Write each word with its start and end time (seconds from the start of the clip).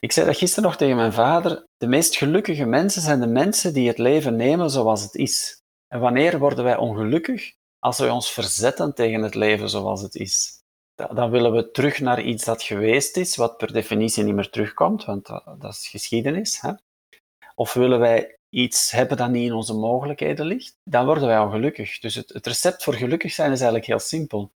Ik 0.00 0.12
zei 0.12 0.26
dat 0.26 0.36
gisteren 0.36 0.64
nog 0.64 0.76
tegen 0.76 0.96
mijn 0.96 1.12
vader. 1.12 1.64
De 1.76 1.86
meest 1.86 2.16
gelukkige 2.16 2.64
mensen 2.64 3.02
zijn 3.02 3.20
de 3.20 3.26
mensen 3.26 3.72
die 3.72 3.88
het 3.88 3.98
leven 3.98 4.36
nemen 4.36 4.70
zoals 4.70 5.02
het 5.02 5.14
is. 5.14 5.62
En 5.88 6.00
wanneer 6.00 6.38
worden 6.38 6.64
wij 6.64 6.76
ongelukkig? 6.76 7.52
Als 7.78 7.98
wij 7.98 8.10
ons 8.10 8.32
verzetten 8.32 8.94
tegen 8.94 9.22
het 9.22 9.34
leven 9.34 9.68
zoals 9.68 10.02
het 10.02 10.14
is. 10.14 10.62
Dan 10.94 11.30
willen 11.30 11.52
we 11.52 11.70
terug 11.70 12.00
naar 12.00 12.22
iets 12.22 12.44
dat 12.44 12.62
geweest 12.62 13.16
is, 13.16 13.36
wat 13.36 13.56
per 13.56 13.72
definitie 13.72 14.24
niet 14.24 14.34
meer 14.34 14.50
terugkomt, 14.50 15.04
want 15.04 15.26
dat 15.26 15.70
is 15.70 15.88
geschiedenis. 15.88 16.60
Hè? 16.60 16.72
Of 17.54 17.72
willen 17.72 17.98
wij 17.98 18.38
iets 18.48 18.90
hebben 18.90 19.16
dat 19.16 19.30
niet 19.30 19.46
in 19.46 19.52
onze 19.52 19.74
mogelijkheden 19.74 20.46
ligt? 20.46 20.76
Dan 20.84 21.06
worden 21.06 21.26
wij 21.26 21.38
ongelukkig. 21.38 21.98
Dus 21.98 22.14
het, 22.14 22.28
het 22.32 22.46
recept 22.46 22.82
voor 22.82 22.94
gelukkig 22.94 23.32
zijn 23.32 23.52
is 23.52 23.58
eigenlijk 23.58 23.86
heel 23.86 23.98
simpel. 23.98 24.52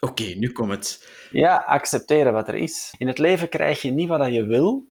Oké, 0.00 0.24
nu 0.24 0.52
komt 0.52 0.70
het. 0.70 1.08
Ja, 1.30 1.56
accepteren 1.56 2.32
wat 2.32 2.48
er 2.48 2.54
is. 2.54 2.94
In 2.98 3.06
het 3.06 3.18
leven 3.18 3.48
krijg 3.48 3.82
je 3.82 3.90
niet 3.90 4.08
wat 4.08 4.32
je 4.32 4.44
wil, 4.44 4.88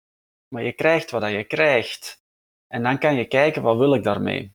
maar 0.48 0.64
je 0.64 0.74
krijgt 0.74 1.12
wat 1.12 1.32
je 1.32 1.44
krijgt. 1.44 2.23
En 2.68 2.84
dan 2.84 2.98
kan 2.98 3.16
je 3.16 3.26
kijken, 3.28 3.62
wat 3.62 3.78
wil 3.78 3.94
ik 3.94 4.04
daarmee? 4.04 4.55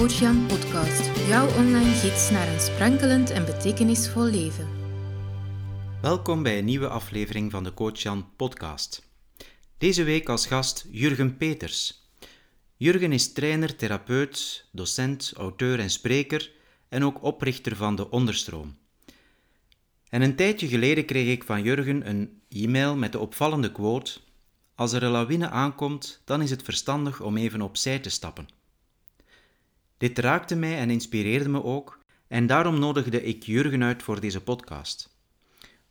Coach 0.00 0.18
Jan 0.18 0.46
podcast, 0.46 1.26
jouw 1.28 1.56
online 1.56 1.94
gids 1.94 2.30
naar 2.30 2.48
een 2.48 2.60
sprankelend 2.60 3.30
en 3.30 3.44
betekenisvol 3.44 4.24
leven. 4.24 4.68
Welkom 6.02 6.42
bij 6.42 6.58
een 6.58 6.64
nieuwe 6.64 6.88
aflevering 6.88 7.50
van 7.50 7.64
de 7.64 7.74
Coach 7.74 7.98
Jan 7.98 8.30
podcast. 8.36 9.08
Deze 9.78 10.02
week 10.02 10.28
als 10.28 10.46
gast 10.46 10.86
Jurgen 10.90 11.36
Peters. 11.36 12.08
Jurgen 12.76 13.12
is 13.12 13.32
trainer, 13.32 13.76
therapeut, 13.76 14.68
docent, 14.72 15.32
auteur 15.36 15.78
en 15.78 15.90
spreker 15.90 16.52
en 16.88 17.04
ook 17.04 17.22
oprichter 17.22 17.76
van 17.76 17.96
de 17.96 18.10
Onderstroom. 18.10 18.76
En 20.08 20.22
een 20.22 20.36
tijdje 20.36 20.68
geleden 20.68 21.04
kreeg 21.04 21.28
ik 21.28 21.44
van 21.44 21.62
Jurgen 21.62 22.08
een 22.08 22.42
e-mail 22.48 22.96
met 22.96 23.12
de 23.12 23.18
opvallende 23.18 23.72
quote: 23.72 24.20
Als 24.74 24.92
er 24.92 25.02
een 25.02 25.10
lawine 25.10 25.48
aankomt, 25.48 26.22
dan 26.24 26.42
is 26.42 26.50
het 26.50 26.62
verstandig 26.62 27.20
om 27.20 27.36
even 27.36 27.62
opzij 27.62 27.98
te 27.98 28.10
stappen. 28.10 28.59
Dit 30.00 30.18
raakte 30.18 30.56
mij 30.56 30.78
en 30.78 30.90
inspireerde 30.90 31.48
me 31.48 31.64
ook, 31.64 31.98
en 32.28 32.46
daarom 32.46 32.78
nodigde 32.78 33.22
ik 33.22 33.42
Jurgen 33.42 33.82
uit 33.82 34.02
voor 34.02 34.20
deze 34.20 34.40
podcast. 34.40 35.16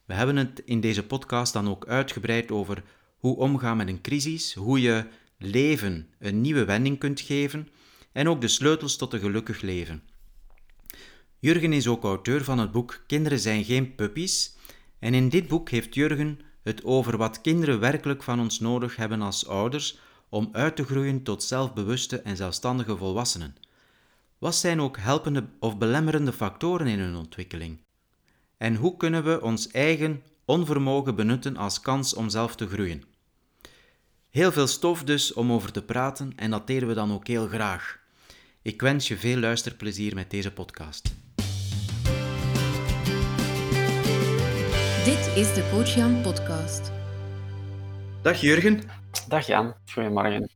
We 0.05 0.13
hebben 0.13 0.35
het 0.35 0.61
in 0.65 0.79
deze 0.79 1.05
podcast 1.05 1.53
dan 1.53 1.69
ook 1.69 1.87
uitgebreid 1.87 2.51
over 2.51 2.83
hoe 3.17 3.37
omgaan 3.37 3.77
met 3.77 3.87
een 3.87 4.01
crisis, 4.01 4.53
hoe 4.53 4.81
je 4.81 5.05
leven 5.37 6.07
een 6.19 6.41
nieuwe 6.41 6.65
wending 6.65 6.99
kunt 6.99 7.21
geven 7.21 7.67
en 8.11 8.29
ook 8.29 8.41
de 8.41 8.47
sleutels 8.47 8.95
tot 8.97 9.13
een 9.13 9.19
gelukkig 9.19 9.61
leven. 9.61 10.03
Jurgen 11.39 11.73
is 11.73 11.87
ook 11.87 12.03
auteur 12.03 12.43
van 12.43 12.59
het 12.59 12.71
boek 12.71 13.03
Kinderen 13.07 13.39
zijn 13.39 13.63
geen 13.63 13.95
puppies 13.95 14.55
en 14.99 15.13
in 15.13 15.29
dit 15.29 15.47
boek 15.47 15.69
heeft 15.69 15.95
Jurgen 15.95 16.39
het 16.63 16.83
over 16.83 17.17
wat 17.17 17.41
kinderen 17.41 17.79
werkelijk 17.79 18.23
van 18.23 18.39
ons 18.39 18.59
nodig 18.59 18.95
hebben 18.95 19.21
als 19.21 19.47
ouders 19.47 19.99
om 20.29 20.49
uit 20.51 20.75
te 20.75 20.83
groeien 20.83 21.23
tot 21.23 21.43
zelfbewuste 21.43 22.21
en 22.21 22.37
zelfstandige 22.37 22.97
volwassenen. 22.97 23.55
Wat 24.39 24.55
zijn 24.55 24.81
ook 24.81 24.97
helpende 24.97 25.45
of 25.59 25.77
belemmerende 25.77 26.33
factoren 26.33 26.87
in 26.87 26.99
hun 26.99 27.15
ontwikkeling? 27.15 27.79
En 28.57 28.75
hoe 28.75 28.97
kunnen 28.97 29.23
we 29.23 29.41
ons 29.41 29.71
eigen 29.71 30.23
onvermogen 30.45 31.15
benutten 31.15 31.57
als 31.57 31.81
kans 31.81 32.13
om 32.13 32.29
zelf 32.29 32.55
te 32.55 32.67
groeien? 32.67 33.03
Heel 34.29 34.51
veel 34.51 34.67
stof 34.67 35.03
dus 35.03 35.33
om 35.33 35.51
over 35.51 35.71
te 35.71 35.83
praten 35.83 36.33
en 36.35 36.51
dat 36.51 36.67
deden 36.67 36.87
we 36.87 36.93
dan 36.93 37.13
ook 37.13 37.27
heel 37.27 37.47
graag. 37.47 37.99
Ik 38.61 38.81
wens 38.81 39.07
je 39.07 39.17
veel 39.17 39.37
luisterplezier 39.37 40.15
met 40.15 40.29
deze 40.29 40.51
podcast. 40.53 41.15
Dit 45.05 45.31
is 45.35 45.53
de 45.53 45.69
Coach 45.71 45.95
Jan 45.95 46.21
podcast. 46.21 46.91
Dag 48.21 48.41
Jurgen. 48.41 48.81
Dag 49.27 49.47
Jan, 49.47 49.75
goedemorgen. 49.93 50.49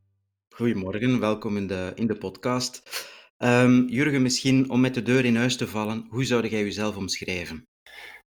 Goedemorgen, 0.50 1.20
welkom 1.20 1.58
in 1.58 1.68
de, 1.68 1.92
in 1.96 2.08
de 2.08 2.16
podcast. 2.16 3.12
Um, 3.44 3.88
Jurgen, 3.90 4.22
misschien 4.22 4.70
om 4.70 4.82
met 4.82 4.94
de 4.94 5.02
deur 5.02 5.26
in 5.26 5.36
huis 5.36 5.58
te 5.58 5.68
vallen, 5.68 6.08
hoe 6.10 6.26
zou 6.26 6.48
jij 6.48 6.64
jezelf 6.64 6.96
omschrijven? 6.96 7.64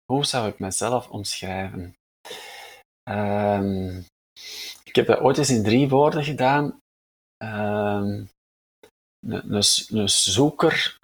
Hoe 0.05 0.25
zou 0.25 0.47
ik 0.47 0.59
mezelf 0.59 1.09
omschrijven? 1.09 1.95
Um, 3.09 4.05
ik 4.83 4.95
heb 4.95 5.05
dat 5.05 5.19
ooit 5.19 5.37
eens 5.37 5.49
in 5.49 5.63
drie 5.63 5.89
woorden 5.89 6.23
gedaan. 6.23 6.79
Um, 7.43 8.29
een, 9.27 10.09
zoeker, 10.09 10.97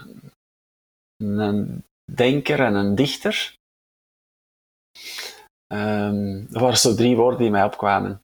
een 1.23 1.83
denker 2.11 2.59
en 2.59 2.73
een 2.73 2.95
dichter. 2.95 3.55
dat 5.67 6.61
waren 6.61 6.77
zo 6.77 6.95
drie 6.95 7.15
woorden 7.15 7.39
die 7.39 7.49
mij 7.49 7.63
opkwamen. 7.63 8.21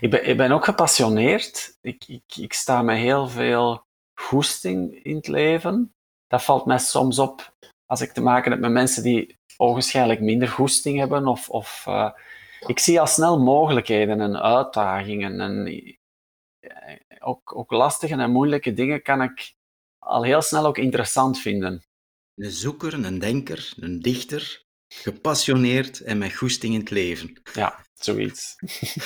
Ik 0.00 0.10
ben, 0.10 0.28
ik 0.28 0.36
ben 0.36 0.50
ook 0.50 0.64
gepassioneerd. 0.64 1.76
Ik, 1.80 2.04
ik, 2.06 2.36
ik 2.36 2.52
sta 2.52 2.82
met 2.82 2.96
heel 2.96 3.28
veel 3.28 3.86
goesting 4.18 5.04
in 5.04 5.16
het 5.16 5.28
leven. 5.28 5.94
Dat 6.26 6.42
valt 6.42 6.66
mij 6.66 6.78
soms 6.78 7.18
op 7.18 7.54
als 7.86 8.00
ik 8.00 8.12
te 8.12 8.20
maken 8.20 8.50
heb 8.50 8.60
met 8.60 8.70
mensen 8.70 9.02
die 9.02 9.36
ogenschijnlijk 9.56 10.20
minder 10.20 10.48
goesting 10.48 10.98
hebben. 10.98 11.26
Of, 11.26 11.48
of 11.50 11.84
uh, 11.88 12.10
ik 12.66 12.78
zie 12.78 13.00
al 13.00 13.06
snel 13.06 13.38
mogelijkheden 13.42 14.20
en 14.20 14.42
uitdagingen. 14.42 15.40
En 15.40 15.66
eh, 16.58 16.96
ook, 17.18 17.56
ook 17.56 17.70
lastige 17.70 18.14
en 18.14 18.30
moeilijke 18.30 18.72
dingen 18.72 19.02
kan 19.02 19.22
ik 19.22 19.54
al 19.98 20.22
heel 20.22 20.42
snel 20.42 20.66
ook 20.66 20.78
interessant 20.78 21.38
vinden. 21.38 21.82
Een 22.34 22.50
zoeker, 22.50 22.94
een 22.94 23.18
denker, 23.18 23.72
een 23.76 24.00
dichter, 24.00 24.64
gepassioneerd 24.94 26.00
en 26.00 26.18
met 26.18 26.36
goesting 26.36 26.74
in 26.74 26.80
het 26.80 26.90
leven. 26.90 27.40
Ja, 27.52 27.84
zoiets. 27.94 28.54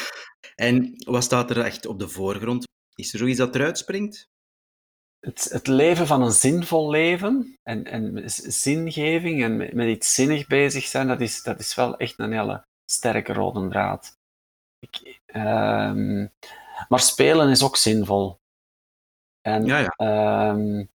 en 0.54 0.92
wat 1.04 1.24
staat 1.24 1.50
er 1.50 1.60
echt 1.60 1.86
op 1.86 1.98
de 1.98 2.08
voorgrond? 2.08 2.64
Is 2.94 3.12
er 3.12 3.18
zoiets 3.18 3.38
dat 3.38 3.54
eruit 3.54 3.78
springt? 3.78 4.30
Het, 5.26 5.44
het 5.44 5.66
leven 5.66 6.06
van 6.06 6.22
een 6.22 6.32
zinvol 6.32 6.90
leven 6.90 7.58
en, 7.62 7.84
en 7.84 8.30
zingeving 8.30 9.42
en 9.42 9.56
met, 9.56 9.72
met 9.72 9.88
iets 9.88 10.14
zinnig 10.14 10.46
bezig 10.46 10.84
zijn, 10.84 11.06
dat 11.06 11.20
is, 11.20 11.42
dat 11.42 11.58
is 11.58 11.74
wel 11.74 11.96
echt 11.96 12.18
een 12.18 12.32
hele 12.32 12.64
sterke 12.90 13.32
rode 13.32 13.68
draad. 13.68 14.16
Ik, 14.78 15.20
um, 15.26 16.32
maar 16.88 17.00
spelen 17.00 17.50
is 17.50 17.62
ook 17.62 17.76
zinvol. 17.76 18.40
En, 19.40 19.64
ja, 19.64 19.78
ja. 19.78 20.50
Um, 20.50 20.90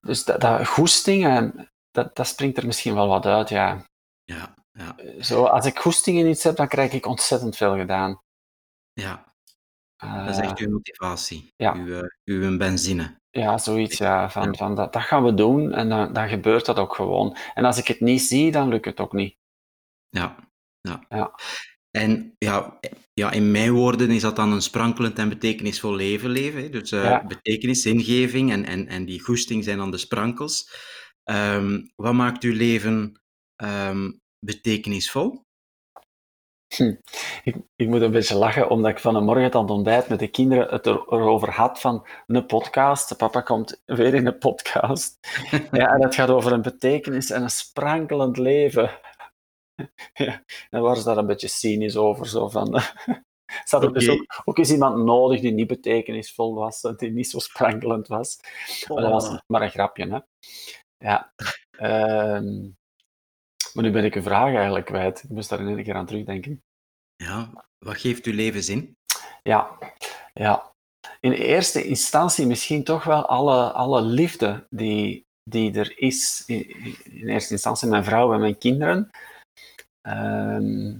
dus 0.00 0.24
dat, 0.24 0.40
dat 0.40 0.66
goesting, 0.66 1.52
dat, 1.90 2.16
dat 2.16 2.26
springt 2.26 2.56
er 2.56 2.66
misschien 2.66 2.94
wel 2.94 3.08
wat 3.08 3.26
uit, 3.26 3.48
ja. 3.48 3.84
Ja, 4.24 4.54
ja. 4.72 4.96
Zo, 5.22 5.44
als 5.44 5.66
ik 5.66 5.78
goesting 5.78 6.18
in 6.18 6.26
iets 6.26 6.42
heb, 6.42 6.56
dan 6.56 6.68
krijg 6.68 6.92
ik 6.92 7.06
ontzettend 7.06 7.56
veel 7.56 7.76
gedaan. 7.76 8.20
Ja, 8.92 9.29
dat 10.00 10.28
is 10.28 10.38
echt 10.38 10.60
Uh, 10.60 10.66
uw 10.66 10.72
motivatie, 10.72 11.52
ja, 11.56 11.74
uw, 11.74 11.94
eh, 11.94 12.08
uw 12.24 12.56
benzine. 12.56 13.18
ja, 13.30 13.58
zoiets, 13.58 13.98
ja. 13.98 14.30
Van, 14.30 14.56
van 14.56 14.74
dat, 14.74 14.92
dat 14.92 15.02
gaan 15.02 15.24
we 15.24 15.34
doen 15.34 15.72
en 15.72 15.88
dan, 15.88 16.12
dan 16.12 16.28
gebeurt 16.28 16.66
dat 16.66 16.78
ook 16.78 16.94
gewoon. 16.94 17.36
En 17.54 17.64
als 17.64 17.78
ik 17.78 17.86
het 17.86 18.00
niet 18.00 18.22
zie, 18.22 18.52
dan 18.52 18.68
lukt 18.68 18.84
het 18.84 19.00
ook 19.00 19.12
niet. 19.12 19.36
ja, 20.08 20.36
ja. 20.80 21.04
Ja, 21.08 21.34
En 21.90 22.34
ja, 22.38 22.78
ja, 23.12 23.30
in 23.30 23.50
mijn 23.50 23.72
woorden 23.72 24.10
is 24.10 24.22
dat 24.22 24.36
dan 24.36 24.52
een 24.52 24.62
sprankelend 24.62 25.18
en 25.18 25.28
betekenisvol 25.28 25.94
leven 25.94 26.30
leven. 26.30 26.72
Dus 26.72 26.92
eh, 26.92 27.02
ja. 27.02 27.26
betekenis, 27.26 27.82
zingeving 27.82 28.50
en, 28.52 28.64
en, 28.64 28.86
en 28.86 29.04
die 29.04 29.20
goesting 29.22 29.64
zijn 29.64 29.78
dan 29.78 29.90
de 29.90 29.98
sprankels. 29.98 30.70
Ehm, 31.24 31.86
wat 31.96 32.14
maakt 32.14 32.42
uw 32.42 32.54
leven 32.54 33.20
ehm, 33.56 34.10
betekenisvol? 34.46 35.44
Hm. 36.76 36.94
Ik, 37.44 37.56
ik 37.76 37.88
moet 37.88 38.00
een 38.00 38.10
beetje 38.10 38.36
lachen, 38.36 38.70
omdat 38.70 38.90
ik 38.90 38.98
vanmorgen 38.98 39.52
aan 39.52 39.62
het 39.62 39.70
ontbijt 39.70 40.08
met 40.08 40.18
de 40.18 40.28
kinderen 40.28 40.68
het 40.68 40.86
er, 40.86 40.94
erover 40.94 41.50
had 41.50 41.80
van 41.80 42.06
een 42.26 42.46
podcast. 42.46 43.16
Papa 43.16 43.40
komt 43.40 43.82
weer 43.86 44.14
in 44.14 44.26
een 44.26 44.38
podcast. 44.38 45.18
Ja, 45.72 45.92
en 45.94 46.02
het 46.02 46.14
gaat 46.14 46.28
over 46.30 46.52
een 46.52 46.62
betekenis 46.62 47.30
en 47.30 47.42
een 47.42 47.50
sprankelend 47.50 48.36
leven. 48.36 48.90
Ja, 50.14 50.42
en 50.70 50.80
waren 50.82 50.96
ze 50.96 51.04
daar 51.04 51.16
een 51.16 51.26
beetje 51.26 51.48
cynisch 51.48 51.96
over, 51.96 52.28
zo 52.28 52.48
van... 52.48 52.80
Zat 53.64 53.94
dus 53.94 54.08
ook, 54.08 54.42
ook 54.44 54.58
eens 54.58 54.70
iemand 54.70 55.04
nodig 55.04 55.40
die 55.40 55.52
niet 55.52 55.66
betekenisvol 55.66 56.54
was, 56.54 56.80
die 56.96 57.10
niet 57.10 57.30
zo 57.30 57.38
sprankelend 57.38 58.08
was. 58.08 58.40
Maar 58.88 59.02
dat 59.02 59.10
was 59.10 59.28
Oh. 59.28 59.38
maar 59.46 59.62
een 59.62 59.70
grapje, 59.70 60.08
hè. 60.08 60.18
Ja. 60.98 61.32
Ehm, 61.70 62.68
maar 63.74 63.84
nu 63.84 63.90
ben 63.90 64.04
ik 64.04 64.14
een 64.14 64.22
vraag 64.22 64.54
eigenlijk 64.54 64.86
kwijt. 64.86 65.22
Ik 65.22 65.30
moest 65.30 65.48
daar 65.48 65.60
in 65.60 65.66
één 65.66 65.84
keer 65.84 65.94
aan 65.94 66.06
terugdenken. 66.06 66.62
Ja, 67.16 67.66
wat 67.78 67.98
geeft 67.98 68.26
uw 68.26 68.34
leven 68.34 68.62
zin? 68.62 68.96
Ja, 69.42 69.78
ja. 70.32 70.72
In 71.20 71.32
eerste 71.32 71.84
instantie 71.84 72.46
misschien 72.46 72.84
toch 72.84 73.04
wel 73.04 73.26
alle, 73.26 73.72
alle 73.72 74.02
liefde 74.02 74.66
die, 74.70 75.26
die 75.50 75.72
er 75.78 75.98
is, 75.98 76.42
in, 76.46 76.68
in 77.04 77.28
eerste 77.28 77.52
instantie 77.52 77.88
mijn 77.88 78.04
vrouw 78.04 78.32
en 78.32 78.40
mijn 78.40 78.58
kinderen. 78.58 79.10
Ehm, 80.00 80.98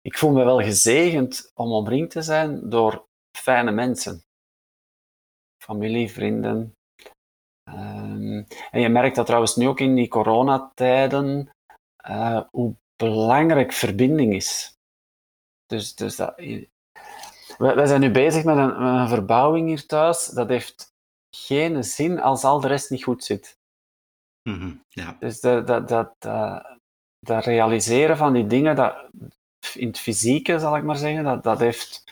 ik 0.00 0.18
voel 0.18 0.32
me 0.32 0.44
wel 0.44 0.62
gezegend 0.62 1.50
om 1.54 1.72
omringd 1.72 2.10
te 2.10 2.22
zijn 2.22 2.68
door 2.70 3.06
fijne 3.38 3.70
mensen. 3.70 4.22
Familie, 5.64 6.10
vrienden. 6.10 6.72
Ehm, 7.70 8.42
en 8.70 8.80
je 8.80 8.88
merkt 8.88 9.16
dat 9.16 9.26
trouwens 9.26 9.56
nu 9.56 9.68
ook 9.68 9.80
in 9.80 9.94
die 9.94 10.08
coronatijden, 10.08 11.53
uh, 12.08 12.40
hoe 12.50 12.76
belangrijk 12.96 13.72
verbinding 13.72 14.34
is. 14.34 14.78
Dus, 15.66 15.94
dus 15.94 16.16
dat, 16.16 16.34
wij, 17.58 17.86
zijn 17.86 18.00
nu 18.00 18.10
bezig 18.10 18.44
met 18.44 18.56
een, 18.56 18.82
een, 18.82 19.08
verbouwing 19.08 19.68
hier 19.68 19.86
thuis. 19.86 20.26
Dat 20.26 20.48
heeft 20.48 20.92
geen 21.36 21.84
zin 21.84 22.20
als 22.20 22.44
al 22.44 22.60
de 22.60 22.68
rest 22.68 22.90
niet 22.90 23.04
goed 23.04 23.24
zit. 23.24 23.58
Mm 24.48 24.84
ja. 24.88 25.16
Dus 25.18 25.40
dat, 25.40 25.66
dat, 25.66 25.88
dat, 25.88 26.14
dat, 27.18 27.44
realiseren 27.44 28.16
van 28.16 28.32
die 28.32 28.46
dingen, 28.46 28.76
dat, 28.76 29.10
in 29.74 29.86
het 29.86 29.98
fysieke 29.98 30.58
zal 30.58 30.76
ik 30.76 30.82
maar 30.82 30.96
zeggen, 30.96 31.24
dat, 31.24 31.42
dat 31.42 31.58
heeft 31.58 32.04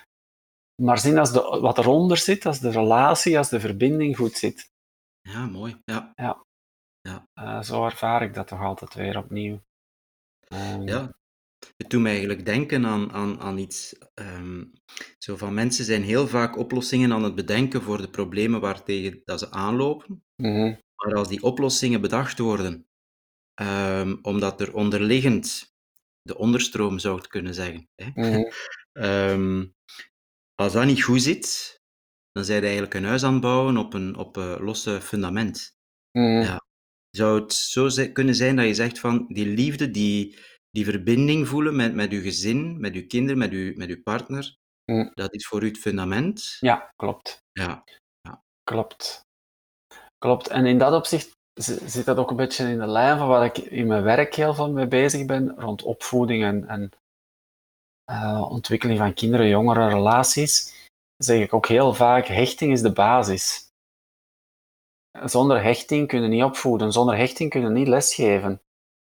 maar 0.82 0.98
zin 0.98 1.18
als 1.18 1.32
de, 1.32 1.58
wat 1.60 1.78
eronder 1.78 2.16
zit, 2.16 2.46
als 2.46 2.60
de 2.60 2.70
relatie, 2.70 3.38
als 3.38 3.48
de 3.48 3.60
verbinding 3.60 4.16
goed 4.16 4.36
zit. 4.36 4.70
Ja, 5.20 5.46
mooi. 5.46 5.82
Ja. 5.84 6.12
ja. 6.14 6.44
ja. 7.00 7.26
Uh, 7.34 7.62
zo 7.62 7.84
ervaar 7.84 8.22
ik 8.22 8.34
dat 8.34 8.46
toch 8.46 8.60
altijd 8.60 8.94
weer 8.94 9.18
opnieuw. 9.18 9.60
Um, 10.52 10.88
ja, 10.88 11.16
het 11.76 11.90
doet 11.90 12.00
me 12.00 12.08
eigenlijk 12.08 12.44
denken 12.44 12.86
aan, 12.86 13.12
aan, 13.12 13.40
aan 13.40 13.58
iets. 13.58 13.96
Um, 14.14 14.72
zo 15.18 15.36
van 15.36 15.54
mensen 15.54 15.84
zijn 15.84 16.02
heel 16.02 16.28
vaak 16.28 16.56
oplossingen 16.56 17.12
aan 17.12 17.24
het 17.24 17.34
bedenken 17.34 17.82
voor 17.82 18.00
de 18.00 18.10
problemen 18.10 18.60
waartegen 18.60 19.20
dat 19.24 19.38
ze 19.38 19.50
aanlopen. 19.50 20.24
Mm 20.36 20.80
Maar 20.96 21.14
als 21.14 21.28
die 21.28 21.42
oplossingen 21.42 22.00
bedacht 22.00 22.38
worden, 22.38 22.86
um, 23.62 24.18
omdat 24.22 24.60
er 24.60 24.74
onderliggend 24.74 25.74
de 26.22 26.38
onderstroom 26.38 26.98
zou 26.98 27.16
het 27.16 27.26
kunnen 27.26 27.54
zeggen. 27.54 27.88
Hè? 27.94 28.10
Mm 28.14 28.50
als 30.62 30.72
dat 30.72 30.84
niet 30.84 31.02
goed 31.02 31.22
zit, 31.22 31.80
dan 32.32 32.44
zijn 32.44 32.58
je 32.58 32.64
eigenlijk 32.64 32.94
een 32.94 33.04
huis 33.04 33.22
aan 33.22 33.32
het 33.32 33.42
bouwen 33.42 33.76
op 33.76 33.94
een, 33.94 34.16
op 34.16 34.36
een 34.36 34.62
losse 34.62 35.00
fundament. 35.00 35.76
Mm 36.12 36.40
Ja. 36.40 36.60
Zou 37.16 37.40
het 37.40 37.52
zo 37.52 37.88
kunnen 38.12 38.34
zijn 38.34 38.56
dat 38.56 38.66
je 38.66 38.74
zegt 38.74 38.98
van 38.98 39.26
die 39.28 39.46
liefde, 39.46 39.90
die, 39.90 40.38
die 40.70 40.84
verbinding 40.84 41.48
voelen 41.48 41.76
met, 41.76 41.94
met 41.94 42.10
je 42.10 42.20
gezin, 42.20 42.80
met 42.80 42.94
je 42.94 43.06
kinderen, 43.06 43.38
met 43.38 43.50
je, 43.50 43.72
met 43.76 43.88
uw 43.88 44.02
partner, 44.02 44.56
mm. 44.84 45.10
dat 45.14 45.34
is 45.34 45.46
voor 45.46 45.62
u 45.62 45.66
het 45.66 45.78
fundament? 45.78 46.56
Ja, 46.60 46.92
klopt. 46.96 47.38
Ja. 47.52 47.84
ja. 48.20 48.42
Klopt. 48.64 49.20
Klopt. 50.18 50.48
En 50.48 50.66
in 50.66 50.78
dat 50.78 50.92
opzicht 50.92 51.30
zit 51.84 52.04
dat 52.04 52.16
ook 52.16 52.30
een 52.30 52.36
beetje 52.36 52.68
in 52.68 52.78
de 52.78 52.86
lijn 52.86 53.18
van 53.18 53.28
waar 53.28 53.44
ik 53.44 53.58
in 53.58 53.86
mijn 53.86 54.02
werk 54.02 54.34
heel 54.34 54.54
veel 54.54 54.72
mee 54.72 54.88
bezig 54.88 55.26
ben, 55.26 55.54
rond 55.56 55.82
opvoeding 55.82 56.44
en, 56.44 56.68
en 56.68 56.90
uh, 58.10 58.50
ontwikkeling 58.50 58.98
van 58.98 59.14
kinderen, 59.14 59.48
jongeren, 59.48 59.88
relaties. 59.88 60.74
Zeg 61.16 61.42
ik 61.42 61.54
ook 61.54 61.66
heel 61.66 61.94
vaak, 61.94 62.26
hechting 62.26 62.72
is 62.72 62.82
de 62.82 62.92
basis. 62.92 63.70
Zonder 65.12 65.62
hechting 65.62 66.08
kun 66.08 66.22
je 66.22 66.28
niet 66.28 66.42
opvoeden, 66.42 66.92
zonder 66.92 67.16
hechting 67.16 67.50
kun 67.50 67.60
je 67.60 67.68
niet 67.68 67.88
lesgeven. 67.88 68.62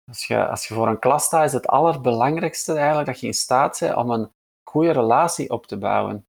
Als 0.04 0.26
je, 0.26 0.48
als 0.48 0.68
je 0.68 0.74
voor 0.74 0.88
een 0.88 0.98
klas 0.98 1.24
staat, 1.24 1.44
is 1.44 1.52
het 1.52 1.66
allerbelangrijkste 1.66 2.72
eigenlijk 2.74 3.06
dat 3.06 3.20
je 3.20 3.26
in 3.26 3.34
staat 3.34 3.78
bent 3.80 3.94
om 3.94 4.10
een 4.10 4.32
goede 4.68 4.92
relatie 4.92 5.50
op 5.50 5.66
te 5.66 5.78
bouwen. 5.78 6.26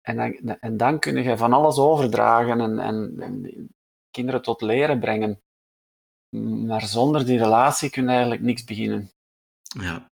En 0.00 0.16
dan, 0.16 0.58
en 0.60 0.76
dan 0.76 0.98
kun 0.98 1.22
je 1.22 1.36
van 1.36 1.52
alles 1.52 1.78
overdragen 1.78 2.60
en, 2.60 2.78
en, 2.78 3.20
en 3.20 3.68
kinderen 4.10 4.42
tot 4.42 4.60
leren 4.60 5.00
brengen. 5.00 5.42
Maar 6.66 6.82
zonder 6.82 7.26
die 7.26 7.38
relatie 7.38 7.90
kun 7.90 8.02
je 8.02 8.08
eigenlijk 8.08 8.42
niks 8.42 8.64
beginnen. 8.64 9.10
Ja, 9.62 10.10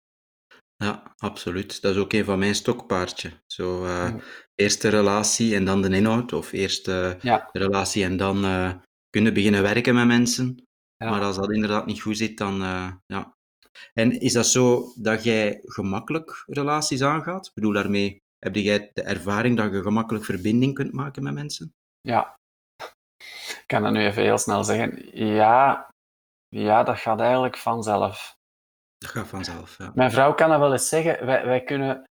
ja, 0.77 1.15
absoluut. 1.17 1.83
Dat 1.83 1.95
is 1.95 2.01
ook 2.01 2.13
een 2.13 2.25
van 2.25 2.39
mijn 2.39 2.55
stokpaardje. 2.55 3.31
Zo, 3.47 3.85
uh, 3.85 4.15
eerst 4.55 4.83
de 4.83 4.89
relatie 4.89 5.55
en 5.55 5.65
dan 5.65 5.83
de 5.83 5.89
inhoud, 5.97 6.33
of 6.33 6.53
eerst 6.53 6.89
uh, 6.89 7.21
Ja. 7.21 7.49
de 7.53 7.59
relatie 7.59 8.05
en 8.05 8.17
dan 8.17 8.45
uh, 8.45 8.73
kunnen 9.11 9.35
beginnen 9.35 9.63
werken 9.63 9.95
met 9.95 10.07
mensen. 10.07 10.63
Ja. 10.97 11.11
Maar 11.11 11.23
als 11.23 11.37
dat 11.37 11.53
inderdaad 11.53 11.87
niet 11.87 12.03
goed 12.03 12.17
zit, 12.17 12.39
dan 12.39 12.55
ja. 13.07 13.35
En 13.93 14.21
is 14.21 14.33
dat 14.33 14.47
zo 14.47 14.93
dat 14.97 15.25
jij 15.25 15.61
gemakkelijk 15.65 16.45
relaties 16.47 17.03
aangaat? 17.03 17.47
Ik 17.47 17.55
bedoel 17.55 17.73
daarmee, 17.73 18.19
heb 18.39 18.55
jij 18.55 18.91
de 18.93 19.03
ervaring 19.03 19.57
dat 19.57 19.73
je 19.73 19.83
gemakkelijk 19.83 20.25
verbinding 20.25 20.75
kunt 20.75 20.93
maken 20.93 21.23
met 21.23 21.35
mensen? 21.35 21.75
Ja. 22.01 22.35
Ik 23.49 23.65
kan 23.67 23.83
dat 23.83 23.93
nu 23.93 24.05
even 24.05 24.23
heel 24.23 24.39
snel 24.39 24.65
zeggen. 24.65 25.17
Ja, 25.27 25.89
ja 26.49 26.83
dat 26.83 26.99
gaat 26.99 27.21
eigenlijk 27.21 27.57
vanzelf. 27.57 28.36
Dat 28.99 29.11
gaat 29.11 29.27
vanzelf, 29.27 29.79
ja. 29.79 29.91
Mijn 29.95 30.11
vrouw 30.11 30.35
kan 30.35 30.49
dat 30.51 30.59
wel 30.59 30.73
eens 30.73 30.89
zeggen. 30.89 31.27
Wij, 31.27 31.47
wij 31.47 31.63
kunnen, 31.63 32.05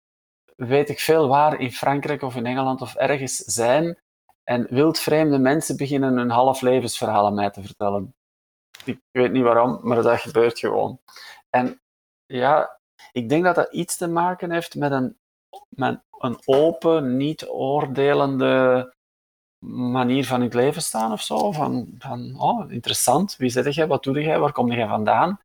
weet 0.56 0.90
ik 0.90 1.00
veel 1.00 1.28
waar, 1.28 1.60
in 1.60 1.72
Frankrijk 1.72 2.22
of 2.22 2.36
in 2.36 2.46
Engeland 2.46 2.82
of 2.82 2.96
ergens 2.96 3.36
zijn 3.36 3.98
en 4.44 4.68
wildvreemde 4.70 5.38
mensen 5.38 5.78
beginnen 5.78 6.18
hun 6.18 6.30
half 6.30 6.62
levensverhaal 6.62 7.26
aan 7.26 7.34
mij 7.34 7.50
te 7.50 7.62
vertellen. 7.62 8.16
Ik 8.86 9.00
weet 9.12 9.32
niet 9.32 9.44
waarom, 9.44 9.80
maar 9.82 10.02
dat 10.02 10.20
gebeurt 10.20 10.60
gewoon. 10.60 11.00
En 11.50 11.82
ja, 12.26 12.80
ik 13.12 13.30
denk 13.30 13.44
dat 13.44 13.56
dat 13.56 13.74
iets 13.74 13.98
te 13.98 14.08
maken 14.08 14.52
heeft 14.52 14.76
met 14.76 14.92
een, 14.92 15.18
met 15.70 16.02
een 16.20 16.38
open, 16.46 17.18
niet 17.18 17.48
oordelende 17.48 18.94
manier 19.68 20.26
van 20.26 20.42
het 20.42 20.54
leven 20.54 20.82
staan 20.82 21.12
of 21.12 21.22
zo. 21.22 21.52
Van, 21.52 21.96
van 22.00 22.40
oh, 22.40 22.72
interessant, 22.72 23.36
wie 23.36 23.50
zit 23.50 23.76
jij, 23.76 23.88
wat 23.88 24.04
doe 24.04 24.22
jij, 24.22 24.40
waar 24.40 24.52
kom 24.52 24.72
jij 24.72 24.88
vandaan? 24.88 25.40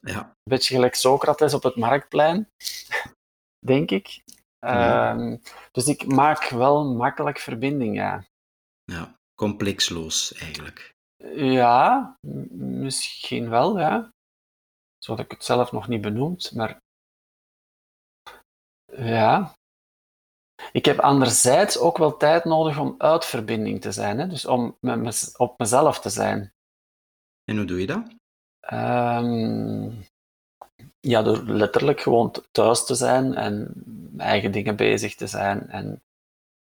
Ja. 0.00 0.18
Een 0.18 0.50
beetje 0.50 0.74
gelijk 0.74 0.94
Socrates 0.94 1.54
op 1.54 1.62
het 1.62 1.76
marktplein, 1.76 2.48
denk 3.66 3.90
ik. 3.90 4.22
Ja. 4.58 5.16
Uh, 5.16 5.36
dus 5.72 5.86
ik 5.86 6.06
maak 6.06 6.48
wel 6.48 6.94
makkelijk 6.94 7.38
verbinding, 7.38 7.96
ja. 7.96 8.24
Ja, 8.84 9.14
complexloos 9.34 10.32
eigenlijk. 10.34 10.94
Ja, 11.34 12.16
misschien 12.50 13.48
wel, 13.48 13.78
ja. 13.78 14.10
Zo 14.98 15.12
had 15.12 15.24
ik 15.24 15.30
het 15.30 15.44
zelf 15.44 15.72
nog 15.72 15.88
niet 15.88 16.00
benoemd, 16.00 16.52
maar 16.54 16.78
ja. 18.92 19.54
Ik 20.72 20.84
heb 20.84 20.98
anderzijds 20.98 21.78
ook 21.78 21.98
wel 21.98 22.16
tijd 22.16 22.44
nodig 22.44 22.78
om 22.78 22.94
uit 22.98 23.24
verbinding 23.24 23.80
te 23.80 23.92
zijn, 23.92 24.18
hè? 24.18 24.26
dus 24.26 24.46
om 24.46 24.76
op 25.36 25.58
mezelf 25.58 26.00
te 26.00 26.10
zijn. 26.10 26.52
En 27.44 27.56
hoe 27.56 27.66
doe 27.66 27.80
je 27.80 27.86
dat? 27.86 28.19
Um, 28.72 30.04
ja, 31.00 31.22
door 31.22 31.42
letterlijk 31.42 32.00
gewoon 32.00 32.34
thuis 32.50 32.84
te 32.84 32.94
zijn 32.94 33.34
en 33.34 33.72
eigen 34.18 34.52
dingen 34.52 34.76
bezig 34.76 35.14
te 35.14 35.26
zijn. 35.26 35.68
En, 35.68 36.02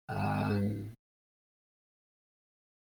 um, 0.05 0.95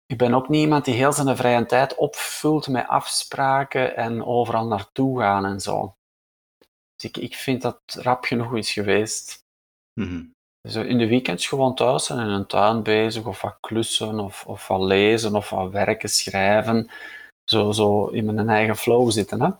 ik 0.06 0.18
ben 0.18 0.34
ook 0.34 0.48
niet 0.48 0.60
iemand 0.60 0.84
die 0.84 0.94
heel 0.94 1.12
zijn 1.12 1.36
vrije 1.36 1.66
tijd 1.66 1.94
opvult 1.94 2.68
met 2.68 2.88
afspraken 2.88 3.96
en 3.96 4.24
overal 4.24 4.66
naartoe 4.66 5.20
gaan 5.20 5.44
en 5.44 5.60
zo. 5.60 5.94
Dus 6.94 7.10
ik, 7.10 7.16
ik 7.16 7.34
vind 7.34 7.62
dat 7.62 7.80
rap 7.86 8.24
genoeg 8.24 8.56
is 8.56 8.72
geweest. 8.72 9.44
Mm 9.94 10.08
-hmm. 10.08 10.34
Dus 10.60 10.74
in 10.74 10.98
de 10.98 11.06
weekends 11.06 11.46
gewoon 11.46 11.74
thuis 11.74 12.04
zijn 12.04 12.18
in 12.18 12.26
een 12.26 12.46
tuin 12.46 12.82
bezig, 12.82 13.26
of 13.26 13.40
wat 13.40 13.56
klussen, 13.60 14.18
of, 14.18 14.46
of 14.46 14.68
wat 14.68 14.80
lezen, 14.80 15.34
of 15.34 15.50
wat 15.50 15.70
werken, 15.70 16.08
schrijven. 16.08 16.90
Zo, 17.50 17.72
zo 17.72 18.06
in 18.06 18.34
mijn 18.34 18.48
eigen 18.48 18.76
flow 18.76 19.10
zitten. 19.10 19.40
Hè? 19.42 19.50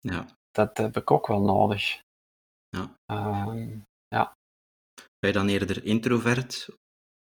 Ja. 0.00 0.26
Dat 0.50 0.76
heb 0.76 0.96
ik 0.96 1.10
ook 1.10 1.26
wel 1.26 1.40
nodig. 1.40 2.02
Ja. 2.68 2.96
Uh, 3.12 3.68
ja. 4.08 4.36
Ben 4.94 5.30
je 5.30 5.32
dan 5.32 5.48
eerder 5.48 5.84
introvert? 5.84 6.68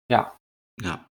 Ja. 0.06 0.36
Ja. 0.74 1.10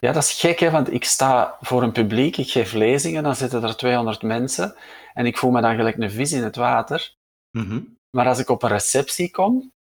Ja, 0.00 0.12
dat 0.12 0.22
is 0.22 0.40
gek, 0.40 0.58
hè, 0.58 0.70
want 0.70 0.92
ik 0.92 1.04
sta 1.04 1.58
voor 1.60 1.82
een 1.82 1.92
publiek, 1.92 2.36
ik 2.36 2.50
geef 2.50 2.72
lezingen, 2.72 3.22
dan 3.22 3.36
zitten 3.36 3.62
er 3.62 3.76
200 3.76 4.22
mensen 4.22 4.76
en 5.14 5.26
ik 5.26 5.38
voel 5.38 5.50
me 5.50 5.60
dan 5.60 5.76
gelijk 5.76 5.96
een 5.96 6.10
vis 6.10 6.32
in 6.32 6.42
het 6.42 6.56
water. 6.56 7.14
Mm 7.50 7.68
-hmm. 7.68 7.96
Maar 8.16 8.26
als 8.26 8.38
ik 8.38 8.48
op 8.48 8.62
een 8.62 8.68
receptie 8.68 9.30
kom, 9.30 9.72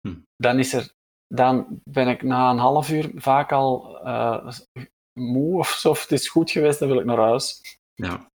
hm. 0.00 0.14
dan, 0.36 0.58
is 0.58 0.72
er, 0.72 0.92
dan 1.26 1.80
ben 1.90 2.08
ik 2.08 2.22
na 2.22 2.50
een 2.50 2.58
half 2.58 2.90
uur 2.90 3.10
vaak 3.14 3.52
al 3.52 4.00
uh, 4.06 4.52
moe 5.20 5.58
of 5.58 5.68
zo, 5.68 5.90
of 5.90 6.02
het 6.02 6.12
is 6.12 6.28
goed 6.28 6.50
geweest, 6.50 6.78
dan 6.78 6.88
wil 6.88 6.98
ik 6.98 7.04
naar 7.04 7.18
huis. 7.18 7.60
Ja. 7.94 8.30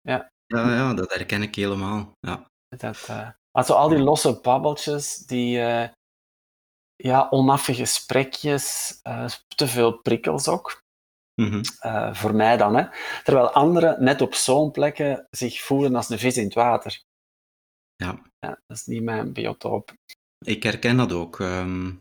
Ja, 0.00 0.30
ja, 0.46 0.74
ja 0.74 0.94
dat 0.94 1.12
herken 1.12 1.42
ik 1.42 1.54
helemaal. 1.54 2.12
Ja. 2.20 2.46
Dat, 2.76 3.06
uh, 3.10 3.30
also 3.50 3.74
al 3.74 3.88
die 3.88 3.98
losse 3.98 4.40
babbeltjes, 4.40 5.16
die 5.16 5.58
uh, 5.58 5.88
ja, 6.96 7.26
onaffe 7.30 7.74
gesprekjes, 7.74 8.98
uh, 9.08 9.28
te 9.56 9.66
veel 9.66 9.98
prikkels 9.98 10.48
ook. 10.48 10.80
Mm 11.40 11.50
-hmm. 11.50 12.14
voor 12.14 12.34
mij 12.34 12.56
dan. 12.56 12.76
Hè. 12.76 12.86
Terwijl 13.24 13.50
anderen 13.50 14.04
net 14.04 14.20
op 14.20 14.34
zo'n 14.34 14.70
plekken 14.70 15.26
zich 15.30 15.60
voelen 15.60 15.94
als 15.94 16.08
een 16.08 16.18
vis 16.18 16.36
in 16.36 16.44
het 16.44 16.54
water. 16.54 17.02
Ja. 17.96 18.22
ja 18.38 18.60
dat 18.66 18.76
is 18.76 18.86
niet 18.86 19.02
mijn 19.02 19.32
biotoop. 19.32 19.92
Ik 20.46 20.62
herken 20.62 20.96
dat 20.96 21.12
ook. 21.12 21.38
Um, 21.38 22.00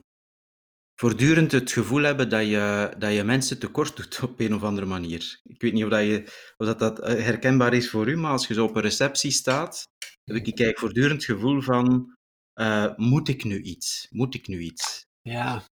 voortdurend 0.99 1.51
het 1.51 1.71
gevoel 1.71 2.01
hebben 2.01 2.29
dat 2.29 2.45
je, 2.45 2.93
dat 2.97 3.13
je 3.13 3.23
mensen 3.23 3.59
tekort 3.59 3.95
doet 3.95 4.19
op 4.23 4.39
een 4.39 4.55
of 4.55 4.63
andere 4.63 4.87
manier. 4.87 5.39
Ik 5.43 5.61
weet 5.61 5.73
niet 5.73 5.83
of 5.83 5.89
dat, 5.89 6.01
je, 6.01 6.23
of 6.57 6.67
dat, 6.67 6.79
dat 6.79 6.99
eh, 6.99 7.23
herkenbaar 7.23 7.73
is 7.73 7.89
voor 7.89 8.07
u, 8.07 8.17
maar 8.17 8.31
als 8.31 8.47
je 8.47 8.53
zo 8.53 8.65
op 8.65 8.75
een 8.75 8.81
receptie 8.81 9.31
staat, 9.31 9.83
heb 10.23 10.35
ik 10.35 10.55
kijk 10.55 10.79
voortdurend 10.79 11.25
het 11.25 11.37
gevoel 11.37 11.61
van, 11.61 12.15
uh, 12.59 12.95
moet 12.95 13.27
ik 13.27 13.43
nu 13.43 13.61
iets? 13.61 14.07
Moet 14.09 14.35
ik 14.35 14.47
nu 14.47 14.59
iets? 14.59 15.05
Ja. 15.21 15.63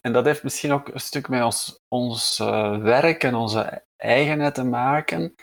En 0.00 0.12
dat 0.12 0.24
heeft 0.24 0.42
misschien 0.42 0.72
ook 0.72 0.88
een 0.88 1.00
stuk 1.00 1.28
met 1.28 1.42
ons, 1.42 1.80
ons 1.88 2.38
uh, 2.40 2.82
werk 2.82 3.24
en 3.24 3.34
onze 3.34 3.84
eigenheid 3.96 4.54
te 4.54 4.64
maken, 4.64 5.34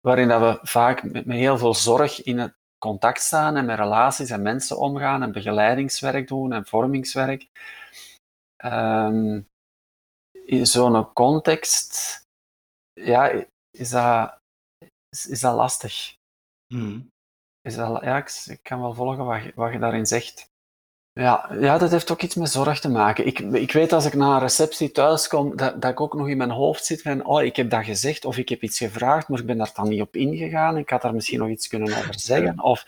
waarin 0.00 0.28
dat 0.28 0.40
we 0.40 0.68
vaak 0.68 1.02
met, 1.02 1.26
met 1.26 1.36
heel 1.36 1.58
veel 1.58 1.74
zorg 1.74 2.22
in 2.22 2.38
het 2.38 2.56
contact 2.88 3.22
staan 3.22 3.56
en 3.56 3.64
met 3.64 3.78
relaties 3.78 4.30
en 4.30 4.42
mensen 4.42 4.78
omgaan 4.78 5.22
en 5.22 5.32
begeleidingswerk 5.32 6.28
doen 6.28 6.52
en 6.52 6.66
vormingswerk. 6.66 7.48
Um, 8.64 9.48
in 10.46 10.66
zo'n 10.66 11.12
context, 11.12 12.20
ja, 12.92 13.44
is 13.70 13.90
dat, 13.90 14.38
is, 15.08 15.26
is 15.26 15.40
dat 15.40 15.54
lastig. 15.54 16.16
Mm. 16.74 17.10
Is 17.60 17.74
dat, 17.74 18.02
ja, 18.02 18.16
ik, 18.16 18.28
ik, 18.46 18.62
kan 18.62 18.80
wel 18.80 18.94
volgen 18.94 19.24
wat 19.24 19.54
wat 19.54 19.72
je 19.72 19.78
daarin 19.78 20.06
zegt. 20.06 20.52
Ja, 21.20 21.48
ja, 21.60 21.78
dat 21.78 21.90
heeft 21.90 22.10
ook 22.10 22.22
iets 22.22 22.34
met 22.34 22.50
zorg 22.50 22.80
te 22.80 22.88
maken. 22.88 23.26
Ik, 23.26 23.38
ik 23.38 23.72
weet 23.72 23.92
als 23.92 24.04
ik 24.04 24.14
na 24.14 24.34
een 24.34 24.40
receptie 24.40 24.90
thuis 24.90 25.28
kom, 25.28 25.56
dat, 25.56 25.82
dat 25.82 25.90
ik 25.90 26.00
ook 26.00 26.14
nog 26.14 26.28
in 26.28 26.36
mijn 26.36 26.50
hoofd 26.50 26.84
zit 26.84 27.02
van, 27.02 27.24
oh, 27.24 27.42
ik 27.42 27.56
heb 27.56 27.70
dat 27.70 27.84
gezegd, 27.84 28.24
of 28.24 28.36
ik 28.36 28.48
heb 28.48 28.62
iets 28.62 28.78
gevraagd, 28.78 29.28
maar 29.28 29.38
ik 29.38 29.46
ben 29.46 29.58
daar 29.58 29.70
dan 29.74 29.88
niet 29.88 30.00
op 30.00 30.16
ingegaan. 30.16 30.76
Ik 30.76 30.90
had 30.90 31.02
daar 31.02 31.14
misschien 31.14 31.38
nog 31.38 31.48
iets 31.48 31.68
kunnen 31.68 31.96
over 31.98 32.20
zeggen. 32.20 32.60
Of 32.60 32.86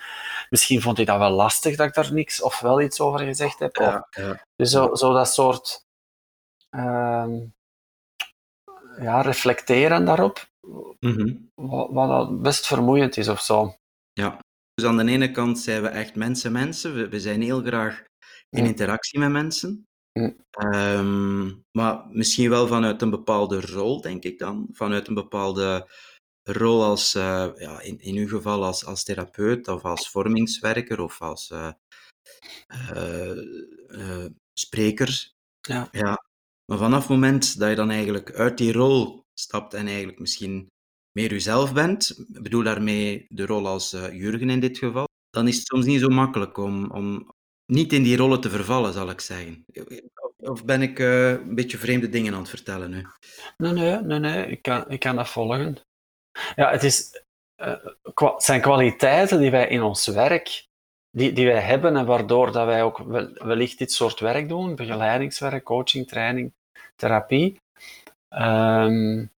misschien 0.50 0.80
vond 0.80 0.96
hij 0.96 1.06
dat 1.06 1.18
wel 1.18 1.30
lastig 1.30 1.76
dat 1.76 1.86
ik 1.86 1.94
daar 1.94 2.12
niks 2.12 2.42
of 2.42 2.60
wel 2.60 2.80
iets 2.80 3.00
over 3.00 3.20
gezegd 3.20 3.58
heb. 3.58 3.76
Ja, 3.76 4.06
ja. 4.10 4.44
Dus 4.56 4.70
zo, 4.70 4.94
zo 4.94 5.12
dat 5.12 5.32
soort 5.32 5.84
uh, 6.70 7.26
ja, 9.00 9.20
reflecteren 9.20 10.04
daarop, 10.04 10.48
mm 11.00 11.12
-hmm. 11.12 11.50
wat, 11.54 12.08
wat 12.08 12.42
best 12.42 12.66
vermoeiend 12.66 13.16
is 13.16 13.28
of 13.28 13.40
zo. 13.40 13.76
Ja, 14.12 14.38
dus 14.74 14.84
aan 14.84 14.96
de 14.96 15.12
ene 15.12 15.30
kant 15.30 15.58
zijn 15.58 15.82
we 15.82 15.88
echt 15.88 16.14
mensen, 16.14 16.52
mensen. 16.52 16.94
We, 16.94 17.08
we 17.08 17.20
zijn 17.20 17.42
heel 17.42 17.62
graag 17.62 18.04
in 18.56 18.64
interactie 18.64 19.18
met 19.18 19.30
mensen. 19.30 19.86
Um, 20.74 21.64
maar 21.70 22.06
misschien 22.10 22.50
wel 22.50 22.66
vanuit 22.66 23.02
een 23.02 23.10
bepaalde 23.10 23.60
rol, 23.60 24.00
denk 24.00 24.24
ik 24.24 24.38
dan. 24.38 24.68
Vanuit 24.72 25.08
een 25.08 25.14
bepaalde 25.14 25.90
rol 26.42 26.84
als, 26.84 27.14
uh, 27.14 27.48
ja, 27.56 27.80
in, 27.80 28.00
in 28.00 28.16
uw 28.16 28.28
geval 28.28 28.64
als, 28.64 28.84
als 28.84 29.04
therapeut 29.04 29.68
of 29.68 29.84
als 29.84 30.10
vormingswerker 30.10 31.00
of 31.00 31.22
als 31.22 31.50
uh, 31.50 31.70
uh, 33.88 34.24
spreker. 34.52 35.32
Ja. 35.60 35.88
ja. 35.92 36.24
Maar 36.64 36.78
vanaf 36.78 37.00
het 37.00 37.08
moment 37.08 37.58
dat 37.58 37.68
je 37.68 37.74
dan 37.74 37.90
eigenlijk 37.90 38.32
uit 38.32 38.58
die 38.58 38.72
rol 38.72 39.24
stapt 39.40 39.74
en 39.74 39.86
eigenlijk 39.86 40.18
misschien 40.18 40.66
meer 41.12 41.32
uzelf 41.32 41.72
bent, 41.72 42.14
ik 42.32 42.42
bedoel 42.42 42.62
daarmee 42.62 43.26
de 43.28 43.46
rol 43.46 43.66
als 43.66 43.90
Jurgen 43.90 44.50
in 44.50 44.60
dit 44.60 44.78
geval, 44.78 45.04
dan 45.30 45.48
is 45.48 45.56
het 45.56 45.66
soms 45.66 45.84
niet 45.84 46.00
zo 46.00 46.08
makkelijk 46.08 46.56
om, 46.56 46.90
om 46.90 47.30
niet 47.66 47.92
in 47.92 48.02
die 48.02 48.16
rollen 48.16 48.40
te 48.40 48.50
vervallen, 48.50 48.92
zal 48.92 49.10
ik 49.10 49.20
zeggen. 49.20 49.64
Of 50.36 50.64
ben 50.64 50.82
ik 50.82 50.98
uh, 50.98 51.30
een 51.30 51.54
beetje 51.54 51.78
vreemde 51.78 52.08
dingen 52.08 52.34
aan 52.34 52.40
het 52.40 52.48
vertellen 52.48 52.90
nu? 52.90 53.06
Nee, 53.56 53.72
nee, 53.72 54.00
nee, 54.00 54.18
nee. 54.18 54.46
Ik, 54.46 54.62
kan, 54.62 54.90
ik 54.90 55.00
kan 55.00 55.16
dat 55.16 55.28
volgen. 55.28 55.78
Ja, 56.56 56.70
het 56.70 56.82
is, 56.82 57.22
uh, 57.62 57.86
kwa 58.14 58.40
zijn 58.40 58.60
kwaliteiten 58.60 59.38
die 59.40 59.50
wij 59.50 59.68
in 59.68 59.82
ons 59.82 60.06
werk, 60.06 60.66
die, 61.10 61.32
die 61.32 61.46
wij 61.46 61.60
hebben 61.60 61.96
en 61.96 62.06
waardoor 62.06 62.52
dat 62.52 62.66
wij 62.66 62.82
ook 62.82 62.98
wel, 62.98 63.32
wellicht 63.32 63.78
dit 63.78 63.92
soort 63.92 64.20
werk 64.20 64.48
doen, 64.48 64.74
begeleidingswerk, 64.74 65.64
coaching, 65.64 66.08
training, 66.08 66.52
therapie, 66.96 67.60
um, 68.28 69.30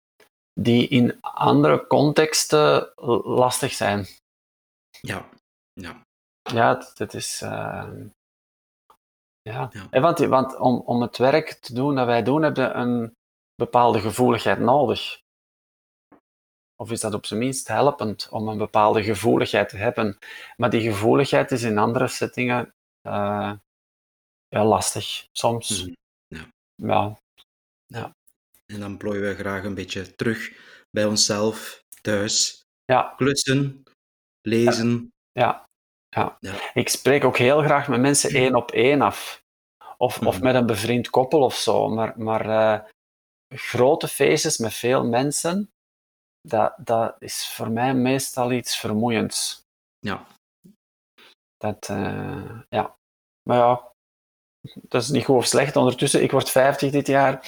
die 0.54 0.88
in 0.88 1.18
andere 1.22 1.88
contexten 1.88 2.92
lastig 3.24 3.74
zijn. 3.74 4.08
Ja, 5.02 5.30
ja. 5.74 6.06
Ja, 6.42 6.88
dat 6.94 7.14
is... 7.14 7.42
Uh, 7.42 7.90
ja. 9.52 9.72
ja. 9.92 10.00
Want, 10.00 10.20
want 10.20 10.58
om, 10.58 10.80
om 10.86 11.02
het 11.02 11.18
werk 11.18 11.54
te 11.54 11.74
doen 11.74 11.96
dat 11.96 12.06
wij 12.06 12.24
doen, 12.24 12.42
heb 12.42 12.56
je 12.56 12.70
een 12.70 13.14
bepaalde 13.56 14.00
gevoeligheid 14.00 14.60
nodig. 14.60 15.20
Of 16.76 16.92
is 16.92 17.00
dat 17.00 17.14
op 17.14 17.26
zijn 17.26 17.40
minst 17.40 17.68
helpend 17.68 18.30
om 18.30 18.48
een 18.48 18.58
bepaalde 18.58 19.04
gevoeligheid 19.04 19.70
te 19.70 19.78
hebben? 19.78 20.18
Maar 20.58 20.70
die 20.70 20.82
gevoeligheid 20.82 21.52
is 21.52 21.64
in 21.64 21.78
andere 21.78 22.08
settingen 22.08 22.74
uh, 23.08 23.54
ja, 24.48 24.66
lastig, 24.66 25.28
soms. 25.32 25.86
Mm. 25.86 25.94
Ja. 26.28 26.46
ja. 26.76 27.18
ja. 27.86 28.16
En 28.66 28.80
dan 28.80 28.98
plooien 28.98 29.22
we 29.22 29.36
graag 29.36 29.64
een 29.64 29.76
beetje 29.76 30.16
terug 30.16 30.52
bij 30.90 31.06
onszelf, 31.06 31.84
thuis. 32.02 32.62
Ja. 32.86 33.14
Klussen, 33.18 33.84
lezen. 34.42 35.10
Ja. 35.32 35.66
Ja. 36.10 36.38
Ja. 36.40 36.54
Ik 36.74 36.90
spreek 36.90 37.24
ook 37.24 37.38
heel 37.38 37.62
graag 37.62 37.88
met 37.88 38.00
mensen 38.00 38.30
één 38.30 38.56
op 38.56 38.72
één 38.72 39.02
af. 39.02 39.44
Of, 39.98 40.20
of 40.20 40.36
Mhm. 40.36 40.44
met 40.44 40.56
een 40.56 40.66
bevriend 40.66 41.10
koppel 41.10 41.42
of 41.44 41.56
zo. 41.56 41.90
Maar, 41.90 42.14
maar 42.20 42.46
uh, 42.46 42.80
grote 43.56 44.08
feestjes 44.08 44.58
met 44.58 44.74
veel 44.74 45.06
mensen, 45.06 45.70
dat, 46.42 46.74
dat 46.78 47.16
is 47.20 47.48
voor 47.54 47.72
mij 47.72 47.94
meestal 47.94 48.52
iets 48.52 48.78
vermoeiends. 48.80 49.62
Ja. 50.00 50.26
Dat, 51.58 51.88
uh, 51.92 52.60
ja. 52.70 52.96
Maar 53.50 53.58
ja, 53.58 53.92
dat 54.82 55.02
is 55.02 55.10
niet 55.10 55.26
goed 55.26 55.36
of 55.36 55.46
slecht. 55.46 55.76
Ondertussen, 55.76 56.24
ik 56.24 56.32
word 56.32 56.50
50 56.50 56.92
dit 56.92 57.08
jaar. 57.08 57.48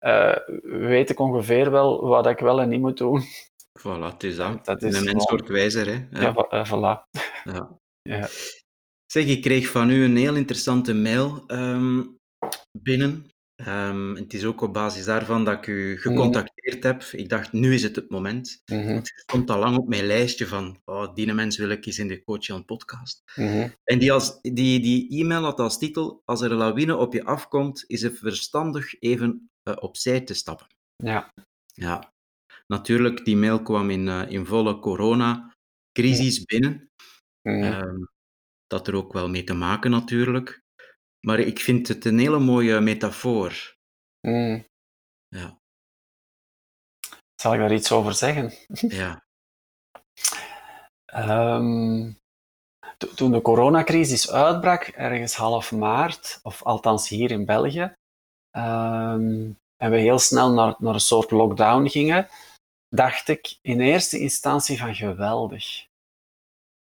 Uh, 0.00 0.36
weet 0.62 1.10
ik 1.10 1.18
ongeveer 1.18 1.70
wel 1.70 2.06
wat 2.06 2.26
ik 2.26 2.38
wel 2.38 2.60
en 2.60 2.68
niet 2.68 2.80
moet 2.80 2.96
doen. 2.96 3.22
Voilà, 3.78 4.02
het 4.12 4.22
is 4.22 4.36
dat. 4.36 4.64
dat 4.64 4.82
is 4.82 4.96
een 4.98 5.04
mens 5.04 5.24
wordt 5.30 5.48
wijzer, 5.48 5.86
hè? 5.86 6.06
Ja, 6.20 6.46
ja 6.50 6.66
voilà. 6.66 7.20
Ja. 7.44 7.78
Ja. 8.16 8.28
Zeg, 9.06 9.26
ik 9.26 9.42
kreeg 9.42 9.68
van 9.68 9.90
u 9.90 10.04
een 10.04 10.16
heel 10.16 10.34
interessante 10.34 10.94
mail 10.94 11.44
um, 11.46 12.18
binnen. 12.78 13.30
Um, 13.66 14.16
het 14.16 14.34
is 14.34 14.44
ook 14.44 14.60
op 14.60 14.72
basis 14.72 15.04
daarvan 15.04 15.44
dat 15.44 15.56
ik 15.58 15.66
u 15.66 15.98
gecontacteerd 15.98 16.82
mm. 16.82 16.90
heb. 16.90 17.02
Ik 17.02 17.28
dacht, 17.28 17.52
nu 17.52 17.74
is 17.74 17.82
het 17.82 17.96
het 17.96 18.10
moment. 18.10 18.62
Mm 18.72 18.78
-hmm. 18.78 18.92
Want 18.92 19.08
je 19.08 19.12
stond 19.16 19.50
al 19.50 19.58
lang 19.58 19.76
op 19.76 19.88
mijn 19.88 20.06
lijstje 20.06 20.46
van, 20.46 20.80
oh, 20.84 21.14
die 21.14 21.32
mens 21.32 21.56
wil 21.56 21.68
ik 21.68 21.86
eens 21.86 21.98
in 21.98 22.08
de 22.08 22.22
Coach 22.22 22.46
Jan 22.46 22.64
podcast. 22.64 23.22
Mm 23.34 23.46
-hmm. 23.46 23.74
En 23.84 23.98
die, 23.98 24.12
als, 24.12 24.38
die, 24.40 24.80
die 24.80 25.20
e-mail 25.20 25.42
had 25.42 25.60
als 25.60 25.78
titel, 25.78 26.22
als 26.24 26.40
er 26.40 26.50
een 26.50 26.56
lawine 26.56 26.96
op 26.96 27.12
je 27.12 27.24
afkomt, 27.24 27.84
is 27.86 28.02
het 28.02 28.18
verstandig 28.18 29.00
even 29.00 29.50
uh, 29.68 29.76
opzij 29.80 30.20
te 30.20 30.34
stappen. 30.34 30.66
Ja. 30.96 31.32
Ja. 31.66 32.12
Natuurlijk, 32.66 33.24
die 33.24 33.36
mail 33.36 33.62
kwam 33.62 33.90
in, 33.90 34.06
uh, 34.06 34.30
in 34.30 34.46
volle 34.46 34.78
corona-crisis 34.78 36.44
binnen. 36.44 36.89
-hmm. 37.42 37.62
Um, 37.62 38.08
dat 38.66 38.88
er 38.88 38.94
ook 38.94 39.12
wel 39.12 39.28
mee 39.28 39.44
te 39.44 39.54
maken 39.54 39.90
natuurlijk. 39.90 40.62
Maar 41.26 41.38
ik 41.38 41.58
vind 41.58 41.88
het 41.88 42.04
een 42.04 42.18
hele 42.18 42.38
mooie 42.38 42.80
metafoor. 42.80 43.74
Mm. 44.20 44.64
Ja. 45.28 45.58
Zal 47.40 47.54
ik 47.54 47.60
daar 47.60 47.72
iets 47.72 47.92
over 47.92 48.14
zeggen? 48.14 48.52
Ja. 48.88 49.24
um, 51.56 52.18
toen 53.14 53.32
de 53.32 53.42
coronacrisis 53.42 54.30
uitbrak, 54.30 54.82
ergens 54.82 55.34
half 55.34 55.72
maart, 55.72 56.40
of 56.42 56.62
althans 56.62 57.08
hier 57.08 57.30
in 57.30 57.44
België, 57.44 57.94
um, 58.56 59.56
en 59.76 59.90
we 59.90 59.96
heel 59.96 60.18
snel 60.18 60.52
naar, 60.52 60.74
naar 60.78 60.94
een 60.94 61.00
soort 61.00 61.30
lockdown 61.30 61.88
gingen, 61.88 62.28
dacht 62.88 63.28
ik 63.28 63.58
in 63.62 63.80
eerste 63.80 64.18
instantie 64.18 64.78
van 64.78 64.94
geweldig. 64.94 65.88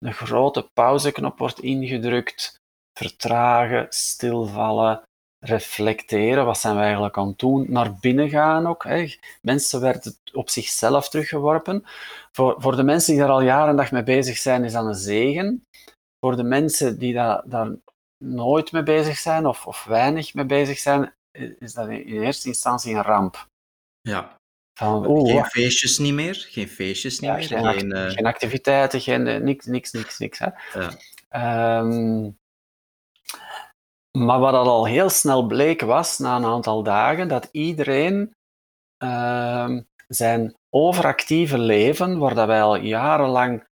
Een 0.02 0.12
grote 0.12 0.68
pauzeknop 0.72 1.38
wordt 1.38 1.60
ingedrukt, 1.60 2.54
vertragen, 2.98 3.86
stilvallen, 3.90 5.02
reflecteren. 5.44 6.44
Wat 6.44 6.58
zijn 6.58 6.76
we 6.76 6.82
eigenlijk 6.82 7.16
aan 7.16 7.28
het 7.28 7.38
doen? 7.38 7.66
Naar 7.68 7.98
binnen 8.00 8.28
gaan 8.28 8.66
ook. 8.66 8.84
Hè. 8.84 9.14
Mensen 9.42 9.80
werden 9.80 10.14
op 10.32 10.50
zichzelf 10.50 11.08
teruggeworpen. 11.08 11.84
Voor, 12.32 12.54
voor 12.58 12.76
de 12.76 12.82
mensen 12.82 13.12
die 13.12 13.22
daar 13.22 13.32
al 13.32 13.42
jaren 13.42 13.68
en 13.68 13.76
dag 13.76 13.92
mee 13.92 14.02
bezig 14.02 14.36
zijn, 14.36 14.64
is 14.64 14.72
dat 14.72 14.84
een 14.84 14.94
zegen. 14.94 15.66
Voor 16.20 16.36
de 16.36 16.42
mensen 16.42 16.98
die 16.98 17.14
daar, 17.14 17.42
daar 17.44 17.76
nooit 18.24 18.72
mee 18.72 18.82
bezig 18.82 19.18
zijn 19.18 19.46
of, 19.46 19.66
of 19.66 19.84
weinig 19.84 20.34
mee 20.34 20.46
bezig 20.46 20.78
zijn, 20.78 21.14
is 21.58 21.72
dat 21.72 21.88
in 21.88 22.22
eerste 22.22 22.48
instantie 22.48 22.94
een 22.94 23.02
ramp. 23.02 23.46
Ja. 24.00 24.40
Van, 24.74 25.06
oeh, 25.06 25.30
geen 25.30 25.44
feestjes 25.44 25.98
niet 25.98 26.14
meer, 26.14 26.34
geen 26.48 26.68
feestjes 26.68 27.20
niet 27.20 27.30
ja, 27.30 27.36
meer, 27.36 27.46
geen, 27.46 27.72
geen, 27.72 27.92
eh, 27.92 28.10
geen 28.10 28.26
activiteiten, 28.26 29.00
geen, 29.00 29.26
eh, 29.26 29.40
niks, 29.40 29.66
niks, 29.66 29.92
niks, 29.92 30.18
niks. 30.18 30.38
Hè. 30.38 30.48
ja. 30.72 30.90
Ehm, 31.28 32.30
maar 34.18 34.38
wat 34.38 34.54
al 34.54 34.86
heel 34.86 35.08
snel 35.08 35.46
bleek 35.46 35.80
was, 35.80 36.18
na 36.18 36.36
een 36.36 36.44
aantal 36.44 36.82
dagen, 36.82 37.28
dat 37.28 37.48
iedereen 37.50 38.34
ehm, 38.96 39.82
zijn 40.08 40.56
overactieve 40.70 41.58
leven, 41.58 42.18
waar 42.18 42.34
dat 42.34 42.46
wij 42.46 42.62
al 42.62 42.76
jarenlang 42.76 43.66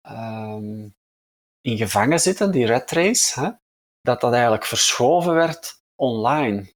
ehm, 0.00 0.88
in 1.60 1.76
gevangen 1.76 2.20
zitten, 2.20 2.50
die 2.50 2.66
red 2.66 2.90
race, 2.90 3.40
hè, 3.40 3.50
dat 4.00 4.20
dat 4.20 4.32
eigenlijk 4.32 4.64
verschoven 4.64 5.34
werd 5.34 5.82
online. 5.94 6.72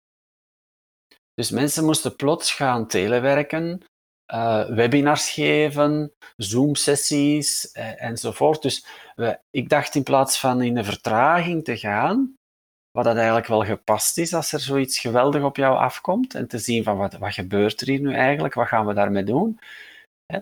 Dus 1.36 1.50
mensen 1.50 1.84
moesten 1.84 2.16
plots 2.16 2.52
gaan 2.52 2.86
telewerken, 2.86 3.82
uh, 4.34 4.68
webinars 4.68 5.30
geven, 5.30 6.12
Zoom-sessies 6.36 7.70
uh, 7.72 8.02
enzovoort. 8.02 8.62
Dus 8.62 8.86
ik 9.50 9.68
dacht 9.68 9.94
in 9.94 10.02
plaats 10.02 10.40
van 10.40 10.62
in 10.62 10.76
een 10.76 10.84
vertraging 10.84 11.64
te 11.64 11.76
gaan, 11.76 12.34
wat 12.90 13.04
dat 13.04 13.16
eigenlijk 13.16 13.46
wel 13.46 13.64
gepast 13.64 14.18
is 14.18 14.34
als 14.34 14.52
er 14.52 14.60
zoiets 14.60 14.98
geweldig 14.98 15.42
op 15.42 15.56
jou 15.56 15.76
afkomt, 15.76 16.34
en 16.34 16.48
te 16.48 16.58
zien 16.58 16.84
van 16.84 16.96
wat, 16.96 17.12
wat 17.18 17.34
gebeurt 17.34 17.80
er 17.80 17.88
hier 17.88 18.00
nu 18.00 18.14
eigenlijk, 18.14 18.54
wat 18.54 18.68
gaan 18.68 18.86
we 18.86 18.94
daarmee 18.94 19.24
doen, 19.24 19.58
hè, 20.26 20.40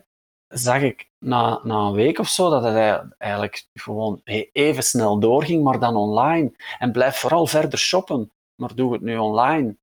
zag 0.48 0.80
ik 0.80 1.08
na, 1.24 1.60
na 1.62 1.86
een 1.86 1.92
week 1.92 2.18
of 2.18 2.28
zo 2.28 2.50
dat 2.50 2.62
het 2.62 3.14
eigenlijk 3.18 3.66
gewoon 3.72 4.20
even 4.52 4.82
snel 4.82 5.18
doorging, 5.18 5.64
maar 5.64 5.78
dan 5.78 5.96
online. 5.96 6.52
En 6.78 6.92
blijf 6.92 7.16
vooral 7.16 7.46
verder 7.46 7.78
shoppen, 7.78 8.30
maar 8.62 8.74
doe 8.74 8.92
het 8.92 9.02
nu 9.02 9.16
online. 9.16 9.76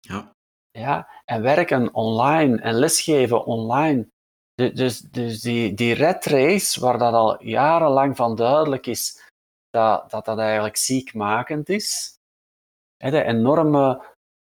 Ja. 0.00 0.33
Ja, 0.78 1.08
en 1.24 1.42
werken 1.42 1.94
online 1.94 2.60
en 2.60 2.74
lesgeven 2.74 3.44
online. 3.44 4.08
Dus, 4.54 4.98
dus 4.98 5.40
die, 5.40 5.74
die 5.74 5.94
red 5.94 6.24
race, 6.24 6.80
waar 6.80 6.98
dat 6.98 7.14
al 7.14 7.44
jarenlang 7.44 8.16
van 8.16 8.36
duidelijk 8.36 8.86
is 8.86 9.30
dat 9.70 10.10
dat, 10.10 10.24
dat 10.24 10.38
eigenlijk 10.38 10.76
ziekmakend 10.76 11.68
is, 11.68 12.18
de 12.96 13.22
enorme 13.22 14.02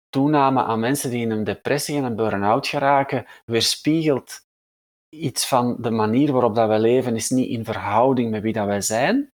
toename 0.08 0.62
aan 0.62 0.80
mensen 0.80 1.10
die 1.10 1.20
in 1.20 1.30
een 1.30 1.44
depressie 1.44 1.96
en 1.96 2.04
een 2.04 2.16
burn-out 2.16 2.66
geraken, 2.66 3.26
weerspiegelt 3.44 4.40
iets 5.08 5.48
van 5.48 5.76
de 5.78 5.90
manier 5.90 6.32
waarop 6.32 6.54
dat 6.54 6.68
we 6.68 6.78
leven, 6.78 7.16
is 7.16 7.30
niet 7.30 7.48
in 7.48 7.64
verhouding 7.64 8.30
met 8.30 8.42
wie 8.42 8.52
dat 8.52 8.66
wij 8.66 8.80
zijn. 8.80 9.32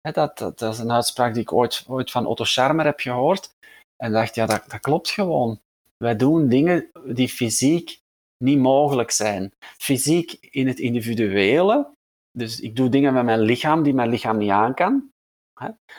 Dat, 0.00 0.14
dat, 0.14 0.58
dat 0.58 0.72
is 0.72 0.78
een 0.78 0.92
uitspraak 0.92 1.32
die 1.32 1.42
ik 1.42 1.52
ooit, 1.52 1.84
ooit 1.88 2.10
van 2.10 2.26
Otto 2.26 2.44
Scharmer 2.44 2.84
heb 2.84 3.00
gehoord. 3.00 3.50
En 3.96 4.12
dacht, 4.12 4.34
ja, 4.34 4.46
dat, 4.46 4.64
dat 4.70 4.80
klopt 4.80 5.10
gewoon. 5.10 5.60
Wij 6.02 6.16
doen 6.16 6.48
dingen 6.48 6.90
die 7.04 7.28
fysiek 7.28 8.00
niet 8.36 8.58
mogelijk 8.58 9.10
zijn. 9.10 9.54
Fysiek 9.60 10.32
in 10.32 10.66
het 10.66 10.78
individuele, 10.78 11.94
dus 12.30 12.60
ik 12.60 12.76
doe 12.76 12.88
dingen 12.88 13.14
met 13.14 13.24
mijn 13.24 13.40
lichaam 13.40 13.82
die 13.82 13.94
mijn 13.94 14.08
lichaam 14.08 14.38
niet 14.38 14.50
aan 14.50 14.74
kan, 14.74 15.10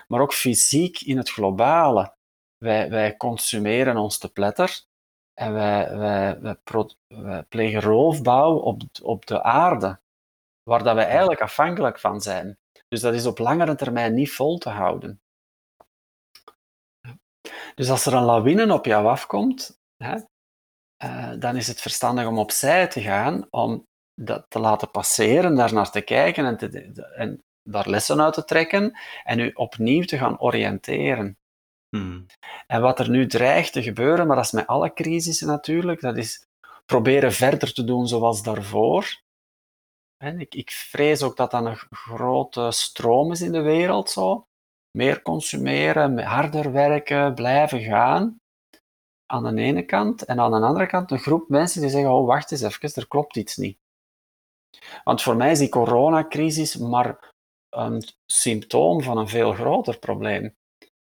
maar 0.07 0.21
ook 0.21 0.33
fysiek 0.33 1.01
in 1.01 1.17
het 1.17 1.29
globale. 1.29 2.15
Wij, 2.57 2.89
wij 2.89 3.17
consumeren 3.17 3.97
ons 3.97 4.17
te 4.17 4.31
pletter 4.31 4.83
en 5.33 5.53
wij, 5.53 5.97
wij 6.41 6.57
plegen 7.49 7.81
roofbouw 7.81 8.55
op, 8.55 8.81
op 9.01 9.25
de 9.25 9.43
aarde, 9.43 9.99
waar 10.63 10.83
dat 10.83 10.95
wij 10.95 11.07
eigenlijk 11.07 11.41
afhankelijk 11.41 11.99
van 11.99 12.21
zijn. 12.21 12.57
Dus 12.87 13.01
dat 13.01 13.13
is 13.13 13.25
op 13.25 13.37
langere 13.37 13.75
termijn 13.75 14.13
niet 14.13 14.31
vol 14.31 14.57
te 14.57 14.69
houden. 14.69 15.21
Dus 17.75 17.89
als 17.89 18.05
er 18.05 18.13
een 18.13 18.23
lawine 18.23 18.73
op 18.73 18.85
jou 18.85 19.07
afkomt, 19.07 19.81
hè, 20.03 20.15
uh, 21.03 21.39
dan 21.39 21.55
is 21.55 21.67
het 21.67 21.81
verstandig 21.81 22.25
om 22.25 22.37
opzij 22.37 22.87
te 22.87 23.01
gaan, 23.01 23.47
om 23.49 23.85
dat 24.21 24.45
te 24.47 24.59
laten 24.59 24.91
passeren, 24.91 25.55
daar 25.55 25.73
naar 25.73 25.91
te 25.91 26.01
kijken 26.01 26.45
en, 26.45 26.57
te, 26.57 26.91
en 27.15 27.39
daar 27.69 27.89
lessen 27.89 28.21
uit 28.21 28.33
te 28.33 28.45
trekken 28.45 28.99
en 29.23 29.39
u 29.39 29.51
opnieuw 29.53 30.03
te 30.03 30.17
gaan 30.17 30.39
oriënteren. 30.39 31.37
Hmm. 31.89 32.25
En 32.67 32.81
wat 32.81 32.99
er 32.99 33.09
nu 33.09 33.27
dreigt 33.27 33.73
te 33.73 33.83
gebeuren, 33.83 34.27
maar 34.27 34.35
dat 34.35 34.45
is 34.45 34.51
met 34.51 34.67
alle 34.67 34.93
crisissen 34.93 35.47
natuurlijk, 35.47 36.01
dat 36.01 36.17
is 36.17 36.45
proberen 36.85 37.31
verder 37.31 37.73
te 37.73 37.83
doen 37.83 38.07
zoals 38.07 38.43
daarvoor. 38.43 39.21
En 40.17 40.39
ik, 40.39 40.55
ik 40.55 40.71
vrees 40.71 41.21
ook 41.21 41.37
dat 41.37 41.51
dat 41.51 41.65
een 41.65 41.77
grote 41.89 42.71
stroom 42.71 43.31
is 43.31 43.41
in 43.41 43.51
de 43.51 43.61
wereld 43.61 44.09
zo. 44.09 44.45
Meer 44.91 45.21
consumeren, 45.21 46.19
harder 46.19 46.71
werken, 46.71 47.33
blijven 47.33 47.81
gaan 47.81 48.41
aan 49.25 49.55
de 49.55 49.61
ene 49.61 49.83
kant, 49.83 50.25
en 50.25 50.39
aan 50.39 50.51
de 50.51 50.67
andere 50.67 50.87
kant 50.87 51.11
een 51.11 51.19
groep 51.19 51.49
mensen 51.49 51.81
die 51.81 51.89
zeggen, 51.89 52.11
oh 52.11 52.27
wacht 52.27 52.51
eens 52.51 52.61
even, 52.61 52.91
er 52.93 53.07
klopt 53.07 53.35
iets 53.35 53.57
niet. 53.57 53.77
Want 55.03 55.21
voor 55.21 55.35
mij 55.35 55.51
is 55.51 55.59
die 55.59 55.69
coronacrisis 55.69 56.77
maar 56.77 57.31
een 57.69 58.03
symptoom 58.25 59.01
van 59.01 59.17
een 59.17 59.27
veel 59.27 59.53
groter 59.53 59.97
probleem. 59.97 60.55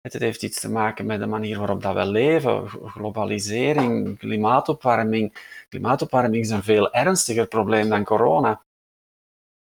Het 0.01 0.13
heeft 0.13 0.43
iets 0.43 0.61
te 0.61 0.71
maken 0.71 1.07
met 1.07 1.21
de 1.21 1.27
manier 1.27 1.59
waarop 1.59 1.83
dat 1.83 1.95
we 1.95 2.07
leven, 2.07 2.69
globalisering, 2.69 4.19
klimaatopwarming. 4.19 5.59
Klimaatopwarming 5.69 6.45
is 6.45 6.51
een 6.51 6.63
veel 6.63 6.93
ernstiger 6.93 7.47
probleem 7.47 7.89
dan 7.89 8.05
corona. 8.05 8.63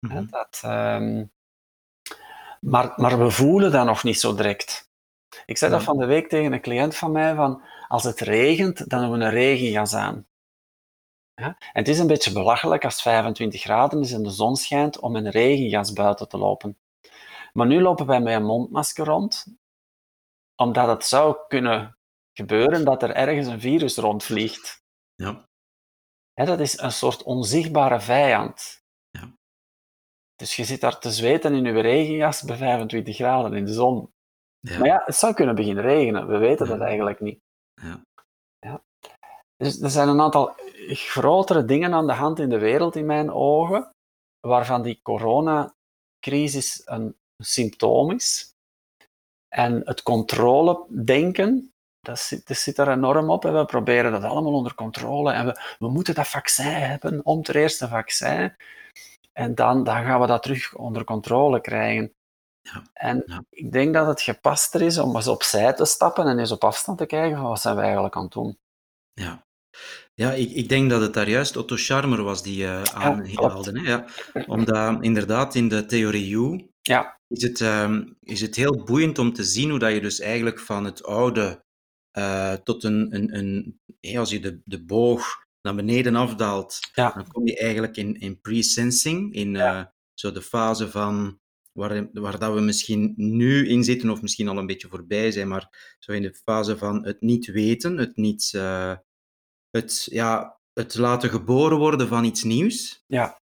Mhm. 0.00 0.26
dat, 0.30 0.62
um, 0.64 1.30
maar, 2.60 2.92
maar 2.96 3.18
we 3.18 3.30
voelen 3.30 3.72
dat 3.72 3.86
nog 3.86 4.02
niet 4.02 4.20
zo 4.20 4.34
direct. 4.34 4.90
Ik 5.46 5.56
zei 5.56 5.70
dat 5.70 5.82
van 5.82 5.98
de 5.98 6.06
week 6.06 6.28
tegen 6.28 6.52
een 6.52 6.60
cliënt 6.60 6.96
van 6.96 7.12
mij, 7.12 7.34
van 7.34 7.62
als 7.88 8.04
het 8.04 8.20
regent, 8.20 8.88
dan 8.90 9.00
hebben 9.00 9.18
we 9.18 9.24
een 9.24 9.30
regenjas 9.30 9.94
aan. 9.94 10.26
Ja? 11.34 11.46
En 11.46 11.56
het 11.72 11.88
is 11.88 11.98
een 11.98 12.06
beetje 12.06 12.32
belachelijk 12.32 12.84
als 12.84 12.92
het 12.94 13.02
25 13.02 13.60
graden 13.60 14.00
is 14.00 14.12
en 14.12 14.22
de 14.22 14.30
zon 14.30 14.56
schijnt 14.56 15.00
om 15.00 15.16
een 15.16 15.30
regenjas 15.30 15.92
buiten 15.92 16.28
te 16.28 16.38
lopen. 16.38 16.78
Maar 17.52 17.66
nu 17.66 17.80
lopen 17.80 18.06
wij 18.06 18.20
met 18.20 18.34
een 18.34 18.44
mondmasker 18.44 19.04
rond, 19.04 19.46
omdat 20.54 20.88
het 20.88 21.04
zou 21.04 21.36
kunnen 21.48 21.98
gebeuren 22.32 22.84
dat 22.84 23.02
er 23.02 23.10
ergens 23.14 23.46
een 23.46 23.60
virus 23.60 23.96
rondvliegt. 23.96 24.84
Ja. 25.14 25.48
dat 26.34 26.60
is 26.60 26.78
een 26.78 26.92
soort 26.92 27.22
onzichtbare 27.22 28.00
vijand. 28.00 28.84
Ja. 29.10 29.36
Dus 30.34 30.56
je 30.56 30.64
zit 30.64 30.80
daar 30.80 30.98
te 30.98 31.10
zweten 31.10 31.54
in 31.54 31.64
je 31.64 31.80
regenjas 31.80 32.42
bij 32.42 32.56
25 32.56 33.16
graden 33.16 33.52
in 33.54 33.64
de 33.64 33.72
zon. 33.72 34.14
Ja. 34.60 34.78
Maar 34.78 34.88
ja, 34.88 35.02
het 35.04 35.16
zou 35.16 35.34
kunnen 35.34 35.54
beginnen 35.54 35.84
regenen. 35.84 36.26
We 36.26 36.38
weten 36.38 36.66
Ja. 36.66 36.72
dat 36.72 36.80
eigenlijk 36.86 37.20
niet. 37.20 37.40
Dus 39.56 39.80
er 39.80 39.90
zijn 39.90 40.08
een 40.08 40.20
aantal 40.20 40.54
grotere 40.88 41.64
dingen 41.64 41.94
aan 41.94 42.06
de 42.06 42.12
hand 42.12 42.38
in 42.38 42.48
de 42.48 42.58
wereld, 42.58 42.96
in 42.96 43.06
mijn 43.06 43.32
ogen, 43.32 43.90
waarvan 44.40 44.82
die 44.82 45.00
coronacrisis 45.02 46.82
een 46.84 47.16
symptoom 47.42 48.10
is. 48.10 48.54
En 49.48 49.82
het 49.84 50.02
controledenken, 50.02 51.72
dat 52.00 52.18
zit, 52.18 52.46
dat 52.46 52.56
zit 52.56 52.78
er 52.78 52.90
enorm 52.90 53.30
op. 53.30 53.44
En 53.44 53.54
we 53.54 53.64
proberen 53.64 54.12
dat 54.12 54.22
allemaal 54.22 54.52
onder 54.52 54.74
controle. 54.74 55.32
En 55.32 55.46
we, 55.46 55.60
we 55.78 55.88
moeten 55.88 56.14
dat 56.14 56.28
vaccin 56.28 56.66
hebben, 56.66 57.24
om 57.24 57.38
het 57.38 57.54
eerste 57.54 57.88
vaccin. 57.88 58.56
En 59.32 59.54
dan, 59.54 59.84
dan 59.84 60.04
gaan 60.04 60.20
we 60.20 60.26
dat 60.26 60.42
terug 60.42 60.74
onder 60.74 61.04
controle 61.04 61.60
krijgen. 61.60 62.12
Ja, 62.60 62.82
En 62.92 63.22
ja. 63.26 63.44
ik 63.50 63.72
denk 63.72 63.94
dat 63.94 64.06
het 64.06 64.20
gepaster 64.20 64.82
is 64.82 64.98
om 64.98 65.16
eens 65.16 65.28
opzij 65.28 65.72
te 65.72 65.84
stappen 65.84 66.26
en 66.26 66.38
eens 66.38 66.52
op 66.52 66.64
afstand 66.64 66.98
te 66.98 67.06
kijken 67.06 67.38
van 67.38 67.48
wat 67.48 67.60
zijn 67.60 67.76
we 67.76 67.82
eigenlijk 67.82 68.16
aan 68.16 68.22
het 68.22 68.32
doen. 68.32 68.58
Ja. 69.12 69.45
Ja, 70.18 70.32
ik, 70.32 70.50
ik 70.50 70.68
denk 70.68 70.90
dat 70.90 71.00
het 71.00 71.14
daar 71.14 71.28
juist 71.28 71.56
Otto 71.56 71.76
Scharmer 71.76 72.22
was 72.22 72.42
die 72.42 72.62
uh, 72.62 72.82
aanhaalde. 72.82 73.80
Hè? 73.80 73.88
Ja. 73.88 74.06
Omdat 74.46 75.02
inderdaad 75.02 75.54
in 75.54 75.68
de 75.68 75.86
theorie 75.86 76.34
U 76.34 76.70
Ja, 76.82 77.20
is 77.28 77.42
het, 77.42 77.60
um, 77.60 78.16
is 78.22 78.40
het 78.40 78.56
heel 78.56 78.84
boeiend 78.84 79.18
om 79.18 79.32
te 79.32 79.44
zien 79.44 79.70
hoe 79.70 79.78
dat 79.78 79.92
je 79.92 80.00
dus 80.00 80.20
eigenlijk 80.20 80.60
van 80.60 80.84
het 80.84 81.04
oude 81.04 81.64
uh, 82.18 82.52
tot 82.52 82.84
een, 82.84 83.14
een, 83.14 83.36
een 83.36 83.80
hey, 84.00 84.18
als 84.18 84.30
je 84.30 84.40
de, 84.40 84.60
de 84.64 84.84
boog 84.84 85.44
naar 85.62 85.74
beneden 85.74 86.16
afdaalt, 86.16 86.78
ja, 86.92 87.10
dan 87.10 87.26
kom 87.28 87.46
je 87.46 87.58
eigenlijk 87.58 87.96
in, 87.96 88.20
in 88.20 88.40
pre-sensing, 88.40 89.34
in 89.34 89.54
uh, 89.54 89.84
zo 90.14 90.32
de 90.32 90.42
fase 90.42 90.90
van 90.90 91.40
waar, 91.72 92.08
waar 92.12 92.38
dat 92.38 92.54
we 92.54 92.60
misschien 92.60 93.12
nu 93.16 93.68
in 93.68 93.84
zitten, 93.84 94.10
of 94.10 94.22
misschien 94.22 94.48
al 94.48 94.58
een 94.58 94.66
beetje 94.66 94.88
voorbij 94.88 95.30
zijn, 95.30 95.48
maar 95.48 95.96
zo 95.98 96.12
in 96.12 96.22
de 96.22 96.34
fase 96.34 96.78
van 96.78 97.04
het 97.04 97.20
niet 97.20 97.46
weten, 97.46 97.96
het 97.96 98.16
niet, 98.16 98.52
uh, 98.56 98.96
het, 99.76 100.06
ja, 100.10 100.58
het 100.72 100.94
laten 100.94 101.30
geboren 101.30 101.78
worden 101.78 102.08
van 102.08 102.24
iets 102.24 102.42
nieuws. 102.42 103.02
ja, 103.06 103.40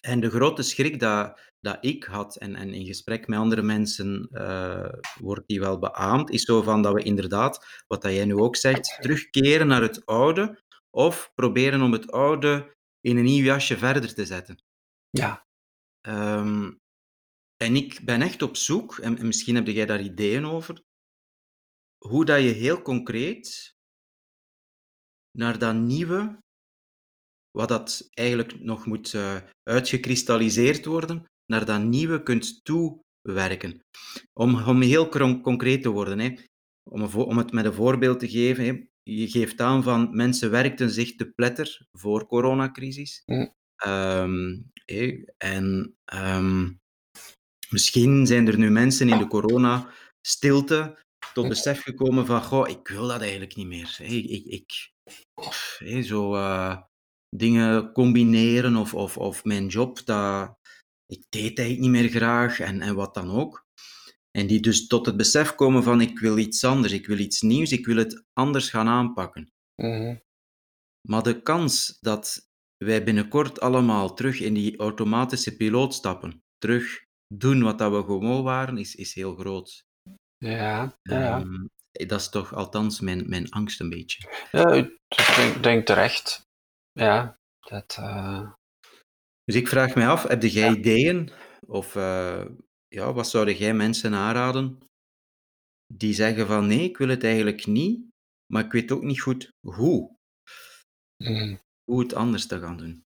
En 0.00 0.20
de 0.20 0.30
grote 0.30 0.62
schrik 0.62 1.00
dat, 1.00 1.40
dat 1.60 1.78
ik 1.80 2.04
had, 2.04 2.36
en, 2.36 2.54
en 2.54 2.74
in 2.74 2.86
gesprek 2.86 3.26
met 3.26 3.38
andere 3.38 3.62
mensen 3.62 4.28
uh, 4.32 4.92
wordt 5.20 5.46
die 5.48 5.60
wel 5.60 5.78
beaamd, 5.78 6.30
is 6.30 6.42
zo 6.42 6.62
van 6.62 6.82
dat 6.82 6.92
we 6.92 7.02
inderdaad, 7.02 7.82
wat 7.86 8.02
dat 8.02 8.12
jij 8.12 8.24
nu 8.24 8.34
ook 8.34 8.56
zegt, 8.56 8.98
terugkeren 9.00 9.66
naar 9.66 9.82
het 9.82 10.06
oude, 10.06 10.62
of 10.90 11.32
proberen 11.34 11.82
om 11.82 11.92
het 11.92 12.10
oude 12.10 12.76
in 13.00 13.16
een 13.16 13.24
nieuw 13.24 13.44
jasje 13.44 13.78
verder 13.78 14.14
te 14.14 14.26
zetten. 14.26 14.62
ja. 15.10 15.46
Um, 16.08 16.80
en 17.56 17.76
ik 17.76 18.00
ben 18.04 18.22
echt 18.22 18.42
op 18.42 18.56
zoek, 18.56 18.98
en, 18.98 19.18
en 19.18 19.26
misschien 19.26 19.54
heb 19.54 19.66
jij 19.66 19.86
daar 19.86 20.00
ideeën 20.00 20.44
over, 20.44 20.82
hoe 21.98 22.24
dat 22.24 22.42
je 22.42 22.48
heel 22.48 22.82
concreet 22.82 23.76
naar 25.38 25.58
dat 25.58 25.74
nieuwe, 25.74 26.38
wat 27.50 27.68
dat 27.68 28.08
eigenlijk 28.14 28.60
nog 28.60 28.86
moet 28.86 29.12
uh, 29.12 29.36
uitgekristalliseerd 29.62 30.84
worden, 30.84 31.24
naar 31.46 31.64
dat 31.64 31.82
nieuwe 31.82 32.22
kunt 32.22 32.64
toewerken. 32.64 33.80
Om, 34.32 34.62
om 34.62 34.80
heel 34.80 35.08
concreet 35.42 35.82
te 35.82 35.88
worden, 35.88 36.18
hè. 36.18 36.34
Om, 36.90 37.00
een, 37.00 37.14
om 37.14 37.38
het 37.38 37.52
met 37.52 37.64
een 37.64 37.72
voorbeeld 37.72 38.18
te 38.18 38.28
geven, 38.28 38.64
hè. 38.64 38.82
je 39.02 39.28
geeft 39.28 39.60
aan 39.60 39.82
van 39.82 40.16
mensen 40.16 40.50
werkten 40.50 40.90
zich 40.90 41.14
te 41.14 41.30
pletter 41.30 41.86
voor 41.92 42.26
coronacrisis. 42.26 43.22
Mm. 43.26 43.56
Um. 43.86 44.70
En 45.36 45.96
um, 46.14 46.80
Misschien 47.68 48.26
zijn 48.26 48.46
er 48.46 48.58
nu 48.58 48.70
mensen 48.70 49.08
in 49.08 49.18
de 49.18 49.26
corona-stilte 49.26 50.98
tot 51.32 51.48
besef 51.48 51.82
gekomen 51.82 52.26
van, 52.26 52.42
goh, 52.42 52.68
ik 52.68 52.88
wil 52.88 53.06
dat 53.06 53.20
eigenlijk 53.20 53.56
niet 53.56 53.66
meer. 53.66 53.96
Ik, 54.00 54.44
ik 54.44 54.92
hey, 55.78 56.02
zo 56.02 56.34
uh, 56.34 56.82
dingen 57.36 57.92
combineren 57.92 58.76
of, 58.76 58.94
of, 58.94 59.16
of 59.16 59.44
mijn 59.44 59.66
job, 59.66 60.04
dat, 60.04 60.58
ik 61.06 61.26
deed 61.28 61.58
eigenlijk 61.58 61.80
niet 61.80 62.00
meer 62.02 62.10
graag 62.10 62.60
en, 62.60 62.80
en 62.80 62.94
wat 62.94 63.14
dan 63.14 63.30
ook. 63.30 63.66
En 64.30 64.46
die 64.46 64.60
dus 64.60 64.86
tot 64.86 65.06
het 65.06 65.16
besef 65.16 65.54
komen 65.54 65.82
van, 65.82 66.00
ik 66.00 66.18
wil 66.18 66.38
iets 66.38 66.64
anders, 66.64 66.92
ik 66.92 67.06
wil 67.06 67.18
iets 67.18 67.40
nieuws, 67.40 67.72
ik 67.72 67.86
wil 67.86 67.96
het 67.96 68.24
anders 68.32 68.70
gaan 68.70 68.88
aanpakken. 68.88 69.52
Mhm. 69.82 70.16
Maar 71.08 71.22
de 71.22 71.42
kans 71.42 71.98
dat 72.00 72.48
wij 72.84 73.04
binnenkort 73.04 73.60
allemaal 73.60 74.14
terug 74.14 74.40
in 74.40 74.54
die 74.54 74.78
automatische 74.78 75.56
piloot 75.56 75.94
stappen, 75.94 76.42
terug 76.58 77.06
doen 77.34 77.62
wat 77.62 77.78
dat 77.78 77.92
we 77.92 78.02
gewoon 78.02 78.42
waren, 78.42 78.78
is, 78.78 78.94
is 78.94 79.14
heel 79.14 79.34
groot. 79.34 79.86
Ja, 80.36 80.98
ja. 81.02 81.40
Ehm, 81.40 81.66
dat 82.06 82.20
is 82.20 82.28
toch 82.28 82.54
althans 82.54 83.00
mijn, 83.00 83.28
mijn 83.28 83.50
angst 83.50 83.80
een 83.80 83.90
beetje. 83.90 84.48
ja 84.52 84.72
ik 84.72 85.36
denk, 85.36 85.62
denk 85.62 85.86
terecht. 85.86 86.40
Ja, 86.92 87.38
dat... 87.60 87.96
eh, 88.00 88.52
Dus 89.44 89.54
ik 89.54 89.68
vraag 89.68 89.94
mij 89.94 90.08
af, 90.08 90.22
heb 90.22 90.42
jij 90.42 90.70
ideeën 90.70 91.30
of 91.66 91.96
eh, 91.96 92.44
ja, 92.88 93.12
wat 93.12 93.28
zouden 93.28 93.56
jij 93.56 93.74
mensen 93.74 94.14
aanraden 94.14 94.78
die 95.94 96.14
zeggen 96.14 96.46
van 96.46 96.66
nee, 96.66 96.82
ik 96.82 96.96
wil 96.96 97.08
het 97.08 97.24
eigenlijk 97.24 97.66
niet, 97.66 98.00
maar 98.52 98.64
ik 98.64 98.72
weet 98.72 98.92
ook 98.92 99.02
niet 99.02 99.20
goed 99.20 99.50
hoe, 99.66 100.16
mm. 101.24 101.60
hoe 101.84 102.00
het 102.02 102.14
anders 102.14 102.46
te 102.46 102.58
gaan 102.60 102.76
doen. 102.76 103.04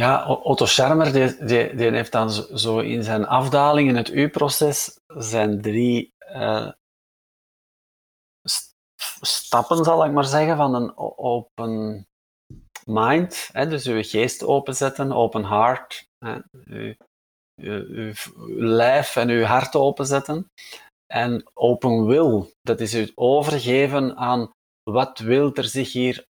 Ja, 0.00 0.26
Otto 0.26 0.66
Scharmer 0.66 1.12
die, 1.12 1.44
die, 1.76 1.90
heeft 1.90 2.12
dan 2.12 2.30
zo- 2.30 2.78
in 2.78 3.02
zijn 3.04 3.26
afdaling 3.26 3.88
in 3.88 3.96
het 3.96 4.08
U-proces 4.10 4.98
zijn 5.06 5.60
drie 5.60 6.12
eh, 6.18 6.70
st- 8.48 8.74
stappen, 9.20 9.84
zal 9.84 10.04
ik 10.04 10.12
maar 10.12 10.24
zeggen, 10.24 10.56
van 10.56 10.74
een 10.74 10.96
open 11.18 12.04
mind. 12.86 13.48
Hè, 13.52 13.68
dus 13.68 13.86
uw 13.86 14.02
geest 14.02 14.42
openzetten, 14.44 15.12
open 15.12 15.44
heart, 15.44 16.06
hè, 16.18 16.38
uw, 16.64 16.94
uw 17.56 18.12
lijf 18.56 19.16
en 19.16 19.28
uw 19.28 19.42
hart 19.44 19.74
openzetten. 19.76 20.46
En 21.06 21.50
open 21.54 22.06
will, 22.06 22.52
dat 22.62 22.80
is 22.80 22.92
het 22.92 23.12
overgeven 23.14 24.16
aan 24.16 24.50
wat 24.90 25.18
wil 25.18 25.54
er 25.54 25.64
zich 25.64 25.92
hier 25.92 26.24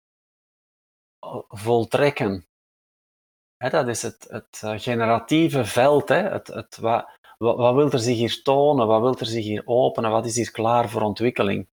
eh, 1.19 1.43
voltrekken. 1.49 2.45
Hè, 3.63 3.69
dat 3.69 3.89
is 3.89 4.03
het, 4.03 4.27
het 4.29 4.61
eh, 4.63 4.79
generatieve 4.79 5.65
veld. 5.65 6.09
Hè, 6.09 6.17
het, 6.17 6.47
het, 6.47 6.77
wat, 6.77 7.07
wat, 7.39 7.75
wil 7.75 7.91
er 7.91 7.99
zich 7.99 8.17
hier 8.17 8.43
tonen? 8.43 8.87
Wat 8.87 9.01
wil 9.01 9.19
er 9.19 9.27
zich 9.27 9.45
hier 9.45 9.63
openen? 9.65 10.11
Wat 10.11 10.27
is 10.27 10.37
hier 10.37 10.51
klaar 10.51 10.89
voor 10.89 11.03
ontwikkeling? 11.03 11.69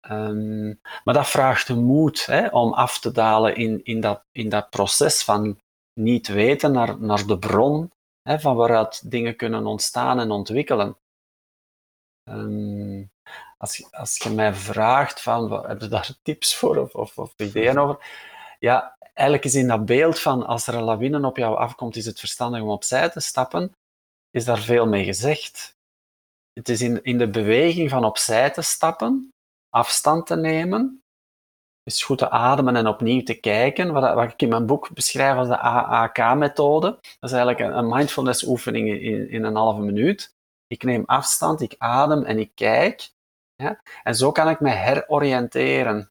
Ehm, 0.00 0.68
maar 1.04 1.14
dat 1.14 1.28
vraagt 1.28 1.66
de 1.66 1.74
moed 1.74 2.26
hè, 2.26 2.48
om 2.48 2.72
af 2.72 2.98
te 2.98 3.12
dalen 3.12 3.56
in, 3.56 3.84
in, 3.84 4.00
dat, 4.00 4.24
in 4.32 4.48
dat 4.48 4.70
proces 4.70 5.22
van 5.22 5.60
niet 5.92 6.28
weten 6.28 6.72
naar, 6.72 7.00
naar 7.00 7.26
de 7.26 7.38
bron 7.38 7.92
hè, 8.22 8.40
van 8.40 8.56
waaruit 8.56 9.10
dingen 9.10 9.36
kunnen 9.36 9.66
ontstaan 9.66 10.20
en 10.20 10.30
ontwikkelen. 10.30 10.96
Ehm, 12.24 13.04
als, 13.58 13.92
als 13.92 14.16
je 14.18 14.30
mij 14.30 14.54
vraagt 14.54 15.22
van, 15.22 15.66
heb 15.66 15.80
je 15.80 15.88
daar 15.88 16.10
tips 16.22 16.56
voor 16.56 16.76
of, 16.76 16.94
of, 16.94 17.18
of 17.18 17.34
ideeën 17.36 17.78
over? 17.78 17.98
Ja, 18.58 18.93
eigenlijk 19.14 19.46
is 19.46 19.54
in 19.54 19.68
dat 19.68 19.84
beeld 19.84 20.20
van 20.20 20.46
als 20.46 20.66
er 20.66 20.74
een 20.74 20.82
lawine 20.82 21.26
op 21.26 21.36
jou 21.36 21.56
afkomt, 21.56 21.96
is 21.96 22.06
het 22.06 22.18
verstandig 22.18 22.60
om 22.60 22.68
opzij 22.68 23.10
te 23.10 23.20
stappen, 23.20 23.72
is 24.30 24.44
daar 24.44 24.58
veel 24.58 24.86
mee 24.86 25.04
gezegd. 25.04 25.76
Het 26.52 26.68
is 26.68 26.80
in, 26.80 27.02
in 27.02 27.18
de 27.18 27.30
beweging 27.30 27.90
van 27.90 28.04
opzij 28.04 28.50
te 28.50 28.62
stappen, 28.62 29.30
afstand 29.70 30.26
te 30.26 30.36
nemen, 30.36 31.02
is 31.82 32.02
goed 32.02 32.18
te 32.18 32.30
ademen 32.30 32.76
en 32.76 32.86
opnieuw 32.86 33.22
te 33.22 33.34
kijken, 33.34 33.92
wat, 33.92 34.14
wat 34.14 34.32
ik 34.32 34.42
in 34.42 34.48
mijn 34.48 34.66
boek 34.66 34.94
beschrijf 34.94 35.36
als 35.36 35.48
de 35.48 35.58
AAK-methode. 35.58 36.90
Dat 36.90 37.30
is 37.30 37.32
eigenlijk 37.32 37.60
een, 37.60 37.78
een 37.78 37.88
mindfulness-oefening 37.88 38.88
in, 38.88 39.30
in 39.30 39.44
een 39.44 39.56
halve 39.56 39.80
minuut. 39.80 40.34
Ik 40.66 40.82
neem 40.82 41.02
afstand, 41.06 41.60
ik 41.60 41.74
adem 41.78 42.24
en 42.24 42.38
ik 42.38 42.50
kijk. 42.54 43.10
Ja? 43.54 43.80
En 44.02 44.14
zo 44.14 44.32
kan 44.32 44.48
ik 44.48 44.60
me 44.60 44.70
heroriënteren. 44.70 46.10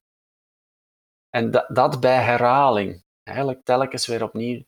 En 1.34 1.50
dat, 1.50 1.66
dat 1.68 2.00
bij 2.00 2.22
herhaling. 2.22 3.02
Eigenlijk 3.22 3.64
telkens 3.64 4.06
weer 4.06 4.22
opnieuw. 4.22 4.62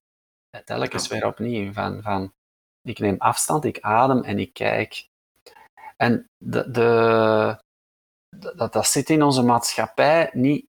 Telkens 0.65 1.09
weer 1.09 1.27
opnieuw. 1.27 1.73
Van, 1.73 2.03
van, 2.03 2.33
ik 2.83 2.99
neem 2.99 3.17
afstand, 3.19 3.65
ik 3.65 3.81
adem 3.81 4.23
en 4.23 4.39
ik 4.39 4.53
kijk. 4.53 5.09
En 5.97 6.31
de, 6.45 6.71
de, 6.71 7.61
dat, 8.57 8.73
dat 8.73 8.87
zit 8.87 9.11
in 9.11 9.23
onze 9.23 9.43
maatschappij 9.43 10.31
niet, 10.33 10.67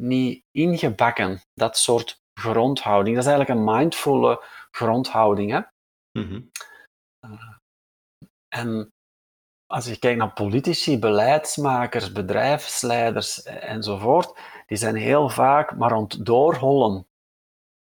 niet 0.00 0.44
ingebakken. 0.50 1.40
Dat 1.54 1.78
soort 1.78 2.20
grondhouding. 2.40 3.16
Dat 3.16 3.24
is 3.24 3.30
eigenlijk 3.30 3.60
een 3.60 3.74
mindfulle 3.76 4.44
grondhouding. 4.70 5.50
Hè? 5.50 5.60
Mhm. 6.18 6.40
En 8.48 8.92
als 9.66 9.86
je 9.86 9.98
kijkt 9.98 10.18
naar 10.18 10.32
politici, 10.32 10.98
beleidsmakers, 10.98 12.12
bedrijfsleiders 12.12 13.42
enzovoort, 13.42 14.40
die 14.72 14.80
zijn 14.80 14.96
heel 14.96 15.28
vaak 15.28 15.76
maar 15.76 15.92
aan 15.92 16.02
het 16.02 16.26
doorhollen. 16.26 17.06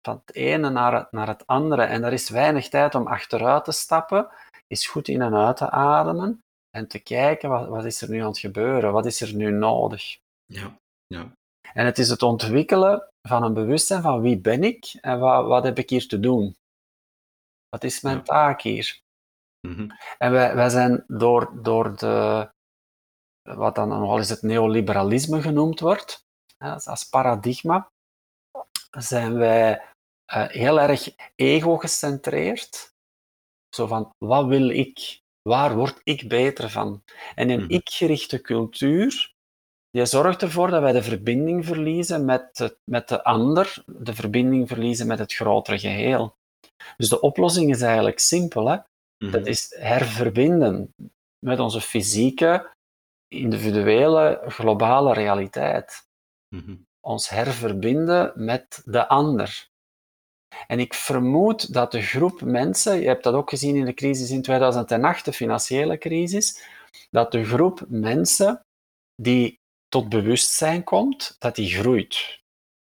Van 0.06 0.22
het 0.24 0.34
ene 0.34 0.70
naar 0.70 0.94
het, 0.94 1.12
naar 1.12 1.26
het 1.26 1.46
andere. 1.46 1.82
En 1.82 2.04
er 2.04 2.12
is 2.12 2.28
weinig 2.28 2.68
tijd 2.68 2.94
om 2.94 3.06
achteruit 3.06 3.64
te 3.64 3.72
stappen, 3.72 4.28
is 4.66 4.86
goed 4.86 5.08
in 5.08 5.22
en 5.22 5.34
uit 5.34 5.56
te 5.56 5.70
ademen 5.70 6.40
en 6.70 6.88
te 6.88 6.98
kijken 6.98 7.48
wat, 7.48 7.68
wat 7.68 7.84
is 7.84 8.00
er 8.02 8.10
nu 8.10 8.20
aan 8.20 8.26
het 8.26 8.38
gebeuren, 8.38 8.92
wat 8.92 9.06
is 9.06 9.20
er 9.20 9.34
nu 9.34 9.50
nodig. 9.50 10.18
Ja, 10.44 10.76
ja. 11.06 11.32
En 11.72 11.84
het 11.86 11.98
is 11.98 12.08
het 12.08 12.22
ontwikkelen 12.22 13.08
van 13.28 13.42
een 13.42 13.54
bewustzijn 13.54 14.02
van 14.02 14.20
wie 14.20 14.40
ben 14.40 14.64
ik 14.64 14.98
en 15.00 15.18
wat, 15.18 15.46
wat 15.46 15.64
heb 15.64 15.78
ik 15.78 15.90
hier 15.90 16.08
te 16.08 16.20
doen. 16.20 16.56
Wat 17.68 17.84
is 17.84 18.00
mijn 18.00 18.16
Ja. 18.16 18.22
taak 18.22 18.62
hier? 18.62 19.00
Mhm. 19.66 19.90
En 20.18 20.32
wij, 20.32 20.54
wij 20.54 20.68
zijn 20.68 21.04
door, 21.06 21.62
door 21.62 21.96
de, 21.96 22.48
wat 23.42 23.74
dan 23.74 23.88
nogal 23.88 24.18
eens 24.18 24.28
het 24.28 24.42
neoliberalisme 24.42 25.42
genoemd 25.42 25.80
wordt, 25.80 26.30
als, 26.62 27.08
paradigma, 27.08 27.90
zijn 28.90 29.34
wij 29.34 29.82
eh, 30.24 30.48
heel 30.48 30.80
erg 30.80 31.08
ego-gecentreerd. 31.34 32.92
Zo 33.74 33.86
van, 33.86 34.10
wat 34.18 34.46
wil 34.46 34.68
ik? 34.68 35.20
Waar 35.42 35.74
word 35.74 36.00
ik 36.04 36.28
beter 36.28 36.70
van? 36.70 37.02
En 37.34 37.50
een 37.50 37.60
Mhm. 37.60 37.70
ik-gerichte 37.70 38.40
cultuur, 38.40 39.32
die 39.90 40.06
zorgt 40.06 40.42
ervoor 40.42 40.70
dat 40.70 40.82
wij 40.82 40.92
de 40.92 41.02
verbinding 41.02 41.66
verliezen 41.66 42.24
met, 42.24 42.58
het, 42.58 42.78
met 42.90 43.08
de 43.08 43.24
ander, 43.24 43.84
de 43.86 44.14
verbinding 44.14 44.68
verliezen 44.68 45.06
met 45.06 45.18
het 45.18 45.32
grotere 45.34 45.78
geheel. 45.78 46.36
Dus 46.96 47.08
de 47.08 47.20
oplossing 47.20 47.70
is 47.70 47.80
eigenlijk 47.82 48.18
simpel. 48.18 48.68
Hè? 48.68 48.76
Mhm. 49.18 49.30
Dat 49.32 49.46
is 49.46 49.74
herverbinden 49.78 50.94
met 51.46 51.58
onze 51.58 51.80
fysieke, 51.80 52.70
individuele, 53.28 54.42
globale 54.46 55.12
realiteit. 55.12 56.10
Mhm. 56.52 56.76
Ons 57.00 57.28
herverbinden 57.28 58.32
met 58.34 58.82
de 58.84 59.08
ander. 59.08 59.70
En 60.66 60.78
ik 60.78 60.94
vermoed 60.94 61.72
dat 61.72 61.92
de 61.92 62.02
groep 62.02 62.40
mensen, 62.40 63.00
je 63.00 63.06
hebt 63.06 63.24
dat 63.24 63.34
ook 63.34 63.50
gezien 63.50 63.76
in 63.76 63.84
de 63.84 63.94
crisis 63.94 64.30
in 64.30 64.42
2008, 64.42 65.24
de 65.24 65.32
financiële 65.32 65.98
crisis, 65.98 66.62
dat 67.10 67.32
de 67.32 67.44
groep 67.44 67.84
mensen 67.88 68.64
die 69.14 69.60
tot 69.88 70.08
bewustzijn 70.08 70.84
komt, 70.84 71.36
dat 71.38 71.54
die 71.54 71.68
groeit. 71.68 72.40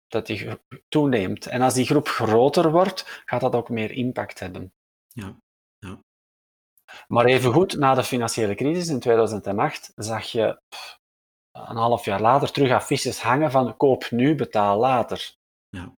Dat 0.08 0.26
die 0.26 0.50
toeneemt. 0.88 1.46
En 1.46 1.62
als 1.62 1.74
die 1.74 1.86
groep 1.86 2.08
groter 2.08 2.72
wordt, 2.72 3.22
gaat 3.26 3.42
dat 3.42 3.56
ook 3.56 3.70
meer 3.70 3.92
impact 3.92 4.40
hebben. 4.40 4.74
Ja, 5.08 5.36
ja. 5.80 6.04
Maar 7.08 7.26
evengoed, 7.26 7.78
na 7.78 7.94
de 7.94 8.04
financiële 8.04 8.56
crisis 8.56 8.88
in 8.88 9.00
2008 9.00 9.92
zag 9.96 10.26
je 10.26 10.62
pff, 10.70 11.01
een 11.52 11.76
half 11.76 12.06
jaar 12.06 12.22
later 12.22 12.52
terug 12.52 12.72
affiches 12.72 13.20
hangen 13.20 13.52
van 13.52 13.78
koop 13.78 14.12
nu, 14.12 14.36
betaal 14.36 14.80
later. 14.80 15.36
Ja. 15.70 15.94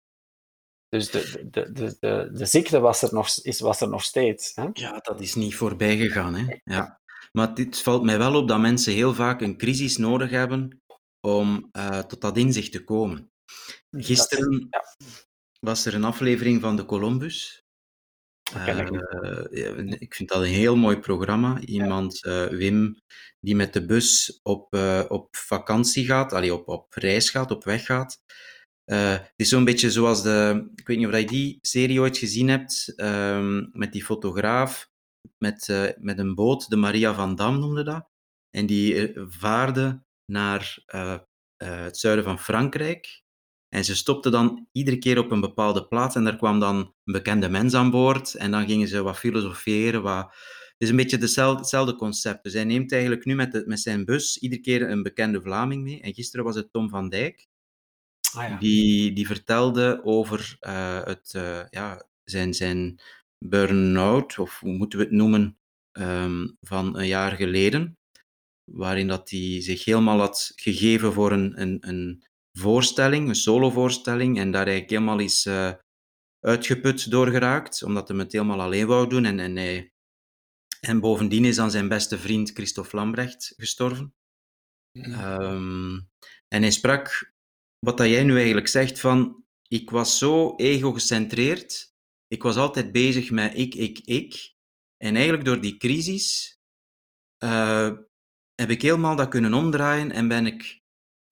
Dus 0.90 1.12
de, 1.12 1.48
de, 1.52 1.72
de, 1.72 1.98
de, 2.00 2.30
de 2.34 2.46
ziekte 2.46 2.80
was 2.80 3.02
er 3.02 3.14
nog, 3.14 3.30
is, 3.42 3.60
was 3.60 3.82
er 3.82 3.90
nog 3.90 4.04
steeds. 4.04 4.56
Hè? 4.56 4.68
Ja, 4.74 4.98
dat 4.98 5.22
is 5.22 5.36
niet 5.36 5.56
voorbij 5.56 5.98
gegaan. 5.98 6.36
Hè? 6.36 6.58
Ja. 6.64 7.02
Maar 7.32 7.54
dit 7.54 7.82
valt 7.82 8.04
mij 8.04 8.18
wel 8.18 8.36
op 8.36 8.48
dat 8.48 8.60
mensen 8.60 8.94
heel 8.94 9.14
vaak 9.14 9.42
een 9.42 9.58
crisis 9.58 9.98
nodig 9.98 10.30
hebben 10.30 10.82
om 11.28 11.70
eh, 11.72 12.00
tot 12.00 12.22
dat 12.22 12.38
inzicht 12.38 12.72
te 12.72 12.84
komen. 12.84 13.32
Gisteren 13.90 14.70
was 15.60 15.86
er 15.86 15.94
een 15.94 16.04
aflevering 16.04 16.62
van 16.62 16.76
de 16.76 16.86
Columbus. 16.86 17.63
Ik. 18.56 19.02
Eh, 19.02 20.02
ik 20.02 20.14
vind 20.16 20.30
dat 20.30 20.42
een 20.42 20.48
heel 20.48 20.76
mooi 20.76 20.98
programma. 21.00 21.60
Iemand, 21.60 22.24
eh, 22.26 22.46
Wim, 22.46 23.02
die 23.40 23.56
met 23.56 23.74
de 23.74 23.86
bus 23.86 24.40
op, 24.44 24.74
eh, 24.74 25.04
op 25.08 25.36
vakantie 25.36 26.06
gaat, 26.06 26.34
allee, 26.34 26.54
op, 26.54 26.68
op 26.68 26.94
reis 26.94 27.30
gaat, 27.30 27.52
op 27.52 27.64
weg 27.64 27.86
gaat. 27.86 28.22
Het 28.84 29.34
is 29.36 29.50
zo'n 29.50 29.64
beetje 29.64 29.92
zoals 29.92 30.24
de. 30.24 30.70
Ik 30.76 30.88
weet 30.88 30.98
niet 30.98 31.08
of 31.08 31.20
je 31.20 31.26
die 31.26 31.58
serie 31.62 32.00
ooit 32.00 32.18
gezien 32.18 32.48
hebt, 32.48 32.94
ehm, 32.96 33.66
met 33.72 33.92
die 33.92 34.04
fotograaf 34.04 34.92
met, 35.38 35.94
met 36.00 36.20
een 36.20 36.36
boot, 36.36 36.70
de 36.70 36.76
Maria 36.76 37.14
van 37.14 37.36
Dam 37.36 37.60
noemde 37.60 37.84
dat. 37.84 38.08
En 38.50 38.66
die 38.66 39.12
vaarde 39.16 40.04
naar 40.26 40.84
het 41.58 41.98
zuiden 41.98 42.24
van 42.24 42.40
Frankrijk. 42.40 43.23
En 43.74 43.86
ze 43.86 43.96
stopte 43.96 44.30
dan 44.30 44.68
iedere 44.72 44.98
keer 44.98 45.18
op 45.18 45.32
een 45.32 45.42
bepaalde 45.42 45.88
plaats 45.88 46.16
en 46.16 46.24
daar 46.24 46.36
kwam 46.36 46.60
dan 46.60 46.76
een 46.76 47.14
bekende 47.14 47.50
mens 47.50 47.74
aan 47.74 47.92
boord. 47.92 48.36
En 48.36 48.52
dan 48.52 48.68
gingen 48.68 48.88
ze 48.88 49.02
wat 49.02 49.18
filosoferen. 49.18 50.02
Wat... 50.02 50.26
Het 50.26 50.76
is 50.78 50.90
een 50.90 50.96
beetje 50.96 51.18
hetzelfde, 51.18 51.96
concept. 51.96 52.44
Dus 52.44 52.54
hij 52.54 52.64
neemt 52.64 52.92
eigenlijk 52.92 53.26
nu 53.26 53.36
met, 53.36 53.52
de, 53.52 53.64
met 53.66 53.80
zijn 53.80 54.06
bus 54.06 54.38
iedere 54.38 54.62
keer 54.62 54.90
een 54.90 55.04
bekende 55.04 55.42
Vlaming 55.42 55.84
mee. 55.84 56.02
En 56.02 56.14
gisteren 56.14 56.46
was 56.46 56.56
het 56.56 56.72
Tom 56.72 56.90
van 56.90 57.10
Dijk. 57.10 57.48
Ah, 58.36 58.50
ja. 58.50 58.58
die, 58.58 59.14
die 59.14 59.28
vertelde 59.28 60.02
over 60.04 60.58
het, 61.06 61.32
ja, 61.70 62.08
zijn, 62.24 62.54
zijn 62.54 63.00
burn-out, 63.46 64.40
of 64.40 64.60
hoe 64.60 64.78
moeten 64.78 65.00
we 65.00 65.06
het 65.06 65.14
noemen, 65.14 65.58
ehm, 65.92 66.48
van 66.62 66.98
een 66.98 67.08
jaar 67.08 67.32
geleden, 67.32 67.98
waarin 68.72 69.08
dat 69.08 69.30
hij 69.30 69.62
zich 69.62 69.86
helemaal 69.86 70.20
had 70.20 70.52
gegeven 70.56 71.14
voor 71.14 71.32
een, 71.32 71.62
een, 71.62 71.78
een 71.88 72.24
voorstelling, 72.58 73.28
een 73.28 73.36
solovoorstelling, 73.36 74.38
en 74.38 74.52
daar 74.52 74.68
eigenlijk 74.68 74.90
helemaal 74.90 75.20
is 75.20 75.46
uh, 75.46 75.74
uitgeput 76.40 77.12
door 77.12 77.28
geraakt, 77.28 77.84
omdat 77.84 78.08
hij 78.08 78.18
het 78.18 78.32
helemaal 78.32 78.62
alleen 78.62 78.88
wou 78.88 79.10
doen. 79.10 79.26
En, 79.26 79.40
en, 79.40 79.56
hij, 79.56 79.92
en 80.80 81.00
bovendien 81.00 81.46
is 81.46 81.56
dan 81.56 81.72
zijn 81.72 81.88
beste 81.88 82.18
vriend 82.18 82.52
Christophe 82.52 82.96
Lambrecht 82.96 83.54
gestorven. 83.58 84.14
Ehm, 84.92 86.00
en 86.48 86.62
hij 86.62 86.72
sprak, 86.72 87.34
wat 87.80 87.98
dat 87.98 88.08
jij 88.08 88.24
nu 88.24 88.36
eigenlijk 88.36 88.68
zegt, 88.68 89.00
van 89.00 89.46
ik 89.68 89.90
was 89.90 90.18
zo 90.18 90.56
ego-gecentreerd 90.56 91.94
ik 92.34 92.44
was 92.44 92.56
altijd 92.56 92.92
bezig 92.92 93.32
met 93.32 93.58
ik, 93.58 93.76
ik, 93.76 94.00
ik. 94.00 94.56
En 94.98 95.16
eigenlijk 95.16 95.46
door 95.46 95.62
die 95.62 95.78
crisis 95.78 96.58
uh, 97.44 97.92
heb 98.56 98.70
ik 98.70 98.82
helemaal 98.82 99.16
dat 99.16 99.30
kunnen 99.30 99.54
omdraaien 99.54 100.12
en 100.12 100.28
ben 100.28 100.46
ik 100.46 100.82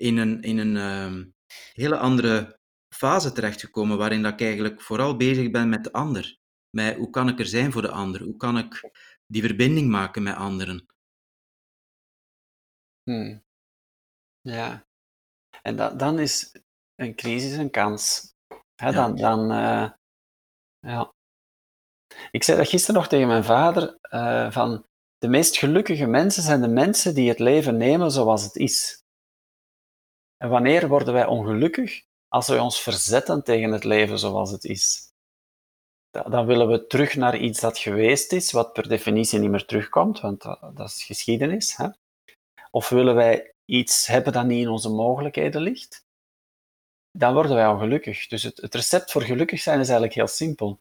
in 0.01 0.17
een, 0.17 0.41
in 0.41 0.57
een 0.57 0.75
uh, 0.75 1.25
hele 1.73 1.97
andere 1.97 2.59
fase 2.95 3.31
terechtgekomen, 3.31 3.97
waarin 3.97 4.21
dat 4.21 4.33
ik 4.33 4.41
eigenlijk 4.41 4.81
vooral 4.81 5.15
bezig 5.15 5.51
ben 5.51 5.69
met 5.69 5.83
de 5.83 5.91
ander. 5.91 6.39
Met 6.69 6.95
hoe 6.95 7.09
kan 7.09 7.29
ik 7.29 7.39
er 7.39 7.45
zijn 7.45 7.71
voor 7.71 7.81
de 7.81 7.91
ander? 7.91 8.21
Hoe 8.21 8.37
kan 8.37 8.57
ik 8.57 8.91
die 9.25 9.41
verbinding 9.41 9.89
maken 9.89 10.23
met 10.23 10.35
anderen? 10.35 10.85
Hmm. 13.03 13.43
Ja. 14.41 14.85
En 15.61 15.75
da 15.75 15.89
dan 15.89 16.19
is 16.19 16.55
een 16.95 17.15
crisis 17.15 17.57
een 17.57 17.71
kans. 17.71 18.33
Ja. 18.75 18.91
Dan, 18.91 19.15
dan, 19.15 19.51
uh, 19.51 19.91
ja. 20.79 21.13
Ik 22.31 22.43
zei 22.43 22.57
dat 22.57 22.69
gisteren 22.69 22.95
nog 22.95 23.07
tegen 23.07 23.27
mijn 23.27 23.43
vader, 23.43 23.97
uh, 24.09 24.51
van 24.51 24.85
de 25.17 25.27
meest 25.27 25.57
gelukkige 25.57 26.05
mensen 26.05 26.43
zijn 26.43 26.61
de 26.61 26.67
mensen 26.67 27.13
die 27.13 27.29
het 27.29 27.39
leven 27.39 27.77
nemen 27.77 28.11
zoals 28.11 28.43
het 28.43 28.55
is. 28.55 29.00
En 30.41 30.49
wanneer 30.49 30.87
worden 30.87 31.13
wij 31.13 31.25
ongelukkig? 31.25 32.03
Als 32.27 32.47
wij 32.47 32.59
ons 32.59 32.81
verzetten 32.81 33.43
tegen 33.43 33.71
het 33.71 33.83
leven 33.83 34.19
zoals 34.19 34.51
het 34.51 34.63
is. 34.63 35.09
Dan 36.09 36.45
willen 36.45 36.67
we 36.67 36.87
terug 36.87 37.15
naar 37.15 37.37
iets 37.37 37.59
dat 37.59 37.77
geweest 37.77 38.31
is, 38.31 38.51
wat 38.51 38.73
per 38.73 38.87
definitie 38.87 39.39
niet 39.39 39.49
meer 39.49 39.65
terugkomt, 39.65 40.19
want 40.19 40.41
dat, 40.41 40.89
is 40.89 41.03
geschiedenis. 41.03 41.75
Hè? 41.75 41.87
Of 42.71 42.89
willen 42.89 43.15
wij 43.15 43.53
iets 43.65 44.07
hebben 44.07 44.33
dat 44.33 44.45
niet 44.45 44.61
in 44.61 44.69
onze 44.69 44.89
mogelijkheden 44.89 45.61
ligt? 45.61 46.05
dan 47.11 47.33
worden 47.33 47.55
wij 47.55 47.67
ongelukkig. 47.67 48.27
Dus 48.27 48.43
het, 48.43 48.57
het 48.61 48.75
recept 48.75 49.11
voor 49.11 49.21
gelukkig 49.21 49.59
zijn 49.59 49.79
is 49.79 49.85
eigenlijk 49.85 50.13
heel 50.13 50.27
simpel. 50.27 50.79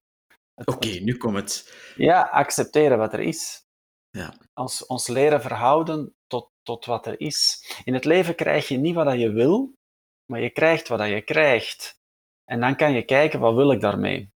Oké, 0.65 0.89
nu 0.89 1.17
komt 1.17 1.37
het. 1.37 1.75
Ja, 1.97 2.23
accepteren 2.23 2.99
wat 2.99 3.13
er 3.13 3.21
is. 3.21 3.65
Ja. 4.11 4.35
Ons, 4.55 4.87
ons 4.87 5.07
leren 5.07 5.41
verhouden 5.41 6.15
tot, 6.63 6.85
wat 6.85 7.07
er 7.07 7.21
is. 7.21 7.65
In 7.85 7.95
het 7.95 8.05
leven 8.05 8.35
krijg 8.35 8.69
je 8.69 8.77
niet 8.77 8.95
wat 8.95 9.19
je 9.19 9.31
wil, 9.31 9.73
maar 10.27 10.41
je 10.41 10.51
krijgt 10.51 10.89
wat 10.89 11.09
je 11.09 11.23
krijgt. 11.23 11.99
En 12.45 12.61
dan 12.61 12.77
kan 12.77 12.93
je 12.93 13.05
kijken, 13.05 13.41
wat 13.41 13.55
wil 13.55 13.73
ik 13.73 13.81
daarmee? 13.81 14.31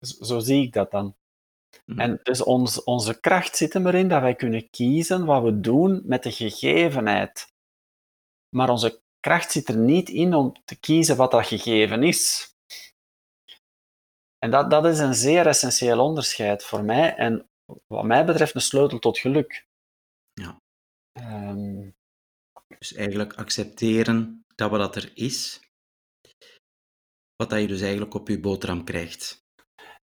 Zo, 0.00 0.38
zie 0.38 0.62
ik 0.62 0.72
dat 0.72 0.90
dan. 0.90 1.16
Mhm. 1.84 2.00
En 2.00 2.20
dus 2.22 2.42
ons, 2.42 2.84
onze 2.84 3.20
kracht 3.20 3.56
zit 3.56 3.74
erin 3.74 4.08
dat 4.08 4.20
wij 4.20 4.34
kunnen 4.34 4.70
kiezen 4.70 5.24
wat 5.24 5.42
we 5.42 5.60
doen 5.60 6.02
met 6.04 6.22
de 6.22 6.32
gegevenheid. 6.32 7.52
Maar 8.48 8.70
onze 8.70 9.02
kracht 9.20 9.52
zit 9.52 9.68
er 9.68 9.76
niet 9.76 10.08
in 10.08 10.34
om 10.34 10.52
te 10.64 10.80
kiezen 10.80 11.16
wat 11.16 11.30
dat 11.30 11.46
gegeven 11.46 12.02
is. 12.02 12.54
En 14.38 14.50
dat, 14.50 14.70
dat 14.70 14.84
is 14.86 14.98
een 14.98 15.14
zeer 15.14 15.46
essentieel 15.46 16.00
onderscheid 16.00 16.64
voor 16.64 16.84
mij 16.84 17.14
en 17.14 17.48
wat 17.86 18.04
mij 18.04 18.24
betreft 18.24 18.54
een 18.54 18.60
sleutel 18.60 18.98
tot 18.98 19.18
geluk. 19.18 19.68
Um, 21.12 21.94
dus 22.78 22.94
eigenlijk 22.94 23.34
accepteren 23.34 24.44
dat 24.54 24.70
wat 24.70 24.96
er 24.96 25.10
is, 25.14 25.60
wat 27.36 27.50
dat 27.50 27.60
je 27.60 27.66
dus 27.66 27.80
eigenlijk 27.80 28.14
op 28.14 28.28
je 28.28 28.40
boterham 28.40 28.84
krijgt. 28.84 29.38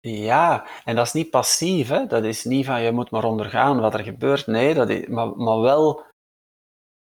Ja, 0.00 0.66
en 0.85 0.96
dat 0.96 1.06
is 1.06 1.12
niet 1.12 1.30
passief, 1.30 1.88
hè? 1.88 2.06
dat 2.06 2.24
is 2.24 2.44
niet 2.44 2.66
van 2.66 2.82
je 2.82 2.92
moet 2.92 3.11
maar 3.11 3.24
ondergaan 3.24 3.80
wat 3.80 3.94
er 3.94 4.02
gebeurt, 4.04 4.46
nee, 4.46 4.74
dat 4.74 4.90
is, 4.90 5.06
maar, 5.06 5.37
maar 5.37 5.61
wel 5.61 6.04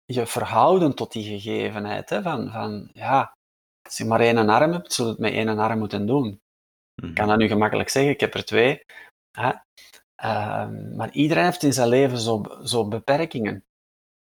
je 0.05 0.25
verhouden 0.25 0.95
tot 0.95 1.11
die 1.11 1.39
gegevenheid. 1.39 2.09
Hè? 2.09 2.21
Van, 2.21 2.51
van, 2.51 2.89
ja, 2.93 3.37
als 3.81 3.97
je 3.97 4.05
maar 4.05 4.19
één 4.19 4.49
arm 4.49 4.71
hebt, 4.71 4.93
zul 4.93 5.05
je 5.05 5.11
het 5.11 5.19
met 5.19 5.33
één 5.33 5.59
arm 5.59 5.79
moeten 5.79 6.05
doen. 6.05 6.41
Ik 6.95 7.13
kan 7.13 7.25
mhm. 7.25 7.27
dat 7.27 7.37
nu 7.37 7.47
gemakkelijk 7.47 7.89
zeggen, 7.89 8.11
ik 8.11 8.19
heb 8.19 8.33
er 8.33 8.45
twee. 8.45 8.85
Hè? 9.31 9.51
Uh, 10.23 10.69
maar 10.95 11.11
iedereen 11.11 11.43
heeft 11.43 11.63
in 11.63 11.73
zijn 11.73 11.87
leven 11.87 12.17
zo, 12.17 12.43
zo 12.63 12.87
beperkingen. 12.87 13.63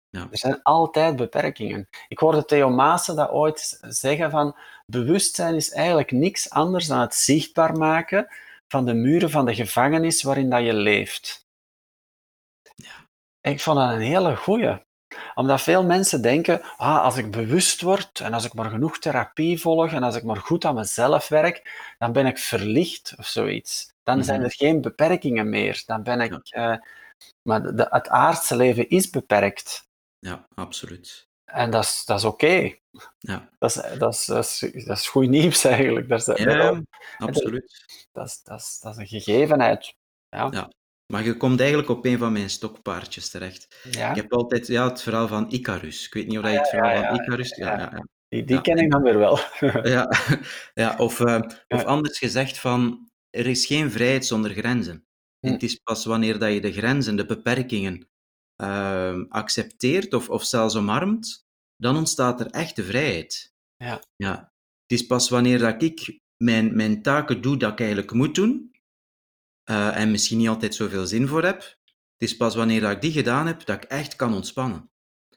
Ja. 0.09 0.27
Er 0.31 0.37
zijn 0.37 0.61
altijd 0.63 1.15
beperkingen. 1.15 1.89
Ik 2.07 2.19
hoorde 2.19 2.45
Theo 2.45 2.69
Maassen 2.69 3.15
dat 3.15 3.29
ooit 3.29 3.79
zeggen 3.81 4.31
van 4.31 4.55
bewustzijn 4.85 5.55
is 5.55 5.71
eigenlijk 5.71 6.11
niks 6.11 6.49
anders 6.49 6.87
dan 6.87 6.99
het 6.99 7.15
zichtbaar 7.15 7.77
maken 7.77 8.27
van 8.67 8.85
de 8.85 8.93
muren 8.93 9.29
van 9.29 9.45
de 9.45 9.55
gevangenis 9.55 10.23
waarin 10.23 10.49
dat 10.49 10.63
je 10.63 10.73
leeft. 10.73 11.47
Ja. 12.75 13.07
Ik 13.41 13.61
vond 13.61 13.77
dat 13.77 13.91
een 13.91 13.99
hele 13.99 14.35
goeie 14.35 14.87
omdat 15.35 15.61
veel 15.61 15.83
mensen 15.83 16.21
denken, 16.21 16.61
ah, 16.77 17.03
als 17.03 17.17
ik 17.17 17.31
bewust 17.31 17.81
word 17.81 18.19
en 18.19 18.33
als 18.33 18.45
ik 18.45 18.53
maar 18.53 18.69
genoeg 18.69 18.99
therapie 18.99 19.61
volg 19.61 19.91
en 19.91 20.03
als 20.03 20.15
ik 20.15 20.23
maar 20.23 20.37
goed 20.37 20.65
aan 20.65 20.75
mezelf 20.75 21.27
werk, 21.27 21.93
dan 21.97 22.11
ben 22.11 22.25
ik 22.25 22.37
verlicht 22.37 23.13
of 23.17 23.25
zoiets. 23.25 23.93
Dan 24.03 24.17
mhm. 24.17 24.25
zijn 24.25 24.43
er 24.43 24.51
geen 24.51 24.81
beperkingen 24.81 25.49
meer. 25.49 25.83
Dan 25.85 26.03
ben 26.03 26.21
ik... 26.21 26.55
Uh, 26.55 26.75
maar 27.41 27.61
de, 27.61 27.87
het 27.89 28.09
aardse 28.09 28.55
leven 28.55 28.89
is 28.89 29.09
beperkt. 29.09 29.88
Ja, 30.19 30.47
absoluut. 30.53 31.27
En 31.45 31.71
dat 31.71 31.83
is, 31.83 32.03
dat 32.05 32.17
is 32.17 32.25
oké. 32.25 32.75
Ja. 33.17 33.49
Dat, 33.59 33.69
is, 33.69 33.97
dat, 33.97 34.13
is, 34.13 34.25
dat, 34.25 34.45
is, 34.45 34.83
dat 34.85 34.97
is 34.97 35.07
goed 35.07 35.27
nieuws 35.27 35.63
eigenlijk. 35.63 36.09
Dat 36.09 36.27
is, 36.27 36.43
ja, 36.43 36.81
absoluut. 37.17 37.85
Dat 38.11 38.25
is, 38.25 38.41
dat, 38.43 38.59
is, 38.59 38.79
dat 38.81 38.97
is 38.97 38.97
een 38.97 39.21
gegevenheid. 39.21 39.95
Ja. 40.29 40.47
ja. 40.51 40.69
Maar 41.13 41.23
je 41.23 41.37
komt 41.37 41.59
eigenlijk 41.59 41.89
op 41.89 42.05
een 42.05 42.17
van 42.17 42.31
mijn 42.31 42.49
stokpaardjes 42.49 43.29
terecht. 43.29 43.87
Ja? 43.91 44.09
Ik 44.09 44.15
heb 44.15 44.33
altijd 44.33 44.67
ja, 44.67 44.89
het 44.89 45.01
verhaal 45.01 45.27
van 45.27 45.51
Icarus. 45.51 46.05
Ik 46.05 46.13
weet 46.13 46.27
niet 46.27 46.37
of 46.37 46.43
je 46.43 46.57
het 46.57 46.69
verhaal 46.69 47.03
van 47.03 47.21
Icarus... 47.21 47.55
Ja, 47.55 47.79
ja, 47.79 48.05
Die, 48.27 48.43
die 48.43 48.61
ken 48.61 48.77
ik 48.77 48.91
dan 48.91 49.01
weer 49.01 49.17
wel. 49.17 49.39
ja, 49.95 50.11
ja, 50.73 50.95
of, 50.97 51.19
uh, 51.19 51.39
of 51.67 51.83
anders 51.83 52.17
gezegd 52.17 52.57
van, 52.57 53.09
er 53.29 53.47
is 53.47 53.65
geen 53.65 53.91
vrijheid 53.91 54.25
zonder 54.25 54.51
grenzen. 54.51 55.05
Hm. 55.39 55.51
Het 55.51 55.63
is 55.63 55.75
pas 55.75 56.05
wanneer 56.05 56.39
dat 56.39 56.53
je 56.53 56.61
de 56.61 56.71
grenzen, 56.71 57.15
de 57.15 57.25
beperkingen 57.25 58.09
uh, 58.61 59.23
accepteert 59.29 60.13
of, 60.13 60.29
of 60.29 60.43
zelfs 60.43 60.75
omarmt, 60.75 61.47
dan 61.75 61.97
ontstaat 61.97 62.39
er 62.39 62.47
echte 62.47 62.83
vrijheid. 62.83 63.53
Ja. 63.75 64.03
Ja. 64.15 64.53
Het 64.87 64.99
is 64.99 65.05
pas 65.05 65.29
wanneer 65.29 65.59
dat 65.59 65.83
ik 65.83 66.19
mijn, 66.37 66.75
mijn 66.75 67.01
taken 67.01 67.41
doe 67.41 67.57
dat 67.57 67.71
ik 67.71 67.79
eigenlijk 67.79 68.13
moet 68.13 68.35
doen, 68.35 68.71
uh, 69.69 69.97
en 69.97 70.11
misschien 70.11 70.37
niet 70.37 70.47
altijd 70.47 70.75
zoveel 70.75 71.05
zin 71.05 71.27
voor 71.27 71.43
heb. 71.43 71.61
Het 72.17 72.29
is 72.29 72.37
pas 72.37 72.55
wanneer 72.55 72.81
dat 72.81 72.91
ik 72.91 73.01
die 73.01 73.11
gedaan 73.11 73.47
heb, 73.47 73.65
dat 73.65 73.83
ik 73.83 73.89
echt 73.89 74.15
kan 74.15 74.33
ontspannen. 74.33 74.89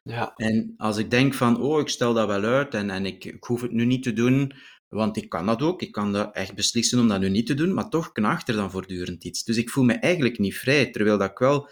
Ja. 0.03 0.33
En 0.35 0.75
als 0.77 0.97
ik 0.97 1.11
denk 1.11 1.35
van, 1.35 1.61
oh, 1.61 1.81
ik 1.81 1.89
stel 1.89 2.15
dat 2.15 2.27
wel 2.27 2.43
uit 2.43 2.75
en, 2.75 2.91
en 2.91 3.07
ik, 3.07 3.25
ik 3.25 3.45
hoef 3.45 3.61
het 3.61 3.73
nu 3.73 3.85
niet 3.85 4.03
te 4.03 4.13
doen, 4.13 4.53
want 4.89 5.17
ik 5.17 5.29
kan 5.29 5.47
dat 5.47 5.63
ook, 5.63 5.83
ik 5.83 5.93
kan 5.93 6.13
dat 6.13 6.35
echt 6.35 6.55
beslissen 6.55 6.99
om 6.99 7.09
dat 7.09 7.21
nu 7.21 7.29
niet 7.29 7.47
te 7.47 7.55
doen, 7.55 7.75
maar 7.75 7.89
toch 7.89 8.13
knaagt 8.13 8.49
er 8.49 8.55
dan 8.55 8.71
voortdurend 8.71 9.25
iets. 9.25 9.45
Dus 9.45 9.57
ik 9.57 9.71
voel 9.71 9.85
me 9.85 9.93
eigenlijk 9.93 10.39
niet 10.39 10.57
vrij, 10.57 10.91
terwijl 10.91 11.19
dat 11.19 11.31
ik 11.31 11.39
wel 11.39 11.69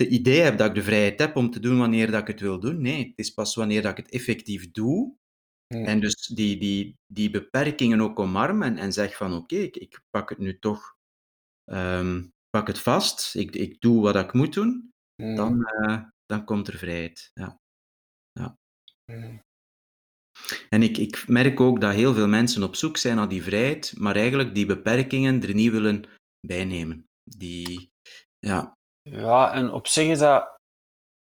de 0.00 0.08
idee 0.08 0.40
heb 0.40 0.58
dat 0.58 0.68
ik 0.68 0.74
de 0.74 0.82
vrijheid 0.82 1.18
heb 1.18 1.36
om 1.36 1.50
te 1.50 1.60
doen 1.60 1.78
wanneer 1.78 2.10
dat 2.10 2.20
ik 2.20 2.26
het 2.26 2.40
wil 2.40 2.60
doen. 2.60 2.80
Nee, 2.80 3.08
het 3.08 3.18
is 3.18 3.30
pas 3.30 3.54
wanneer 3.54 3.82
dat 3.82 3.90
ik 3.90 4.04
het 4.04 4.12
effectief 4.12 4.70
doe, 4.70 5.14
hmm. 5.66 5.84
en 5.84 6.00
dus 6.00 6.26
die, 6.26 6.58
die, 6.58 6.96
die 7.06 7.30
beperkingen 7.30 8.00
ook 8.00 8.18
omarm 8.18 8.62
en, 8.62 8.76
en 8.78 8.92
zeg 8.92 9.16
van 9.16 9.34
oké, 9.34 9.56
ik, 9.56 9.76
ik 9.76 10.00
pak 10.10 10.28
het 10.28 10.38
nu 10.38 10.58
toch 10.58 10.96
um, 11.64 12.32
pak 12.50 12.66
het 12.66 12.78
vast, 12.78 13.34
ik, 13.34 13.56
ik 13.56 13.80
doe 13.80 14.02
wat 14.02 14.16
ik 14.16 14.32
moet 14.32 14.54
doen, 14.54 14.92
mm. 15.22 15.34
dan, 15.34 15.58
uh, 15.58 16.02
dan 16.26 16.44
komt 16.44 16.68
er 16.68 16.78
vrijheid. 16.78 17.30
Ja. 17.34 17.60
Ja. 18.32 18.58
Mm. 19.06 19.42
En 20.68 20.82
ik, 20.82 20.96
ik 20.96 21.28
merk 21.28 21.60
ook 21.60 21.80
dat 21.80 21.94
heel 21.94 22.14
veel 22.14 22.28
mensen 22.28 22.62
op 22.62 22.74
zoek 22.76 22.96
zijn 22.96 23.16
naar 23.16 23.28
die 23.28 23.42
vrijheid, 23.42 23.94
maar 23.98 24.16
eigenlijk 24.16 24.54
die 24.54 24.66
beperkingen 24.66 25.42
er 25.42 25.54
niet 25.54 25.70
willen 25.70 26.04
bijnemen. 26.46 27.06
Die, 27.24 27.90
Ja. 28.38 28.78
Ja, 29.10 29.52
en 29.52 29.72
op 29.72 29.86
zich 29.86 30.08
is 30.08 30.18
dat 30.18 30.58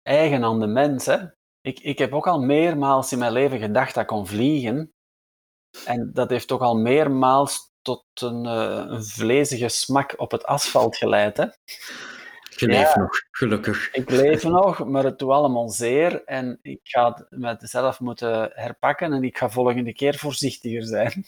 eigen 0.01 0.43
aan 0.43 0.59
de 0.59 0.67
mens. 0.67 1.05
Hè? 1.05 1.17
Ik, 1.61 1.79
ik 1.79 1.97
heb 1.97 2.13
ook 2.13 2.27
al 2.27 2.41
meermaals 2.41 3.11
in 3.11 3.19
mijn 3.19 3.31
leven 3.31 3.59
gedacht 3.59 3.93
dat 3.93 4.03
ik 4.03 4.09
kon 4.09 4.27
vliegen. 4.27 4.93
En 5.85 6.11
dat 6.13 6.29
heeft 6.29 6.47
toch 6.47 6.61
al 6.61 6.77
meermaals 6.77 7.69
tot 7.81 8.05
een, 8.13 8.45
uh, 8.45 8.85
een 8.87 9.03
vlezige 9.03 9.69
smak 9.69 10.13
op 10.17 10.31
het 10.31 10.45
asfalt 10.45 10.97
geleid. 10.97 11.37
Hè? 11.37 11.45
Je 12.55 12.67
leeft 12.67 12.95
nog, 12.95 13.09
gelukkig. 13.31 13.91
Ik 13.91 14.09
leef 14.09 14.43
nog, 14.43 14.85
maar 14.85 15.03
het 15.03 15.19
doet 15.19 15.29
allemaal 15.29 15.69
zeer. 15.69 16.23
En 16.23 16.59
ik 16.61 16.79
ga 16.83 17.13
het 17.13 17.25
mezelf 17.61 17.99
moeten 17.99 18.51
herpakken 18.53 19.13
en 19.13 19.23
ik 19.23 19.37
ga 19.37 19.49
volgende 19.49 19.93
keer 19.93 20.15
voorzichtiger 20.15 20.83
zijn. 20.83 21.25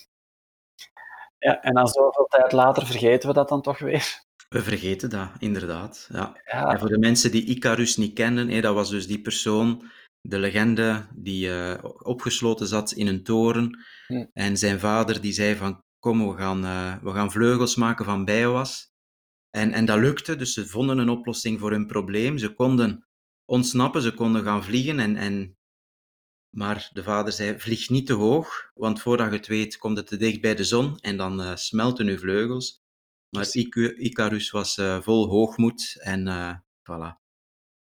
Ja, 1.37 1.61
en 1.61 1.73
dan 1.73 1.87
zoveel 1.87 2.25
tijd 2.25 2.51
later 2.51 2.85
vergeten 2.85 3.27
we 3.29 3.35
dat 3.35 3.49
dan 3.49 3.61
toch 3.61 3.79
weer. 3.79 4.23
We 4.53 4.61
vergeten 4.61 5.09
dat, 5.09 5.29
inderdaad. 5.39 6.09
Ja. 6.11 6.41
ja. 6.45 6.71
En 6.71 6.79
voor 6.79 6.89
de 6.89 6.97
mensen 6.97 7.31
die 7.31 7.45
Icarus 7.45 7.97
niet 7.97 8.13
kennen, 8.13 8.49
hé, 8.49 8.61
dat 8.61 8.73
was 8.73 8.89
dus 8.89 9.07
die 9.07 9.21
persoon, 9.21 9.91
de 10.21 10.39
legende, 10.39 11.07
die 11.15 11.47
uh, 11.47 11.77
opgesloten 11.97 12.67
zat 12.67 12.91
in 12.91 13.07
een 13.07 13.23
toren. 13.23 13.83
Hm. 14.07 14.25
En 14.33 14.57
zijn 14.57 14.79
vader 14.79 15.21
die 15.21 15.33
zei 15.33 15.55
van, 15.55 15.81
kom, 15.99 16.27
we 16.27 16.37
gaan, 16.37 16.63
uh, 16.65 16.95
we 17.01 17.11
gaan 17.11 17.31
vleugels 17.31 17.75
maken 17.75 18.05
van 18.05 18.25
bijenwas. 18.25 18.91
En, 19.49 19.71
en 19.71 19.85
dat 19.85 19.99
lukte, 19.99 20.35
dus 20.35 20.53
ze 20.53 20.67
vonden 20.67 20.97
een 20.97 21.09
oplossing 21.09 21.59
voor 21.59 21.71
hun 21.71 21.87
probleem. 21.87 22.37
Ze 22.37 22.53
konden 22.53 23.07
ontsnappen, 23.45 24.01
ze 24.01 24.13
konden 24.13 24.43
gaan 24.43 24.63
vliegen. 24.63 24.99
En, 24.99 25.15
en... 25.15 25.57
Maar 26.55 26.89
de 26.91 27.03
vader 27.03 27.33
zei, 27.33 27.59
vlieg 27.59 27.89
niet 27.89 28.05
te 28.05 28.13
hoog, 28.13 28.71
want 28.73 29.01
voordat 29.01 29.29
je 29.29 29.37
het 29.37 29.47
weet, 29.47 29.77
komt 29.77 29.97
het 29.97 30.07
te 30.07 30.17
dicht 30.17 30.41
bij 30.41 30.55
de 30.55 30.63
zon 30.63 30.97
en 30.99 31.17
dan 31.17 31.41
uh, 31.41 31.55
smelten 31.55 32.07
uw 32.07 32.17
vleugels. 32.17 32.82
Maar 33.33 33.49
Icarus 33.97 34.49
was 34.51 34.77
uh, 34.77 35.01
vol 35.01 35.27
hoogmoed 35.27 35.95
en 35.99 36.27
uh, 36.27 36.57
voilà. 36.59 37.21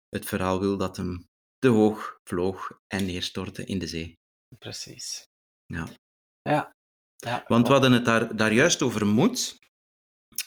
Het 0.08 0.24
verhaal 0.24 0.60
wil 0.60 0.76
dat 0.76 0.96
hem 0.96 1.28
te 1.58 1.68
hoog 1.68 2.20
vloog 2.24 2.80
en 2.86 3.06
neerstortte 3.06 3.64
in 3.64 3.78
de 3.78 3.86
zee. 3.86 4.18
Precies. 4.58 5.28
Ja. 5.66 5.88
Ja. 6.42 6.74
ja. 7.16 7.44
Want 7.46 7.66
we 7.66 7.72
hadden 7.72 7.92
het 7.92 8.04
daar, 8.04 8.36
daar 8.36 8.52
juist 8.52 8.82
over 8.82 9.06
moed. 9.06 9.58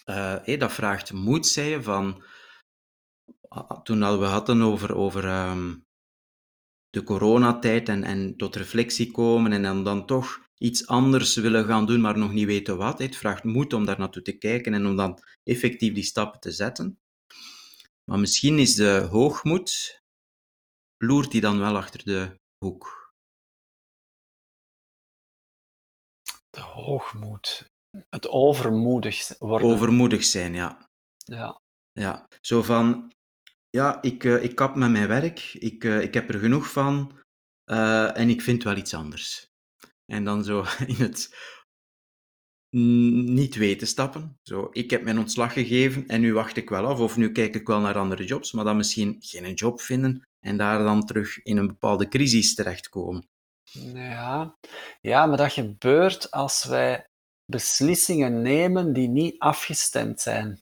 Uh, 0.06 0.36
hey, 0.44 0.58
dat 0.58 0.72
vraagt 0.72 1.14
moed, 1.14 1.48
zei 1.48 1.70
je, 1.70 1.84
van... 1.84 2.24
Toen 3.84 4.00
we 4.00 4.26
hadden 4.26 4.62
over, 4.62 4.96
over 4.96 5.50
um, 5.50 5.86
de 6.90 7.04
coronatijd 7.04 7.90
en, 7.90 8.04
en 8.04 8.38
tot 8.38 8.56
reflectie 8.56 9.12
komen 9.12 9.52
en 9.52 9.62
dan, 9.62 9.84
dan 9.84 10.06
toch 10.06 10.47
iets 10.58 10.88
anders 10.88 11.36
willen 11.36 11.66
gaan 11.66 11.86
doen, 11.86 12.02
maar 12.02 12.18
nog 12.18 12.34
niet 12.34 12.46
weten 12.46 12.78
wat. 12.78 13.00
Het 13.00 13.16
vraagt 13.16 13.44
moed 13.44 13.74
om 13.74 13.86
daar 13.86 14.00
naartoe 14.00 14.22
te 14.22 14.38
kijken 14.38 14.74
en 14.74 14.86
om 14.86 14.96
dan 14.96 15.20
effectief 15.44 15.94
die 15.94 16.04
stappen 16.04 16.40
te 16.40 16.52
zetten. 16.52 17.00
Maar 18.04 18.20
misschien 18.20 18.60
is 18.60 18.76
de 18.76 19.08
hoogmoed, 19.12 20.02
loert 20.98 21.32
die 21.32 21.42
dan 21.42 21.60
wel 21.60 21.78
achter 21.78 22.04
de 22.04 22.40
hoek. 22.58 23.14
De 26.50 26.62
hoogmoed. 26.62 27.72
Het 28.10 28.28
overmoedig 28.28 29.38
worden. 29.38 29.68
Overmoedig 29.68 30.24
zijn, 30.24 30.54
ja. 30.54 30.90
Ja. 31.18 31.62
Ja, 31.92 32.28
zo 32.42 32.64
van, 32.64 33.12
ja, 33.70 34.02
ik, 34.02 34.24
uh, 34.24 34.44
ik 34.44 34.56
kap 34.56 34.76
met 34.76 34.92
mijn 34.92 35.08
werk, 35.08 35.54
ik, 35.54 35.84
uh, 35.84 36.02
ik 36.02 36.14
heb 36.14 36.30
er 36.30 36.40
genoeg 36.40 36.72
van 36.72 37.20
uh, 37.66 38.18
en 38.18 38.30
ik 38.30 38.42
vind 38.42 38.64
wel 38.64 38.76
iets 38.76 38.94
anders. 38.94 39.47
En 40.12 40.24
dan 40.24 40.44
zo 40.44 40.66
in 40.88 40.96
het 40.96 41.36
niet 42.70 43.56
weten 43.56 43.88
stappen. 43.88 44.40
Zo, 44.42 44.70
ik 44.72 44.90
heb 44.90 45.04
mijn 45.04 45.20
ontslag 45.20 45.54
gegeven 45.54 46.08
en 46.08 46.22
nu 46.22 46.34
wacht 46.34 46.58
ik 46.58 46.70
wel 46.70 46.86
af, 46.86 47.00
of 47.00 47.18
nu 47.18 47.32
kijk 47.32 47.56
ik 47.56 47.68
wel 47.68 47.80
naar 47.80 47.98
andere 47.98 48.26
jobs, 48.26 48.52
maar 48.52 48.66
dan 48.66 48.78
misschien 48.78 49.16
geen 49.20 49.54
job 49.54 49.82
vinden 49.82 50.28
en 50.40 50.58
daar 50.58 50.84
dan 50.84 51.06
terug 51.06 51.44
in 51.44 51.58
een 51.58 51.68
bepaalde 51.68 52.08
crisis 52.08 52.56
terechtkomen. 52.56 53.28
Ja, 53.94 54.58
ja 55.02 55.26
maar 55.26 55.38
dat 55.38 55.54
gebeurt 55.54 56.32
als 56.32 56.64
wij 56.64 57.06
beslissingen 57.46 58.42
nemen 58.42 58.94
die 58.94 59.08
niet 59.08 59.40
afgestemd 59.40 60.22
zijn. 60.22 60.62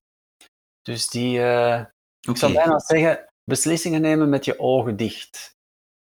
Dus 0.82 1.08
die, 1.08 1.38
uh, 1.38 1.46
okay. 1.46 1.92
ik 2.22 2.38
zou 2.38 2.54
bijna 2.54 2.80
zeggen, 2.80 3.34
beslissingen 3.44 4.02
nemen 4.02 4.30
met 4.30 4.46
je 4.46 4.60
ogen 4.60 4.98
dicht. 4.98 5.56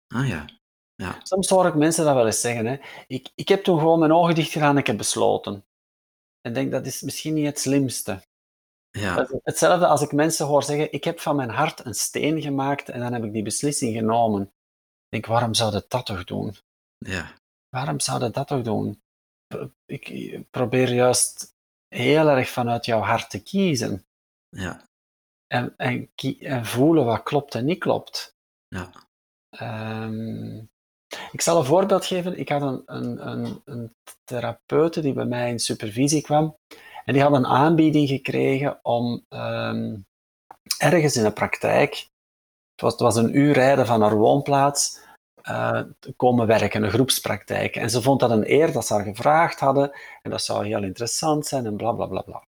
Ah 0.06 0.28
ja. 0.28 0.46
Ja. 0.94 1.20
Soms 1.22 1.48
hoor 1.48 1.66
ik 1.66 1.74
mensen 1.74 2.04
dat 2.04 2.14
wel 2.14 2.26
eens 2.26 2.40
zeggen. 2.40 2.66
Hè. 2.66 2.76
Ik, 3.06 3.30
ik 3.34 3.48
heb 3.48 3.64
toen 3.64 3.78
gewoon 3.78 3.98
mijn 3.98 4.12
ogen 4.12 4.34
dicht 4.34 4.50
gedaan 4.50 4.70
en 4.70 4.80
ik 4.80 4.86
heb 4.86 4.96
besloten. 4.96 5.64
En 6.40 6.52
denk 6.52 6.70
dat 6.70 6.86
is 6.86 7.02
misschien 7.02 7.34
niet 7.34 7.46
het 7.46 7.60
slimste. 7.60 8.22
Ja. 8.90 9.28
Hetzelfde 9.42 9.86
als 9.86 10.02
ik 10.02 10.12
mensen 10.12 10.46
hoor 10.46 10.62
zeggen: 10.62 10.92
Ik 10.92 11.04
heb 11.04 11.20
van 11.20 11.36
mijn 11.36 11.50
hart 11.50 11.84
een 11.84 11.94
steen 11.94 12.40
gemaakt 12.42 12.88
en 12.88 13.00
dan 13.00 13.12
heb 13.12 13.24
ik 13.24 13.32
die 13.32 13.42
beslissing 13.42 13.96
genomen. 13.96 14.42
Ik 14.42 15.08
denk, 15.08 15.26
waarom 15.26 15.54
zou 15.54 15.70
dat 15.70 15.90
dat 15.90 16.06
toch 16.06 16.24
doen? 16.24 16.56
Ja. 16.98 17.34
Waarom 17.68 18.00
zou 18.00 18.18
dat 18.18 18.34
dat 18.34 18.46
toch 18.46 18.62
doen? 18.62 19.02
Ik 19.86 20.38
probeer 20.50 20.92
juist 20.92 21.54
heel 21.88 22.28
erg 22.28 22.48
vanuit 22.48 22.84
jouw 22.84 23.00
hart 23.00 23.30
te 23.30 23.42
kiezen. 23.42 24.06
Ja. 24.48 24.88
En, 25.46 25.74
en, 25.76 26.10
en 26.38 26.66
voelen 26.66 27.04
wat 27.04 27.22
klopt 27.22 27.54
en 27.54 27.64
niet 27.64 27.78
klopt. 27.78 28.36
Ja. 28.68 28.92
Um, 29.60 30.70
ik 31.32 31.40
zal 31.40 31.58
een 31.58 31.64
voorbeeld 31.64 32.06
geven. 32.06 32.38
Ik 32.38 32.48
had 32.48 32.62
een, 32.62 32.82
een, 32.86 33.28
een, 33.28 33.62
een 33.64 33.94
therapeute 34.24 35.00
die 35.00 35.12
bij 35.12 35.24
mij 35.24 35.50
in 35.50 35.58
supervisie 35.58 36.22
kwam. 36.22 36.56
En 37.04 37.12
die 37.12 37.22
had 37.22 37.32
een 37.32 37.46
aanbieding 37.46 38.08
gekregen 38.08 38.78
om 38.82 39.24
um, 39.28 40.06
ergens 40.78 41.16
in 41.16 41.22
de 41.22 41.32
praktijk, 41.32 41.94
het 42.72 42.80
was, 42.80 42.92
het 42.92 43.00
was 43.00 43.16
een 43.16 43.36
uur 43.36 43.52
rijden 43.52 43.86
van 43.86 44.00
haar 44.00 44.16
woonplaats, 44.16 45.00
uh, 45.48 45.80
te 45.98 46.12
komen 46.12 46.46
werken, 46.46 46.82
een 46.82 46.90
groepspraktijk. 46.90 47.76
En 47.76 47.90
ze 47.90 48.02
vond 48.02 48.20
dat 48.20 48.30
een 48.30 48.50
eer 48.50 48.72
dat 48.72 48.86
ze 48.86 48.94
haar 48.94 49.04
gevraagd 49.04 49.60
hadden. 49.60 49.90
En 50.22 50.30
dat 50.30 50.42
zou 50.42 50.66
heel 50.66 50.82
interessant 50.82 51.46
zijn 51.46 51.66
en 51.66 51.76
bla 51.76 51.92
bla 51.92 52.06
bla 52.06 52.20
bla. 52.20 52.46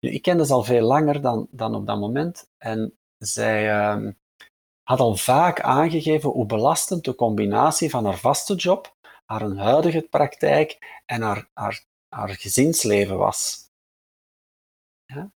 Nu, 0.00 0.10
ik 0.10 0.22
kende 0.22 0.46
ze 0.46 0.52
al 0.52 0.64
veel 0.64 0.86
langer 0.86 1.20
dan, 1.20 1.48
dan 1.50 1.74
op 1.74 1.86
dat 1.86 1.98
moment. 1.98 2.48
En 2.58 2.98
zij, 3.18 3.90
um, 3.92 4.18
had 4.88 5.00
al 5.00 5.16
vaak 5.16 5.60
aangegeven 5.60 6.30
hoe 6.30 6.46
belastend 6.46 7.04
de 7.04 7.14
combinatie 7.14 7.90
van 7.90 8.04
haar 8.04 8.18
vaste 8.18 8.54
job, 8.54 8.96
haar 9.26 9.56
huidige 9.56 10.06
praktijk 10.10 10.78
en 11.06 11.22
haar, 11.22 11.48
haar, 11.52 11.84
gezinsleven 12.28 13.18
was. 13.18 13.70
Ja? 15.04 15.30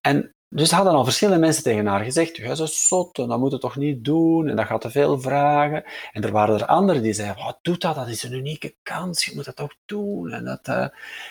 En 0.00 0.34
dus 0.48 0.70
hadden 0.70 0.92
al 0.92 1.04
verschillende 1.04 1.40
mensen 1.40 1.62
tegen 1.62 1.86
haar 1.86 2.04
gezegd: 2.04 2.36
Jij 2.36 2.56
bent 2.56 2.70
zot, 2.70 3.16
dat 3.16 3.38
moet 3.38 3.52
je 3.52 3.58
toch 3.58 3.76
niet 3.76 4.04
doen, 4.04 4.48
en 4.48 4.56
dat 4.56 4.66
gaat 4.66 4.80
te 4.80 4.90
veel 4.90 5.20
vragen. 5.20 5.84
En 6.12 6.22
er 6.22 6.32
waren 6.32 6.54
er 6.54 6.66
anderen 6.66 7.02
die 7.02 7.12
zeiden: 7.12 7.44
Wat 7.44 7.58
doet 7.62 7.80
dat? 7.80 7.94
Dat 7.94 8.08
is 8.08 8.22
een 8.22 8.32
unieke 8.32 8.74
kans, 8.82 9.24
je 9.24 9.34
moet 9.34 9.44
dat 9.44 9.56
toch 9.56 9.74
doen. 9.84 10.32
En 10.32 10.44
dat, 10.44 10.68
uh... 10.68 10.88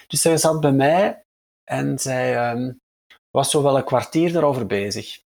Dus 0.07 0.21
zij 0.21 0.37
zat 0.37 0.61
bij 0.61 0.71
mij 0.71 1.23
en 1.63 1.99
zij 1.99 2.51
um, 2.51 2.81
was 3.31 3.49
zo 3.51 3.63
wel 3.63 3.77
een 3.77 3.83
kwartier 3.83 4.35
erover 4.35 4.65
bezig 4.65 5.22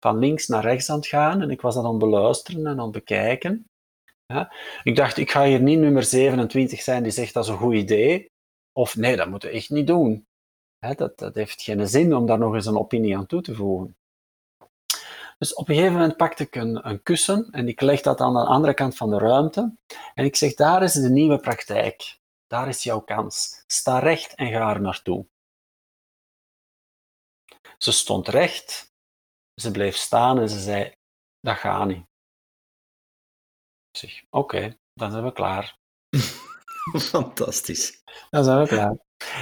van 0.00 0.18
links 0.18 0.46
naar 0.46 0.62
rechts 0.62 0.90
aan 0.90 0.96
het 0.96 1.06
gaan 1.06 1.42
en 1.42 1.50
ik 1.50 1.60
was 1.60 1.74
dat 1.74 1.84
aan 1.84 1.90
het 1.90 1.98
beluisteren 1.98 2.66
en 2.66 2.78
aan 2.78 2.84
het 2.84 2.92
bekijken. 2.92 3.64
Ja. 4.26 4.52
Ik 4.82 4.96
dacht, 4.96 5.16
ik 5.16 5.30
ga 5.30 5.44
hier 5.44 5.60
niet 5.60 5.78
nummer 5.78 6.04
27 6.04 6.82
zijn 6.82 7.02
die 7.02 7.12
zegt 7.12 7.34
dat 7.34 7.44
is 7.44 7.50
een 7.50 7.56
goed 7.56 7.74
idee. 7.74 8.30
Of 8.72 8.96
nee, 8.96 9.16
dat 9.16 9.28
moeten 9.28 9.48
we 9.48 9.54
echt 9.54 9.70
niet 9.70 9.86
doen. 9.86 10.26
dat, 10.96 11.18
dat 11.18 11.34
heeft 11.34 11.62
geen 11.62 11.88
zin 11.88 12.14
om 12.14 12.26
daar 12.26 12.38
nog 12.38 12.54
eens 12.54 12.66
een 12.66 12.78
opinie 12.78 13.16
aan 13.16 13.26
toe 13.26 13.42
te 13.42 13.54
voegen. 13.54 13.96
Dus 15.38 15.54
op 15.54 15.68
een 15.68 15.74
gegeven 15.74 15.96
moment 15.96 16.16
pakte 16.16 16.42
ik 16.42 16.54
een, 16.54 16.88
een, 16.88 17.02
kussen 17.02 17.48
en 17.50 17.68
ik 17.68 17.80
leg 17.80 18.00
dat 18.00 18.20
aan 18.20 18.32
de 18.32 18.44
andere 18.44 18.74
kant 18.74 18.96
van 18.96 19.10
de 19.10 19.18
ruimte. 19.18 19.76
En 20.14 20.24
ik 20.24 20.36
zeg, 20.36 20.54
daar 20.54 20.82
is 20.82 20.92
de 20.92 21.10
nieuwe 21.10 21.38
praktijk. 21.38 22.18
Daar 22.46 22.68
is 22.68 22.82
jouw 22.82 23.00
kans. 23.00 23.64
Sta 23.66 23.98
recht 23.98 24.34
en 24.34 24.50
ga 24.50 24.74
er 24.74 24.80
naartoe. 24.80 25.26
Ze 27.78 27.92
stond 27.92 28.28
recht 28.28 28.89
ze 29.60 29.70
bleef 29.70 29.96
staan 29.96 30.38
en 30.38 30.48
ze 30.48 30.60
zei, 30.60 30.94
dat 31.40 31.56
gaat 31.56 31.86
niet. 31.86 32.06
Ik 33.90 33.98
zeg, 33.98 34.24
oké, 34.30 34.78
dan 34.94 35.10
zijn 35.10 35.24
we 35.24 35.32
klaar. 35.32 35.78
Fantastisch. 37.12 38.02
Dan 38.30 38.44
zijn 38.44 38.58
we 38.58 38.66
klaar. 38.66 38.96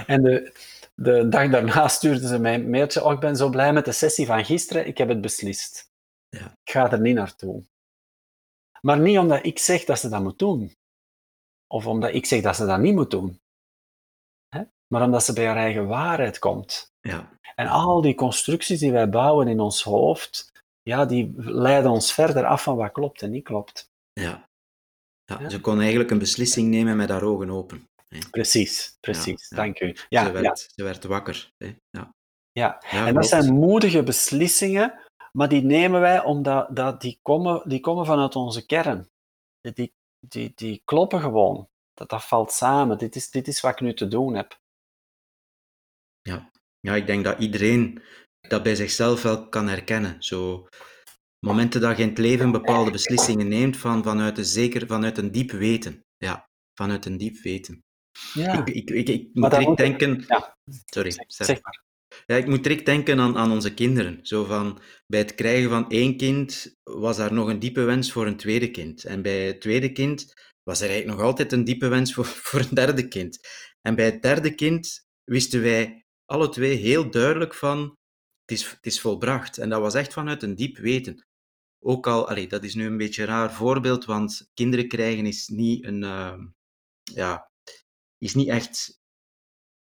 En 0.07 0.23
de, 0.23 0.53
de 0.95 1.29
dag 1.29 1.51
daarna 1.51 1.89
stuurde 1.89 2.27
ze 2.27 2.39
mij 2.39 2.55
een 2.55 2.71
mailtje, 2.71 3.05
oh, 3.05 3.12
ik 3.12 3.21
ben 3.21 3.37
zo 3.37 3.49
blij 3.49 3.73
met 3.73 3.85
de 3.85 3.93
sessie 3.93 4.27
van 4.27 4.45
gisteren, 4.45 4.87
ik 4.87 4.99
heb 4.99 5.09
het 5.09 5.21
beslist. 5.21 5.93
Ja. 6.29 6.47
Ik 6.47 6.71
ga 6.73 6.91
er 6.91 7.01
niet 7.01 7.14
naartoe. 7.14 7.64
Maar 8.81 8.99
niet 8.99 9.19
omdat 9.19 9.45
ik 9.45 9.59
zeg 9.59 9.85
dat 9.85 9.99
ze 9.99 10.09
dat 10.09 10.23
moet 10.23 10.39
doen. 10.39 10.77
Of 11.66 11.87
omdat 11.87 12.14
ik 12.14 12.27
zeg 12.27 12.43
dat 12.43 12.57
ze 12.57 12.66
dat 12.66 12.79
niet 12.79 12.95
moet 12.95 13.11
doen. 13.11 13.41
Maar 14.89 15.03
omdat 15.03 15.25
ze 15.25 15.33
bij 15.33 15.47
haar 15.47 15.57
eigen 15.57 15.87
waarheid 15.87 16.39
komt. 16.39 16.88
Ja. 17.01 17.39
En 17.55 17.67
al 17.67 18.01
die 18.01 18.15
constructies 18.15 18.79
die 18.81 18.93
wij 18.93 19.09
bouwen 19.09 19.49
in 19.49 19.61
ons 19.61 19.83
hoofd, 19.83 20.53
ja, 20.83 21.05
die 21.07 21.33
leiden 21.37 21.91
ons 21.91 22.13
verder 22.13 22.45
af 22.47 22.63
van 22.63 22.77
wat 22.77 22.93
klopt 22.93 23.23
en 23.23 23.31
niet 23.31 23.45
klopt. 23.45 23.91
Ja. 24.13 24.49
ja, 25.25 25.49
Ze 25.49 25.61
kon 25.61 25.81
eigenlijk 25.81 26.11
een 26.11 26.19
beslissing 26.19 26.69
nemen 26.69 26.97
met 26.97 27.09
haar 27.09 27.23
ogen 27.23 27.51
open. 27.51 27.89
Hè. 28.09 28.19
Precies, 28.31 28.97
precies. 29.01 29.49
Ja, 29.49 29.57
Dank 29.57 29.81
u. 29.81 29.97
Ja, 30.09 30.25
ze, 30.25 30.31
werd, 30.33 30.59
ze 30.75 30.83
werd 30.83 31.05
wakker. 31.05 31.53
Hè. 31.57 31.77
Ja. 31.91 32.15
Ja, 32.53 32.83
Ja, 32.91 33.07
en 33.07 33.15
dat 33.15 33.29
klopt. 33.29 33.29
zijn 33.45 33.55
moedige 33.55 34.03
beslissingen, 34.03 35.01
maar 35.33 35.49
die 35.49 35.63
nemen 35.63 36.01
wij 36.01 36.25
omdat 36.25 36.77
dat 36.77 37.01
die, 37.01 37.19
komen, 37.23 37.69
die 37.69 37.81
komen 37.81 38.07
vanuit 38.07 38.37
onze 38.37 38.67
kern. 38.67 39.09
Die, 39.61 39.93
die, 40.29 40.53
die 40.55 40.83
kloppen 40.85 41.21
gewoon. 41.21 41.69
Dat, 41.95 42.09
dat 42.09 42.25
valt 42.25 42.53
samen. 42.53 42.99
Dit 42.99 43.17
is, 43.17 43.31
dit 43.31 43.49
is 43.49 43.61
wat 43.61 43.73
ik 43.73 43.81
nu 43.81 43.95
te 43.95 44.09
doen 44.09 44.35
heb. 44.35 44.59
Ja, 46.23 46.51
ik 46.81 47.07
denk 47.07 47.24
dat 47.24 47.39
iedereen 47.39 48.03
dat 48.41 48.62
bij 48.62 48.74
zichzelf 48.74 49.22
wel 49.22 49.49
kan 49.49 49.68
herkennen. 49.68 50.22
Zo 50.22 50.68
momenten 51.47 51.81
dat 51.81 51.97
je 51.97 52.03
in 52.03 52.09
het 52.09 52.18
leven 52.18 52.51
bepaalde 52.51 52.91
beslissingen 52.91 53.49
neemt 53.49 53.76
van, 53.76 54.03
vanuit, 54.03 54.39
een 54.39 54.45
zeker, 54.45 54.87
vanuit 54.87 55.18
een 55.18 55.33
diep 55.33 55.51
weten. 55.51 56.05
Ja, 56.16 56.49
vanuit 56.74 57.07
een 57.07 57.16
diep 57.16 57.43
weten. 57.43 57.83
Ja, 58.35 58.64
Ik, 58.64 58.68
ik, 58.68 58.91
ik, 58.91 59.09
ik 59.09 59.29
moet 59.33 59.51
direct 59.51 59.76
denken... 59.76 60.24
ja. 60.29 60.57
Sorry, 60.85 61.12
zeg 61.26 61.62
maar. 61.62 61.87
Ja, 62.26 62.37
ik 62.37 62.47
moet 62.47 62.62
direct 62.62 62.87
denken 62.87 63.20
aan, 63.20 63.37
aan 63.37 63.53
onze 63.53 63.74
kinderen. 63.74 64.18
Zo 64.22 64.45
van, 64.45 64.81
bij 65.07 65.20
het 65.20 65.35
krijgen 65.35 65.70
van 65.70 65.91
één 65.91 66.16
kind 66.16 66.76
was 66.83 67.16
daar 67.16 67.33
nog 67.33 67.49
een 67.49 67.59
diepe 67.59 67.83
wens 67.83 68.12
voor 68.12 68.26
een 68.26 68.37
tweede 68.37 68.70
kind. 68.70 69.05
En 69.05 69.22
bij 69.22 69.47
het 69.47 69.61
tweede 69.61 69.93
kind 69.93 70.35
was 70.62 70.81
er 70.81 70.89
eigenlijk 70.89 71.18
nog 71.18 71.26
altijd 71.26 71.53
een 71.53 71.64
diepe 71.64 71.89
wens 71.89 72.14
voor, 72.14 72.24
voor 72.49 72.61
een 72.61 72.74
derde 72.74 73.09
kind. 73.09 73.39
En 73.81 73.95
bij 73.95 74.05
het 74.05 74.22
derde 74.22 74.55
kind 74.55 75.07
wisten 75.24 75.62
wij 75.62 76.07
alle 76.31 76.49
twee 76.49 76.74
heel 76.76 77.11
duidelijk 77.11 77.55
van, 77.55 77.81
het 78.45 78.59
is, 78.59 78.70
het 78.70 78.87
is 78.87 79.01
volbracht. 79.01 79.59
En 79.59 79.68
dat 79.68 79.81
was 79.81 79.95
echt 79.95 80.12
vanuit 80.12 80.43
een 80.43 80.55
diep 80.55 80.76
weten. 80.76 81.26
Ook 81.85 82.07
al, 82.07 82.29
allee, 82.29 82.49
dat 82.49 82.64
is 82.64 82.74
nu 82.74 82.87
een 82.87 82.97
beetje 82.97 83.22
een 83.22 83.29
raar 83.29 83.53
voorbeeld, 83.53 84.05
want 84.05 84.51
kinderen 84.55 84.89
krijgen 84.89 85.26
is 85.26 85.49
niet 85.49 85.85
een, 85.85 86.03
eh, 86.03 86.39
ja, 87.03 87.51
is 88.18 88.35
niet 88.35 88.49
echt 88.49 89.01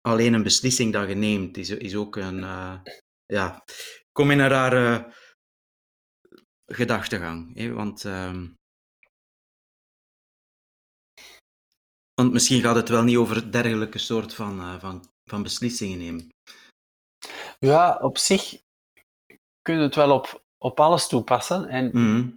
alleen 0.01 0.33
een 0.33 0.43
beslissing 0.43 0.93
dat 0.93 1.07
je 1.07 1.15
neemt, 1.15 1.57
is, 1.57 1.69
is 1.69 1.95
ook 1.95 2.15
een, 2.15 2.43
eh, 2.43 2.79
ja, 3.25 3.63
kom 4.11 4.31
in 4.31 4.39
een 4.39 4.47
rare 4.47 5.13
gedachtegang, 6.65 7.73
want, 7.73 8.05
ehm, 8.05 8.47
want 12.13 12.33
misschien 12.33 12.61
gaat 12.61 12.75
het 12.75 12.89
wel 12.89 13.03
niet 13.03 13.17
over 13.17 13.51
dergelijke 13.51 13.97
soort 13.97 14.33
van, 14.33 14.59
eh, 14.59 14.79
van, 14.79 15.16
van 15.29 15.43
beslissingen 15.43 15.97
nemen. 15.97 16.29
Ja, 17.59 17.97
op 18.01 18.17
zich 18.17 18.61
kunnen 19.61 19.81
we 19.83 19.87
het 19.87 19.95
wel 20.07 20.11
op, 20.15 20.43
op 20.57 20.79
alles 20.79 21.07
toepassen. 21.07 21.67
En 21.67 21.89
Mhm. 21.93 22.27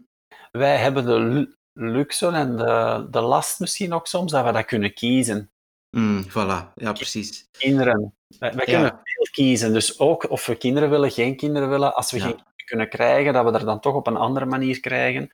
wij 0.50 0.76
hebben 0.76 1.04
de 1.04 1.18
lu- 1.20 1.54
luxe 1.72 2.26
en 2.26 2.56
de, 2.56 3.06
de 3.10 3.20
last 3.20 3.60
misschien 3.60 3.92
ook 3.92 4.06
soms 4.06 4.32
dat 4.32 4.44
we 4.44 4.52
dat 4.52 4.64
kunnen 4.64 4.94
kiezen. 4.94 5.50
Mm, 5.96 6.24
voilà, 6.28 6.72
ja, 6.74 6.92
precies. 6.92 7.48
Kinderen. 7.58 8.14
Wij, 8.38 8.52
wij 8.54 8.64
Ja. 8.66 8.72
kunnen 8.72 9.00
veel 9.04 9.26
kiezen. 9.32 9.72
Dus 9.72 9.98
ook 9.98 10.30
of 10.30 10.46
we 10.46 10.56
kinderen 10.56 10.90
willen, 10.90 11.10
geen 11.10 11.36
kinderen 11.36 11.68
willen. 11.68 11.94
Als 11.94 12.10
we 12.10 12.16
Ja. 12.16 12.22
geen 12.22 12.32
kinderen 12.34 12.64
kunnen 12.64 12.88
krijgen, 12.88 13.32
dat 13.32 13.44
we 13.44 13.58
er 13.58 13.64
dan 13.64 13.80
toch 13.80 13.94
op 13.94 14.06
een 14.06 14.16
andere 14.16 14.46
manier 14.46 14.80
krijgen. 14.80 15.30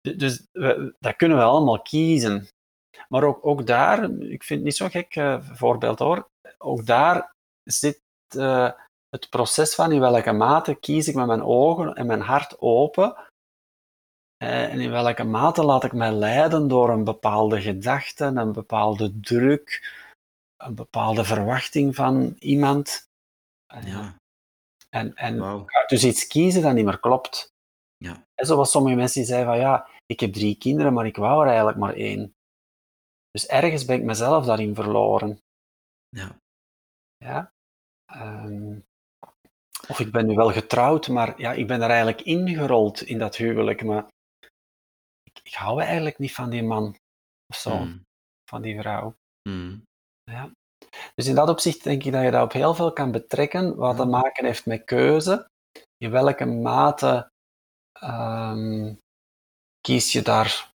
Du- 0.00 0.16
Dus 0.16 0.46
we, 0.52 0.94
dat 1.00 1.16
kunnen 1.16 1.38
we 1.38 1.44
allemaal 1.44 1.82
kiezen. 1.82 2.48
Maar 3.08 3.24
ook, 3.24 3.46
ook 3.46 3.66
daar, 3.66 4.04
ik 4.10 4.42
vind 4.44 4.48
het 4.48 4.62
niet 4.62 4.76
zo'n 4.76 4.90
gek 4.90 5.14
eh, 5.16 5.38
voorbeeld 5.42 5.98
hoor, 5.98 6.28
ook 6.58 6.86
daar 6.86 7.32
zit 7.62 8.00
eh, 8.28 8.70
het 9.08 9.30
proces 9.30 9.74
van 9.74 9.92
in 9.92 10.00
welke 10.00 10.32
mate 10.32 10.74
kies 10.74 11.08
ik 11.08 11.14
met 11.14 11.26
mijn 11.26 11.42
ogen 11.42 11.94
en 11.94 12.06
mijn 12.06 12.20
hart 12.20 12.60
open 12.60 13.16
eh, 14.36 14.72
en 14.72 14.80
in 14.80 14.90
welke 14.90 15.24
mate 15.24 15.64
laat 15.64 15.84
ik 15.84 15.92
mij 15.92 16.12
leiden 16.12 16.68
door 16.68 16.90
een 16.90 17.04
bepaalde 17.04 17.60
gedachte, 17.60 18.24
een 18.24 18.52
bepaalde 18.52 19.20
druk, 19.20 19.92
een 20.56 20.74
bepaalde 20.74 21.24
verwachting 21.24 21.94
van 21.94 22.36
iemand. 22.38 23.08
Eh, 23.66 23.86
Ja, 23.86 24.16
En, 24.88 25.14
en 25.14 25.66
dus 25.86 26.04
iets 26.04 26.26
kiezen 26.26 26.62
dat 26.62 26.74
niet 26.74 26.84
meer 26.84 27.00
klopt. 27.00 27.54
Ja. 27.96 28.24
En 28.34 28.46
zoals 28.46 28.70
sommige 28.70 28.96
mensen 28.96 29.20
die 29.20 29.30
zeiden 29.30 29.52
van 29.52 29.60
ja, 29.60 29.88
ik 30.06 30.20
heb 30.20 30.32
drie 30.32 30.58
kinderen, 30.58 30.92
maar 30.92 31.06
ik 31.06 31.16
wou 31.16 31.40
er 31.40 31.46
eigenlijk 31.48 31.78
maar 31.78 31.94
één. 31.94 32.34
Dus 33.30 33.46
ergens 33.46 33.84
ben 33.84 33.96
ik 33.96 34.04
mezelf 34.04 34.44
daarin 34.44 34.74
verloren. 34.74 35.40
Ja, 36.08 36.36
Ja? 37.26 37.52
Ehm, 38.12 38.78
of 39.88 40.00
ik 40.00 40.12
ben 40.12 40.26
nu 40.26 40.34
wel 40.34 40.52
getrouwd, 40.52 41.08
maar 41.08 41.40
ja, 41.40 41.52
ik 41.52 41.66
ben 41.66 41.82
er 41.82 41.90
eigenlijk 41.90 42.20
ingerold 42.20 43.00
in 43.02 43.18
dat 43.18 43.36
huwelijk. 43.36 43.84
Maar 43.84 44.08
ik, 45.22 45.40
ik 45.42 45.54
hou 45.54 45.82
eigenlijk 45.82 46.18
niet 46.18 46.34
van 46.34 46.50
die 46.50 46.62
man 46.62 46.96
of 47.52 47.56
zo, 47.56 47.78
mm, 47.78 48.02
van 48.50 48.62
die 48.62 48.80
vrouw. 48.80 49.14
mm, 49.48 49.82
Ja. 50.30 50.50
Dus 51.14 51.26
in 51.26 51.34
dat 51.34 51.48
opzicht 51.48 51.82
denk 51.84 52.04
ik 52.04 52.12
dat 52.12 52.22
je 52.22 52.30
dat 52.30 52.44
op 52.44 52.52
heel 52.52 52.74
veel 52.74 52.92
kan 52.92 53.10
betrekken, 53.12 53.76
wat 53.76 53.96
te 53.96 54.04
maken 54.04 54.44
heeft 54.44 54.66
met 54.66 54.84
keuze. 54.84 55.46
In 55.96 56.10
welke 56.10 56.44
mate 56.44 57.28
ehm, 58.00 58.94
kies 59.80 60.12
je 60.12 60.22
daar 60.22 60.70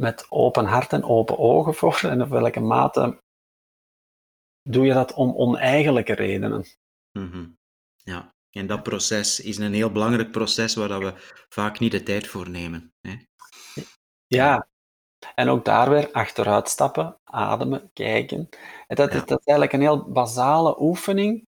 met 0.00 0.30
open 0.30 0.64
hart 0.64 0.92
en 0.92 1.04
open 1.04 1.38
ogen 1.38 1.74
voor? 1.74 2.00
En 2.12 2.22
op 2.22 2.28
welke 2.28 2.60
mate 2.60 3.18
doe 4.68 4.86
je 4.86 4.92
dat 4.92 5.12
om 5.14 5.34
oneigenlijke 5.36 6.14
redenen? 6.14 6.64
mhm. 7.12 7.46
Ja, 7.96 8.34
en 8.50 8.66
dat 8.66 8.82
proces 8.82 9.40
is 9.40 9.58
een 9.58 9.72
heel 9.74 9.92
belangrijk 9.92 10.30
proces 10.30 10.74
waar 10.74 10.88
dat 10.88 11.02
we 11.02 11.12
vaak 11.48 11.78
niet 11.78 11.92
de 11.92 12.02
tijd 12.02 12.26
voor 12.26 12.50
nemen. 12.50 12.92
Hè? 13.00 13.16
Ja, 14.26 14.68
en 15.34 15.48
ook 15.48 15.64
daar 15.64 15.90
weer 15.90 16.12
achteruit 16.12 16.68
stappen, 16.68 17.18
ademen, 17.24 17.90
kijken. 17.92 18.48
En 18.86 18.96
dat, 18.96 19.08
is, 19.08 19.14
Ja. 19.14 19.24
dat 19.24 19.38
is 19.38 19.46
eigenlijk 19.46 19.72
een 19.72 19.80
heel 19.80 20.12
basale 20.12 20.80
oefening 20.80 21.46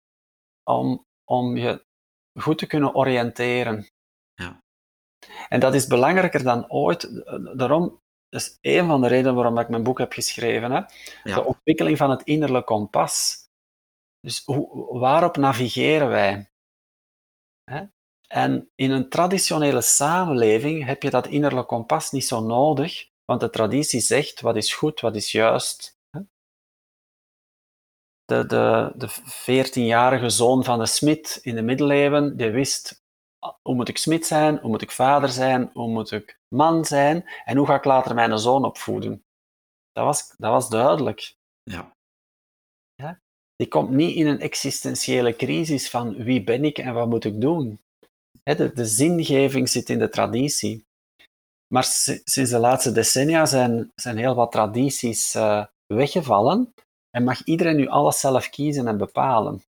om, 0.63 1.07
om 1.25 1.57
je 1.57 1.87
goed 2.41 2.59
te 2.59 2.67
kunnen 2.67 2.95
oriënteren. 2.95 3.91
Ja. 4.35 4.63
En 5.49 5.61
dat 5.61 5.75
is 5.75 5.87
belangrijker 5.87 6.43
dan 6.43 6.71
ooit. 6.71 7.25
Daarom 7.57 7.85
dat 7.91 8.01
is 8.29 8.59
een 8.61 8.87
van 8.87 9.01
de 9.01 9.09
redenen 9.09 9.35
waarom 9.35 9.59
ik 9.59 9.69
mijn 9.69 9.83
boek 9.83 9.99
heb 9.99 10.13
geschreven. 10.13 10.71
Hè? 10.71 10.81
De 11.23 11.45
ontwikkeling 11.45 11.97
van 11.97 12.11
het 12.11 12.23
innerlijk 12.23 12.67
kompas. 12.67 13.47
Dus 14.21 14.43
hoe, 14.45 14.99
waarop 14.99 15.37
navigeren 15.37 16.09
wij? 16.09 16.51
Hè? 17.65 17.85
En 18.27 18.71
in 18.75 18.91
een 18.91 19.09
traditionele 19.09 19.81
samenleving 19.81 20.85
heb 20.85 21.03
je 21.03 21.11
dat 21.11 21.27
innerlijk 21.27 21.67
kompas 21.67 22.11
niet 22.11 22.27
zo 22.27 22.41
nodig, 22.41 23.09
want 23.25 23.41
de 23.41 23.51
traditie 23.51 24.01
zegt 24.01 24.41
wat 24.41 24.57
is 24.57 24.75
goed, 24.75 25.01
wat 25.01 25.17
is 25.17 25.33
juist. 25.33 25.99
hè. 26.11 26.21
De, 28.25 28.47
de, 28.47 28.93
de 28.97 29.11
14-jarige 29.69 30.29
zoon 30.29 30.65
van 30.65 30.79
de 30.79 30.87
smid 30.87 31.39
in 31.43 31.55
de 31.55 31.63
middeleeuwen, 31.63 32.37
die 32.37 32.51
wist 32.51 33.07
hoe 33.63 33.75
moet 33.75 33.89
ik 33.89 33.99
smid 33.99 34.27
zijn, 34.27 34.59
hoe 34.59 34.71
moet 34.71 34.83
ik 34.83 34.91
vader 34.91 35.29
zijn, 35.29 35.71
hoe 35.73 35.89
moet 35.89 36.11
ik 36.11 36.39
man 36.49 36.85
zijn 36.85 37.31
en 37.45 37.57
hoe 37.57 37.67
ga 37.67 37.75
ik 37.75 37.85
later 37.85 38.15
mijn 38.15 38.39
zoon 38.39 38.65
opvoeden. 38.65 39.25
Dat 39.93 40.05
was, 40.05 40.35
dat 40.37 40.51
was 40.51 40.69
duidelijk. 40.69 41.37
ja, 42.95 43.21
Die 43.57 43.69
komt 43.69 43.91
niet 43.91 44.17
in 44.17 44.27
een 44.27 44.41
existentiële 44.41 45.37
crisis 45.37 45.91
van 45.91 46.15
wie 46.15 46.45
ben 46.45 46.65
ik 46.65 46.79
en 46.79 46.95
wat 46.95 47.09
moet 47.09 47.25
ik 47.25 47.41
doen. 47.41 47.81
De, 48.43 48.73
de 48.75 48.85
zingeving 48.87 49.69
zit 49.69 49.89
in 49.89 49.99
de 49.99 50.09
traditie. 50.09 50.87
Maar 51.75 51.85
si- 51.85 52.21
sinds 52.25 52.51
de 52.51 52.59
laatste 52.59 52.93
decennia 52.93 53.47
zijn, 53.47 53.93
zijn 53.95 54.17
heel 54.17 54.35
wat 54.35 54.53
tradities 54.53 55.35
eh, 55.35 55.65
weggevallen 55.87 56.75
en 57.11 57.25
mag 57.25 57.45
iedereen 57.45 57.77
nu 57.77 57.87
alles 57.87 58.21
zelf 58.21 58.49
kiezen 58.49 58.87
en 58.89 58.97
bepalen. 58.99 59.63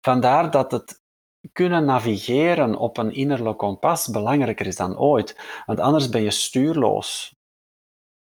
Vandaar 0.00 0.50
dat 0.50 0.72
het 0.72 1.02
kunnen 1.52 1.84
navigeren 1.84 2.76
op 2.76 2.96
een 2.96 3.12
innerlijk 3.12 3.58
kompas 3.58 4.08
belangrijker 4.08 4.66
is 4.66 4.76
dan 4.76 4.98
ooit. 4.98 5.62
Want 5.66 5.80
anders 5.80 6.08
ben 6.08 6.22
je 6.22 6.30
stuurloos. 6.30 7.34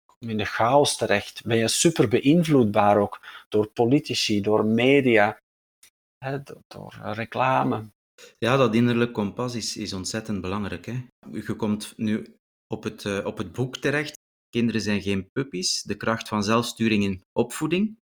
Kom 0.05 0.29
in 0.29 0.37
de 0.37 0.45
chaos 0.45 0.97
terecht. 0.97 1.45
Ben 1.45 1.57
je 1.57 1.67
super 1.67 2.07
beïnvloedbaar 2.07 2.97
ook 2.97 3.21
door 3.49 3.67
politici, 3.67 4.41
door 4.41 4.65
media, 4.65 5.39
hè, 6.17 6.43
door, 6.67 6.99
reclame. 7.01 7.91
ja, 8.37 8.57
dat 8.57 8.75
innerlijk 8.75 9.13
kompas 9.13 9.55
is, 9.55 9.77
is 9.77 9.93
ontzettend 9.93 10.41
belangrijk. 10.41 10.85
Hè? 10.85 11.05
Je 11.31 11.55
komt 11.55 11.93
nu 11.97 12.35
op 12.67 12.83
het, 12.83 13.05
eh, 13.05 13.25
op 13.25 13.37
het 13.37 13.51
boek 13.51 13.77
terecht. 13.77 14.15
Kinderen 14.49 14.81
zijn 14.81 15.01
geen 15.01 15.29
puppies. 15.31 15.81
De 15.81 15.95
kracht 15.95 16.27
van 16.27 16.43
zelfsturing 16.43 17.03
in 17.03 17.23
opvoeding. 17.31 17.97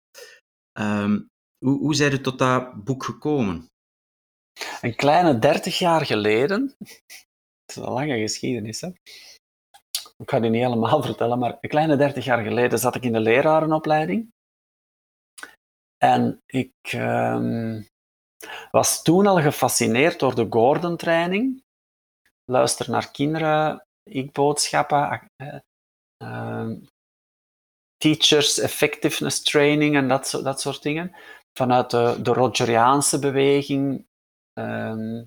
Ehm, 0.71 1.21
hoe, 1.65 1.79
hoe 1.79 1.95
zijn 1.95 2.11
je 2.11 2.21
tot 2.21 2.39
dat 2.39 2.83
boek 2.83 3.03
gekomen? 3.03 3.70
Een 4.81 4.95
kleine 4.95 5.39
dertig 5.39 5.79
jaar 5.79 6.05
geleden, 6.05 6.75
het 6.79 7.65
is 7.65 7.75
een 7.75 7.83
lange 7.83 8.19
geschiedenis, 8.19 8.81
hè? 8.81 8.89
ik 10.17 10.29
ga 10.29 10.39
die 10.39 10.49
niet 10.49 10.63
helemaal 10.63 11.03
vertellen, 11.11 11.39
maar 11.39 11.57
een 11.61 11.69
kleine 11.69 11.95
dertig 11.95 12.25
jaar 12.25 12.43
geleden 12.43 12.79
zat 12.79 12.95
ik 12.95 13.03
in 13.03 13.13
de 13.13 13.19
lerarenopleiding. 13.19 14.33
En 15.97 16.41
ik 16.45 16.73
ehm, 16.81 17.81
was 18.71 19.01
toen 19.01 19.27
al 19.27 19.41
gefascineerd 19.41 20.19
door 20.19 20.35
de 20.35 20.47
Gordon-training. 20.49 21.63
Luister 22.45 22.89
naar 22.89 23.11
kinderen, 23.11 23.85
ik-boodschappen, 24.03 25.27
eh, 25.35 25.59
ehm, 26.17 26.75
teachers 27.97 28.59
effectiveness 28.59 29.41
training 29.41 29.95
en 29.95 30.07
dat, 30.07 30.39
dat 30.43 30.61
soort 30.61 30.83
dingen. 30.83 31.15
vanuit 31.57 31.89
de, 31.89 32.19
de 32.21 32.33
Rogeriaanse 32.33 33.19
beweging. 33.19 34.05
Ehm, 34.61 35.23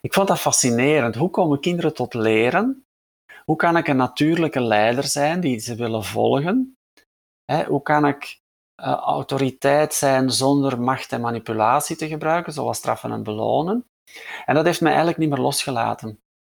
ik 0.00 0.14
vond 0.14 0.28
dat 0.28 0.40
fascinerend. 0.40 1.14
Hoe 1.14 1.30
komen 1.30 1.60
kinderen 1.60 1.94
tot 1.94 2.14
leren? 2.14 2.84
Hoe 3.44 3.56
kan 3.56 3.76
ik 3.76 3.88
een 3.88 3.96
natuurlijke 3.96 4.60
leider 4.60 5.04
zijn 5.04 5.40
die 5.40 5.58
ze 5.58 5.74
willen 5.74 6.04
volgen? 6.04 6.74
hoe 7.66 7.82
kan 7.82 8.06
ik 8.06 8.40
uh, 8.82 8.86
autoriteit 8.92 9.94
zijn 9.94 10.30
zonder 10.30 10.80
macht 10.80 11.12
en 11.12 11.20
manipulatie 11.20 11.96
te 11.96 12.08
gebruiken, 12.08 12.52
zoals 12.52 12.78
straffen 12.78 13.12
en 13.12 13.22
belonen? 13.22 13.84
En 14.46 14.54
dat 14.54 14.64
heeft 14.64 14.80
mij 14.80 14.90
eigenlijk 14.90 15.20
niet 15.20 15.30
meer 15.30 15.38
losgelaten. 15.38 16.08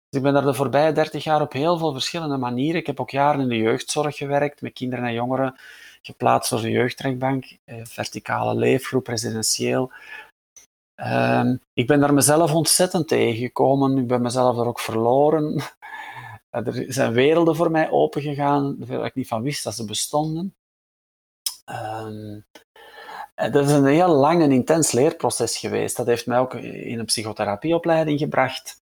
Dus 0.09 0.19
ik 0.19 0.23
ben 0.23 0.33
daar 0.33 0.45
de 0.45 0.55
voorbije 0.55 0.93
dertig 0.93 1.25
jaar 1.25 1.41
op 1.41 1.53
heel 1.53 1.79
veel 1.79 1.93
verschillende 1.93 2.37
manieren. 2.37 2.81
Ik 2.81 2.87
heb 2.87 3.01
ook 3.01 3.11
jaren 3.11 3.41
in 3.41 3.49
de 3.49 3.57
jeugdzorg 3.57 4.17
gewerkt, 4.17 4.61
met 4.61 4.73
kinderen 4.73 5.05
en 5.05 5.13
jongeren, 5.13 5.59
geplaatst 6.03 6.51
door 6.51 6.61
de 6.61 6.71
jeugdrechtbank, 6.71 7.57
eh, 7.65 7.85
verticale 7.85 8.55
leefgroep, 8.55 9.07
residentieel. 9.07 9.93
Ehm, 11.01 11.57
ik 11.73 11.87
ben 11.87 12.01
daar 12.01 12.15
mezelf 12.15 12.55
ontzettend 12.55 13.09
tegengekomen. 13.09 13.99
Ik 13.99 14.07
ben 14.07 14.23
mezelf 14.23 14.57
daar 14.57 14.67
ook 14.67 14.81
verloren. 14.81 15.63
er 16.51 16.85
zijn 16.89 17.13
werelden 17.13 17.57
voor 17.57 17.71
mij 17.71 17.91
opengegaan, 17.91 18.87
waar 18.87 19.05
ik 19.05 19.15
niet 19.15 19.29
van 19.29 19.43
wist 19.43 19.65
dat 19.65 19.75
ze 19.75 19.85
bestonden. 19.85 20.55
Um, 21.67 22.45
dat 23.35 23.65
is 23.65 23.71
een 23.71 23.87
heel 23.87 24.09
lang 24.09 24.43
en 24.43 24.53
intens 24.53 24.93
leerproces 24.93 25.59
geweest. 25.59 25.97
Dat 25.97 26.07
heeft 26.07 26.27
mij 26.27 26.39
ook 26.39 26.55
in 26.55 26.99
een 26.99 27.05
psychotherapieopleiding 27.05 28.19
gebracht, 28.19 28.83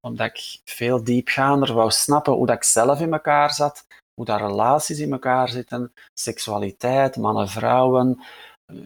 omdat 0.00 0.26
ik 0.26 0.60
veel 0.64 1.04
diepgaander 1.04 1.72
wou 1.72 1.90
snappen 1.90 2.32
hoe 2.32 2.46
dat 2.46 2.56
ik 2.56 2.64
zelf 2.64 3.00
in 3.00 3.12
elkaar 3.12 3.54
zat, 3.54 3.86
hoe 4.14 4.24
dat 4.24 4.40
relaties 4.40 4.98
in 4.98 5.12
elkaar 5.12 5.48
zitten, 5.48 5.92
seksualiteit, 6.14 7.16
mannen, 7.16 7.48
vrouwen, 7.48 8.22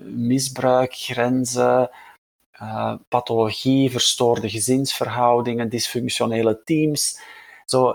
misbruik, 0.04 0.94
grenzen, 0.94 1.90
uh, 2.62 2.94
pathologie, 3.08 3.90
verstoorde 3.90 4.50
gezinsverhoudingen, 4.50 5.68
dysfunctionele 5.68 6.62
teams. 6.64 7.20
Zo, 7.64 7.92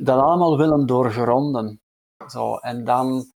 dat 0.00 0.18
allemaal 0.20 0.56
willen 0.56 0.86
doorgronden. 0.86 1.80
Zo, 2.28 2.56
en 2.56 2.84
dan 2.84 3.32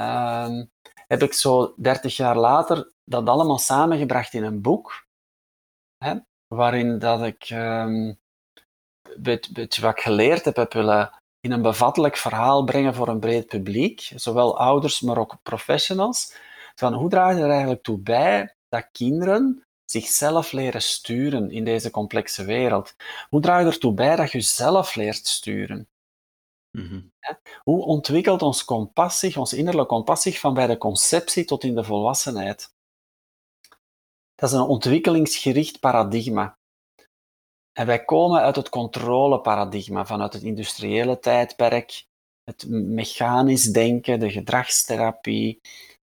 uh, 0.00 0.60
heb 1.06 1.22
ik 1.22 1.32
zo 1.32 1.74
30 1.76 2.16
jaar 2.16 2.36
later 2.36 2.92
dat 3.04 3.28
allemaal 3.28 3.58
samengebracht 3.58 4.34
in 4.34 4.44
een 4.44 4.62
boek, 4.62 5.06
hè, 5.98 6.14
waarin 6.46 6.98
dat 6.98 7.22
ik 7.22 7.50
um, 7.50 8.18
wat 9.80 9.94
ik 9.96 10.00
geleerd 10.00 10.44
heb, 10.44 10.56
heb 10.56 10.72
willen 10.72 11.10
in 11.40 11.52
een 11.52 11.62
bevattelijk 11.62 12.16
verhaal 12.16 12.64
brengen 12.64 12.94
voor 12.94 13.08
een 13.08 13.20
breed 13.20 13.46
publiek, 13.46 14.12
zowel 14.14 14.58
ouders, 14.58 15.00
maar 15.00 15.18
ook 15.18 15.36
professionals. 15.42 16.34
Van 16.74 16.94
hoe 16.94 17.08
draag 17.08 17.36
je 17.36 17.42
er 17.42 17.50
eigenlijk 17.50 17.82
toe 17.82 17.98
bij 17.98 18.54
dat 18.68 18.88
kinderen 18.92 19.65
zichzelf 19.90 20.52
leren 20.52 20.82
sturen 20.82 21.50
in 21.50 21.64
deze 21.64 21.90
complexe 21.90 22.44
wereld? 22.44 22.94
Hoe 23.28 23.40
draag 23.40 23.60
je 23.60 23.66
ertoe 23.66 23.94
bij 23.94 24.16
dat 24.16 24.32
je 24.32 24.40
zelf 24.40 24.94
leert 24.94 25.26
sturen? 25.26 25.88
Mhm. 26.70 27.00
Hoe 27.62 27.84
ontwikkelt 27.84 28.42
ons 28.42 28.64
compassie, 28.64 29.38
ons 29.38 29.52
innerlijke 29.52 29.94
compassie, 29.94 30.38
van 30.38 30.54
bij 30.54 30.66
de 30.66 30.78
conceptie 30.78 31.44
tot 31.44 31.64
in 31.64 31.74
de 31.74 31.84
volwassenheid? 31.84 32.74
Dat 34.34 34.50
is 34.50 34.54
een 34.54 34.62
ontwikkelingsgericht 34.62 35.80
paradigma. 35.80 36.58
En 37.72 37.86
wij 37.86 38.04
komen 38.04 38.40
uit 38.40 38.56
het 38.56 38.68
controleparadigma, 38.68 40.06
vanuit 40.06 40.32
het 40.32 40.42
industriële 40.42 41.18
tijdperk, 41.18 42.06
het 42.44 42.64
mechanisch 42.68 43.64
denken, 43.64 44.20
de 44.20 44.30
gedragstherapie, 44.30 45.60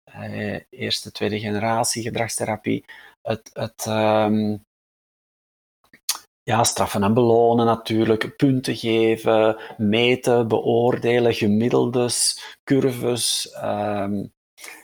eh, 0.04 0.60
eerste, 0.70 1.12
tweede 1.12 1.40
generatie 1.40 2.04
gedragstherapie, 2.04 2.86
het, 3.28 3.50
het 3.54 3.86
um, 3.86 4.66
ja, 6.44 6.64
straffen 6.64 7.04
en 7.04 7.14
belonen 7.14 7.66
natuurlijk, 7.66 8.36
punten 8.36 8.76
geven, 8.76 9.58
meten, 9.78 10.48
beoordelen, 10.48 11.34
gemiddeldes, 11.34 12.42
curves, 12.64 13.56
um, 13.64 14.34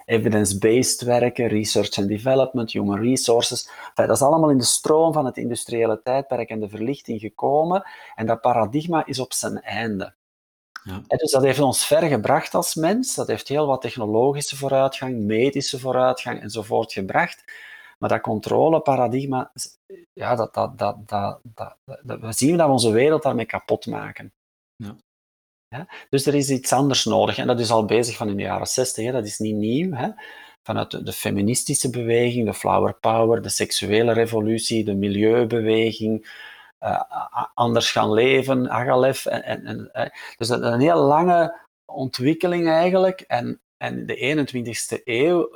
evidence-based 0.05 1.01
werken, 1.01 1.47
research 1.47 1.97
and 1.97 2.07
development, 2.07 2.71
human 2.71 2.99
resources. 2.99 3.69
dat 3.93 4.09
is 4.09 4.21
allemaal 4.21 4.49
in 4.49 4.57
de 4.57 4.63
stroom 4.63 5.13
van 5.13 5.25
het 5.25 5.37
industriële 5.37 6.01
tijdperk 6.03 6.49
en 6.49 6.59
de 6.59 6.69
verlichting 6.69 7.19
gekomen 7.19 7.83
en 8.15 8.25
dat 8.25 8.41
paradigma 8.41 9.05
is 9.05 9.19
op 9.19 9.33
zijn 9.33 9.61
einde. 9.61 10.15
Ja. 10.83 11.01
dus 11.07 11.31
dat 11.31 11.43
heeft 11.43 11.59
ons 11.59 11.85
ver 11.85 12.01
gebracht 12.01 12.53
als 12.53 12.75
mens, 12.75 13.15
dat 13.15 13.27
heeft 13.27 13.47
heel 13.47 13.67
wat 13.67 13.81
technologische 13.81 14.55
vooruitgang, 14.55 15.19
medische 15.19 15.79
vooruitgang 15.79 16.41
enzovoort 16.41 16.93
gebracht. 16.93 17.43
Maar 18.03 18.11
dat 18.11 18.21
controleparadigma, 18.21 19.51
ja, 20.13 20.35
dat, 20.35 20.53
dat, 20.53 20.77
dat, 20.77 20.95
dat, 21.07 21.39
dat, 21.53 22.19
we 22.19 22.33
zien 22.33 22.57
dat 22.57 22.65
we 22.65 22.73
onze 22.73 22.91
wereld 22.91 23.23
daarmee 23.23 23.45
kapot 23.45 23.85
maken. 23.85 24.33
Ja. 24.75 24.95
Ja? 25.67 25.87
Dus 26.09 26.25
er 26.25 26.35
is 26.35 26.49
iets 26.49 26.73
anders 26.73 27.05
nodig. 27.05 27.37
En 27.37 27.47
dat 27.47 27.59
is 27.59 27.71
al 27.71 27.85
bezig 27.85 28.17
van 28.17 28.29
in 28.29 28.35
de 28.35 28.41
jaren 28.41 28.67
60, 28.67 29.05
hè? 29.05 29.11
dat 29.11 29.25
is 29.25 29.37
niet 29.37 29.55
nieuw. 29.55 29.91
Hè? 29.91 30.09
Vanuit 30.63 30.91
de, 30.91 31.03
de, 31.03 31.11
feministische 31.11 31.89
beweging, 31.89 32.45
de 32.45 32.53
flower 32.53 32.93
power, 32.93 33.41
de 33.41 33.49
seksuele 33.49 34.13
revolutie, 34.13 34.83
de 34.83 34.95
milieubeweging, 34.95 36.41
uh, 36.79 37.01
anders 37.53 37.91
gaan 37.91 38.13
leven, 38.13 38.69
Agalef. 38.69 39.25
En, 39.25 39.43
en, 39.43 39.91
en, 39.93 40.11
dus 40.37 40.47
dat 40.47 40.61
is 40.61 40.67
een 40.67 40.79
heel 40.79 41.01
lange 41.01 41.59
ontwikkeling 41.85 42.67
eigenlijk. 42.67 43.21
En, 43.21 43.61
en 43.77 44.05
de 44.05 44.47
21ste 44.97 45.03
eeuw 45.03 45.49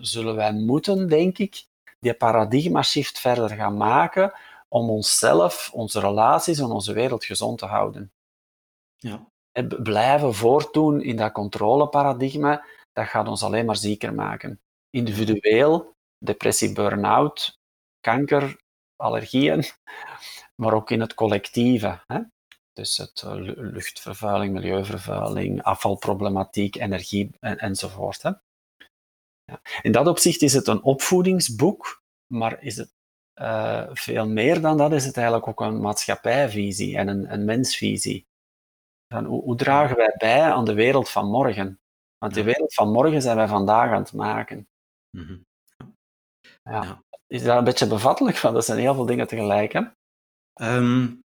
zullen 0.00 0.34
wij 0.34 0.52
moeten, 0.52 1.08
denk 1.08 1.38
ik, 1.38 1.66
die 1.98 2.14
paradigma 2.14 2.82
shift 2.82 3.18
verder 3.18 3.48
gaan 3.48 3.76
maken 3.76 4.32
om 4.68 4.90
onszelf, 4.90 5.70
onze 5.72 6.00
relaties 6.00 6.58
en 6.58 6.70
onze 6.70 6.92
wereld 6.92 7.24
gezond 7.24 7.58
te 7.58 7.66
houden. 7.66 8.12
Ja. 8.96 9.26
Blijven 9.82 10.34
voortdoen 10.34 11.02
in 11.02 11.16
dat 11.16 11.32
controleparadigma, 11.32 12.64
dat 12.92 13.06
gaat 13.06 13.28
ons 13.28 13.42
alleen 13.42 13.66
maar 13.66 13.76
zieker 13.76 14.14
maken. 14.14 14.60
Individueel, 14.90 15.94
depressie, 16.18 16.72
burn-out, 16.72 17.58
kanker, 18.00 18.60
allergieën, 18.96 19.64
maar 20.60 20.72
ook 20.72 20.90
in 20.90 21.00
het 21.00 21.14
collectieve. 21.14 22.00
Hè? 22.06 22.20
Dus 22.72 22.96
het 22.96 23.22
eh, 23.22 23.34
luchtvervuiling, 23.56 24.52
milieuvervuiling, 24.52 25.62
afvalproblematiek, 25.62 26.76
energie 26.76 27.36
en, 27.40 27.58
enzovoort. 27.58 28.22
Hè? 28.22 28.30
Ja. 29.46 29.60
In 29.82 29.92
dat 29.92 30.06
opzicht 30.06 30.42
is 30.42 30.52
het 30.52 30.66
een 30.66 30.82
opvoedingsboek, 30.82 32.02
maar 32.26 32.62
is 32.62 32.76
het 32.76 32.94
uh, 33.40 33.88
veel 33.92 34.28
meer 34.28 34.60
dan 34.60 34.76
dat, 34.76 34.92
is 34.92 35.04
het 35.04 35.16
eigenlijk 35.16 35.48
ook 35.48 35.60
een 35.60 35.80
maatschappijvisie 35.80 36.96
en 36.96 37.08
een, 37.08 37.32
een 37.32 37.44
mensvisie. 37.44 38.26
Van 39.08 39.24
hoe, 39.24 39.42
hoe, 39.42 39.56
dragen 39.56 39.96
wij 39.96 40.14
bij 40.18 40.42
aan 40.42 40.64
de 40.64 40.74
wereld 40.74 41.10
van 41.10 41.30
morgen? 41.30 41.80
Want 42.18 42.34
de 42.34 42.42
wereld 42.42 42.74
van 42.74 42.92
morgen 42.92 43.22
zijn 43.22 43.36
wij 43.36 43.48
vandaag 43.48 43.90
aan 43.90 44.02
het 44.02 44.12
maken. 44.12 44.68
Mm 45.10 45.24
-hmm. 45.26 45.46
ja. 46.62 46.82
ja. 46.82 47.04
Is 47.26 47.42
dat 47.42 47.58
een 47.58 47.64
beetje 47.64 47.86
bevattelijk? 47.86 48.38
Want 48.38 48.54
dat 48.54 48.64
zijn 48.64 48.78
heel 48.78 48.94
veel 48.94 49.06
dingen 49.06 49.26
tegelijk. 49.26 49.72
Hè? 49.72 49.82
Um, 50.76 51.24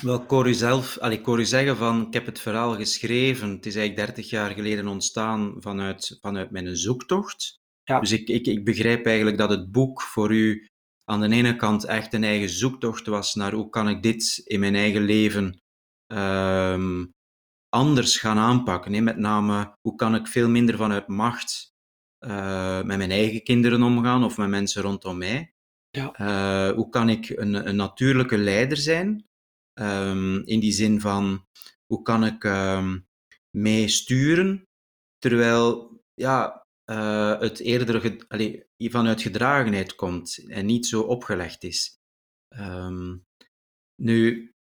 wel, 0.00 0.22
ik 0.22 0.30
hoor, 0.30 0.48
u 0.48 0.54
zelf, 0.54 0.98
allee, 0.98 1.18
ik 1.18 1.24
hoor 1.24 1.40
u 1.40 1.44
zeggen 1.44 1.76
van, 1.76 2.06
ik 2.06 2.12
heb 2.12 2.26
het 2.26 2.40
verhaal 2.40 2.74
geschreven. 2.74 3.50
Het 3.50 3.66
is 3.66 3.76
eigenlijk 3.76 4.06
30 4.06 4.30
jaar 4.30 4.50
geleden 4.50 4.86
ontstaan 4.86 5.54
vanuit, 5.58 6.18
vanuit 6.20 6.50
mijn 6.50 6.76
zoektocht. 6.76 7.58
Ja. 7.82 8.00
Dus 8.00 8.12
ik, 8.12 8.28
ik, 8.28 8.46
ik 8.46 8.64
begrijp 8.64 9.06
eigenlijk 9.06 9.38
dat 9.38 9.50
het 9.50 9.72
boek 9.72 10.02
voor 10.02 10.32
u 10.32 10.68
aan 11.04 11.20
de 11.20 11.28
ene 11.28 11.56
kant 11.56 11.84
echt 11.84 12.14
een 12.14 12.24
eigen 12.24 12.48
zoektocht 12.48 13.06
was 13.06 13.34
naar 13.34 13.52
hoe 13.52 13.68
kan 13.68 13.88
ik 13.88 14.02
dit 14.02 14.40
in 14.44 14.60
mijn 14.60 14.74
eigen 14.74 15.02
leven 15.02 15.60
um, 16.06 17.12
anders 17.68 18.18
gaan 18.18 18.38
aanpakken. 18.38 18.92
Hè? 18.92 19.00
Met 19.00 19.16
name, 19.16 19.76
hoe 19.80 19.94
kan 19.94 20.14
ik 20.14 20.26
veel 20.26 20.48
minder 20.48 20.76
vanuit 20.76 21.08
macht 21.08 21.72
uh, 22.26 22.82
met 22.82 22.96
mijn 22.96 23.10
eigen 23.10 23.42
kinderen 23.42 23.82
omgaan 23.82 24.24
of 24.24 24.36
met 24.36 24.48
mensen 24.48 24.82
rondom 24.82 25.18
mij. 25.18 25.52
Ja. 25.90 26.14
Uh, 26.20 26.74
hoe 26.76 26.88
kan 26.88 27.08
ik 27.08 27.28
een, 27.28 27.68
een 27.68 27.76
natuurlijke 27.76 28.38
leider 28.38 28.76
zijn? 28.76 29.28
Um, 29.80 30.42
in 30.44 30.60
die 30.60 30.72
zin 30.72 31.00
van, 31.00 31.46
hoe 31.86 32.02
kan 32.02 32.24
ik 32.24 32.44
um, 32.44 33.06
mee 33.50 33.88
sturen, 33.88 34.68
terwijl 35.18 36.00
ja, 36.14 36.66
uh, 36.90 37.40
het 37.40 37.60
eerder 37.60 38.22
vanuit 38.78 39.22
gedragenheid 39.22 39.94
komt 39.94 40.44
en 40.48 40.66
niet 40.66 40.86
zo 40.86 41.00
opgelegd 41.00 41.64
is. 41.64 41.98
Um, 42.48 43.24
nu, 44.02 44.52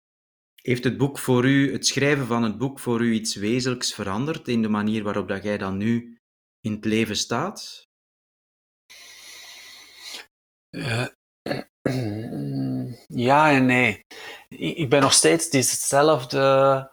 heeft 0.62 0.84
het 0.84 0.98
boek 0.98 1.20
voor 1.20 1.46
u, 1.46 1.72
het 1.72 1.88
schrijven 1.88 2.28
van 2.28 2.44
het 2.44 2.58
boek 2.58 2.80
voor 2.80 3.02
u 3.02 3.14
iets 3.14 3.36
wezenlijks 3.36 3.94
veranderd 3.94 4.48
in 4.48 4.62
de 4.62 4.70
manier 4.70 5.04
waarop 5.04 5.28
dat 5.28 5.44
jij 5.44 5.58
dan 5.58 5.78
nu 5.78 6.18
in 6.60 6.72
het 6.72 6.86
leven 6.86 7.16
staat? 7.16 7.88
Uh, 10.76 11.08
ja 13.28 13.52
en 13.52 13.66
nee. 13.66 14.06
Ik 14.58 14.90
ben 14.90 15.02
nog 15.02 15.14
steeds 15.14 15.50
diezelfde 15.50 16.92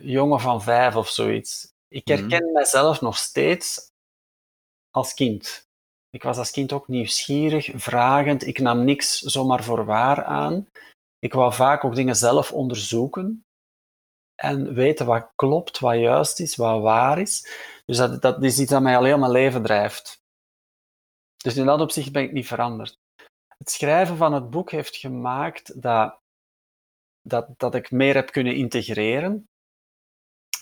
jongen 0.00 0.40
van 0.40 0.62
vijf 0.62 0.96
of 0.96 1.08
zoiets. 1.08 1.72
Ik 1.88 2.06
mhm. 2.06 2.18
herken 2.18 2.46
mm. 2.46 2.52
mezelf 2.52 3.00
nog 3.00 3.16
steeds 3.16 3.90
als 4.90 5.14
kind. 5.14 5.66
Ik 6.10 6.22
was 6.22 6.38
als 6.38 6.50
kind 6.50 6.72
ook 6.72 6.88
nieuwsgierig, 6.88 7.70
vragend. 7.74 8.46
Ik 8.46 8.58
nam 8.58 8.84
niks 8.84 9.18
zomaar 9.18 9.64
voor 9.64 9.84
waar 9.84 10.24
aan. 10.24 10.68
Ik 11.18 11.32
wou 11.32 11.52
vaak 11.52 11.84
ook 11.84 11.94
dingen 11.94 12.16
zelf 12.16 12.52
onderzoeken 12.52 13.44
en 14.34 14.74
weten 14.74 15.06
wat 15.06 15.32
klopt, 15.34 15.78
wat 15.78 15.98
juist 15.98 16.40
is, 16.40 16.56
wat 16.56 16.82
waar 16.82 17.18
is. 17.18 17.48
Dus 17.84 17.96
dat, 17.96 18.22
dat 18.22 18.42
is 18.42 18.58
iets 18.58 18.70
dat 18.70 18.82
mij 18.82 18.96
al 18.96 19.04
heel 19.04 19.18
mijn 19.18 19.32
leven 19.32 19.62
drijft. 19.62 20.22
Dus 21.36 21.56
in 21.56 21.66
dat 21.66 21.80
opzicht 21.80 22.12
ben 22.12 22.22
ik 22.22 22.32
niet 22.32 22.46
veranderd. 22.46 23.01
Het 23.62 23.70
schrijven 23.70 24.16
van 24.16 24.32
het 24.32 24.50
boek 24.50 24.70
heeft 24.70 24.96
gemaakt 24.96 25.82
dat, 25.82 26.20
dat, 27.20 27.48
dat 27.56 27.74
ik 27.74 27.90
meer 27.90 28.14
heb 28.14 28.30
kunnen 28.30 28.56
integreren. 28.56 29.48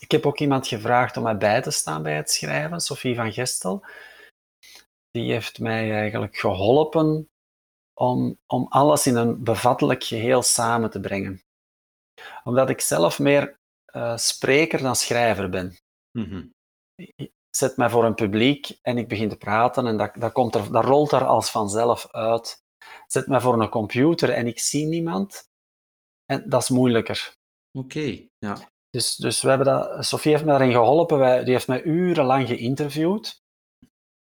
Ik 0.01 0.11
heb 0.11 0.27
ook 0.27 0.39
iemand 0.39 0.67
gevraagd 0.67 1.17
om 1.17 1.23
mij 1.23 1.37
bij 1.37 1.63
te 1.63 1.71
staan 1.71 2.03
bij 2.03 2.17
het 2.17 2.31
schrijven, 2.31 2.81
Sophie 2.81 3.15
van 3.15 3.33
Gestel. 3.33 3.85
Die 5.11 5.33
heeft 5.33 5.59
mij 5.59 5.93
eigenlijk 5.93 6.37
geholpen 6.37 7.29
om, 7.95 8.39
om 8.47 8.67
alles 8.69 9.07
in 9.07 9.17
een 9.17 9.45
bevattelijk 9.45 10.05
geheel 10.05 10.43
samen 10.43 10.91
te 10.91 11.01
brengen. 11.01 11.43
Omdat 12.45 12.71
ik 12.71 12.81
zelf 12.81 13.19
meer 13.19 13.59
uh, 13.97 14.17
spreker 14.17 14.83
dan 14.83 14.97
schrijver 14.97 15.49
ben. 15.49 15.77
Mm 16.19 16.53
Ik 16.95 17.33
zet 17.51 17.77
mij 17.77 17.91
voor 17.91 18.05
een 18.05 18.15
publiek 18.15 18.79
en 18.83 18.99
ik 18.99 19.09
begin 19.09 19.29
te 19.29 19.37
praten 19.37 19.87
en 19.87 19.97
dat, 19.97 20.15
dat, 20.15 20.33
komt 20.33 20.55
er, 20.55 20.73
dat 20.73 20.85
rolt 20.85 21.13
er 21.13 21.25
als 21.25 21.51
vanzelf 21.51 22.11
uit. 22.11 22.69
Zet 23.07 23.27
mij 23.27 23.41
voor 23.41 23.61
een 23.61 23.69
computer 23.69 24.31
en 24.31 24.47
ik 24.47 24.59
zie 24.59 24.87
niemand 24.87 25.49
en 26.33 26.49
dat 26.49 26.63
is 26.63 26.69
moeilijker. 26.69 27.35
Oké, 27.79 28.27
ja. 28.39 28.57
Dus, 28.91 29.17
dus 29.17 29.43
we 29.43 29.49
hebben 29.49 29.67
dat, 29.67 30.05
Sofie 30.05 30.33
heeft 30.33 30.45
me 30.45 30.51
daarin 30.51 30.73
geholpen, 30.73 31.19
wij, 31.19 31.45
die 31.45 31.53
heeft 31.53 31.69
mij 31.69 31.83
urenlang 31.83 32.47
geïnterviewd. 32.47 33.39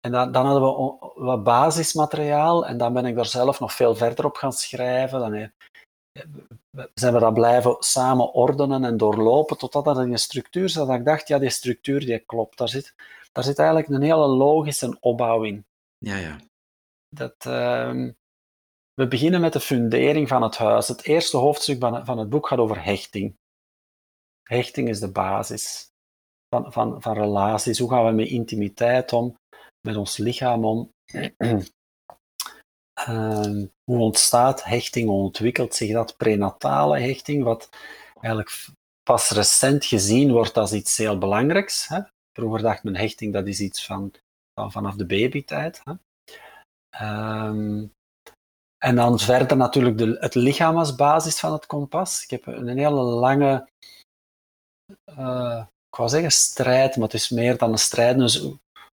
En 0.00 0.12
dan, 0.12 0.32
dan 0.32 0.46
hadden 0.46 0.62
we 0.62 0.96
wat 1.14 1.44
basismateriaal 1.44 2.66
en 2.66 2.78
dan 2.78 2.92
ben 2.92 3.04
ik 3.04 3.14
daar 3.14 3.26
zelf 3.26 3.60
nog 3.60 3.72
veel 3.72 3.94
verder 3.94 4.24
op 4.24 4.36
gaan 4.36 4.52
schrijven. 4.52 5.20
Dan 5.20 5.50
zijn 6.94 7.12
we 7.12 7.18
dat 7.18 7.34
blijven 7.34 7.76
samen 7.78 8.32
ordenen 8.32 8.84
en 8.84 8.96
doorlopen 8.96 9.58
totdat 9.58 9.84
dat 9.84 9.98
in 9.98 10.12
een 10.12 10.18
structuur 10.18 10.68
zat. 10.68 10.86
Dat 10.86 10.96
ik 10.96 11.04
dacht, 11.04 11.28
ja, 11.28 11.38
die 11.38 11.50
structuur 11.50 12.00
die 12.00 12.18
klopt. 12.18 12.58
Daar 12.58 12.68
zit, 12.68 12.94
daar 13.32 13.44
zit 13.44 13.58
eigenlijk 13.58 13.88
een 13.88 14.02
hele 14.02 14.26
logische 14.26 14.96
opbouw 15.00 15.42
in. 15.42 15.64
Ja, 15.98 16.16
ja. 16.16 16.36
Dat, 17.08 17.44
uh, 17.46 18.08
we 19.00 19.08
beginnen 19.08 19.40
met 19.40 19.52
de 19.52 19.60
fundering 19.60 20.28
van 20.28 20.42
het 20.42 20.56
huis. 20.56 20.88
Het 20.88 21.04
eerste 21.04 21.36
hoofdstuk 21.36 21.78
van, 21.80 22.18
het 22.18 22.28
boek 22.28 22.48
gaat 22.48 22.58
over 22.58 22.84
hechting. 22.84 23.36
Hechting 24.42 24.88
is 24.88 25.00
de 25.00 25.10
basis 25.10 25.90
van, 26.48 26.72
van, 26.72 27.02
van 27.02 27.14
relaties. 27.14 27.78
Hoe 27.78 27.90
gaan 27.90 28.04
we 28.04 28.10
met 28.10 28.28
intimiteit 28.28 29.12
om? 29.12 29.38
met 29.80 29.96
ons 29.96 30.16
lichaam 30.16 30.64
om. 30.64 30.92
Uh, 31.14 31.60
hoe 33.84 33.98
ontstaat 33.98 34.64
hechting, 34.64 35.08
hoe 35.08 35.22
ontwikkelt 35.22 35.74
zich 35.74 35.92
dat 35.92 36.16
prenatale 36.16 36.98
hechting, 37.00 37.44
wat 37.44 37.68
eigenlijk 38.14 38.66
pas 39.02 39.30
recent 39.30 39.84
gezien 39.84 40.32
wordt 40.32 40.56
als 40.56 40.72
iets 40.72 40.96
heel 40.96 41.18
belangrijks. 41.18 41.88
Hè? 41.88 42.00
Vroeger 42.32 42.62
dacht 42.62 42.82
men 42.82 42.96
hechting 42.96 43.32
dat 43.32 43.46
is 43.46 43.60
iets 43.60 43.86
van, 43.86 44.12
van 44.54 44.72
vanaf 44.72 44.94
de 44.94 45.06
babytijd. 45.06 45.82
Hè? 45.84 45.92
Um, 47.46 47.92
en 48.84 48.96
dan 48.96 49.18
verder 49.18 49.56
natuurlijk 49.56 49.98
de, 49.98 50.16
het 50.20 50.34
lichaam 50.34 50.76
als 50.76 50.94
basis 50.94 51.38
van 51.38 51.52
het 51.52 51.66
kompas. 51.66 52.22
Ik 52.22 52.30
heb 52.30 52.46
een 52.46 52.78
hele 52.78 53.00
lange, 53.00 53.68
uh, 55.18 55.64
ik 55.90 56.08
zeggen 56.08 56.32
strijd, 56.32 56.96
maar 56.96 57.04
het 57.04 57.14
is 57.14 57.28
meer 57.30 57.58
dan 57.58 57.72
een 57.72 57.78
strijd, 57.78 58.18
dus 58.18 58.48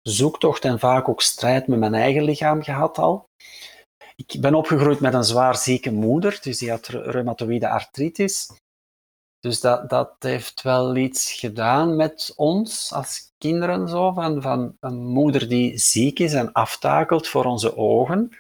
zoektocht 0.02 0.64
en 0.64 0.78
vaak 0.78 1.08
ook 1.08 1.22
strijd 1.22 1.66
met 1.66 1.78
mijn 1.78 1.94
eigen 1.94 2.22
lichaam 2.22 2.62
gehad 2.62 2.98
al. 2.98 3.28
Ik 4.16 4.40
ben 4.40 4.54
opgegroeid 4.54 5.00
met 5.00 5.14
een 5.14 5.24
zwaar 5.24 5.56
zieke 5.56 5.92
moeder, 5.92 6.38
dus 6.42 6.58
die 6.58 6.70
had 6.70 6.86
reumatoïde 6.86 7.68
artritis. 7.68 8.50
Dus 9.40 9.60
dat, 9.60 9.90
dat 9.90 10.14
heeft 10.18 10.62
wel 10.62 10.96
iets 10.96 11.32
gedaan 11.32 11.96
met 11.96 12.32
ons 12.36 12.92
als 12.92 13.32
kinderen, 13.38 13.88
zo, 13.88 14.12
van, 14.12 14.42
van 14.42 14.76
een 14.80 15.06
moeder 15.06 15.48
die 15.48 15.78
ziek 15.78 16.18
is 16.18 16.32
en 16.32 16.52
aftakelt 16.52 17.28
voor 17.28 17.44
onze 17.44 17.76
ogen. 17.76 18.30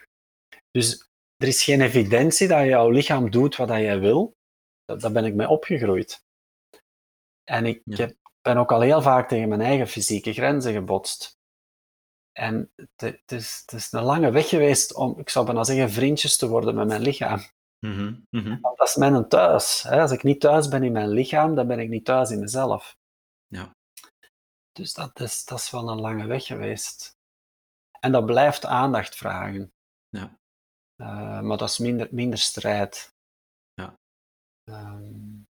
Dus 0.70 1.08
er 1.36 1.48
is 1.48 1.64
geen 1.64 1.80
evidentie 1.80 2.48
dat 2.48 2.64
jouw 2.64 2.90
lichaam 2.90 3.30
doet 3.30 3.56
wat 3.56 3.68
jij 3.68 4.00
wil. 4.00 4.36
Daar 4.84 5.12
ben 5.12 5.24
ik 5.24 5.34
mee 5.34 5.48
opgegroeid. 5.48 6.24
En 7.44 7.66
ik 7.66 7.82
heb, 7.84 8.16
ben 8.40 8.56
ook 8.56 8.72
al 8.72 8.80
heel 8.80 9.02
vaak 9.02 9.28
tegen 9.28 9.48
mijn 9.48 9.60
eigen 9.60 9.88
fysieke 9.88 10.32
grenzen 10.32 10.72
gebotst. 10.72 11.38
En 12.32 12.72
het, 12.96 13.32
is, 13.32 13.62
het 13.66 13.72
is 13.72 13.92
een 13.92 14.02
lange 14.02 14.30
weg 14.30 14.48
geweest 14.48 14.94
om, 14.94 15.18
ik 15.18 15.28
zou 15.28 15.46
bijna 15.46 15.64
zeggen, 15.64 15.90
vriendjes 15.90 16.36
te 16.36 16.48
worden 16.48 16.74
met 16.74 16.86
mijn 16.86 17.02
lichaam. 17.02 17.40
Mm 17.86 18.24
-hmm. 18.30 18.58
Dat 18.60 18.88
is 18.88 18.96
mijn 18.96 19.28
thuis. 19.28 19.82
Hè? 19.82 20.00
Als 20.00 20.10
ik 20.10 20.22
niet 20.22 20.40
thuis 20.40 20.68
ben 20.68 20.82
in 20.82 20.92
mijn 20.92 21.08
lichaam, 21.08 21.54
dan 21.54 21.66
ben 21.66 21.78
ik 21.78 21.88
niet 21.88 22.04
thuis 22.04 22.30
in 22.30 22.38
mezelf. 22.38 22.96
Ja. 23.46 23.76
Dus 24.72 24.94
dat 24.94 25.20
is, 25.20 25.44
dat 25.44 25.58
is 25.58 25.70
wel 25.70 25.88
een 25.88 26.00
lange 26.00 26.26
weg 26.26 26.46
geweest. 26.46 27.16
En 28.00 28.12
dat 28.12 28.26
blijft 28.26 28.64
aandacht 28.64 29.16
vragen. 29.16 29.73
Uh, 31.04 31.40
maar 31.40 31.56
dat 31.56 31.68
is 31.68 31.78
minder, 31.78 32.08
minder 32.10 32.38
strijd. 32.38 33.14
Ja. 33.74 33.98
Um, 34.64 35.46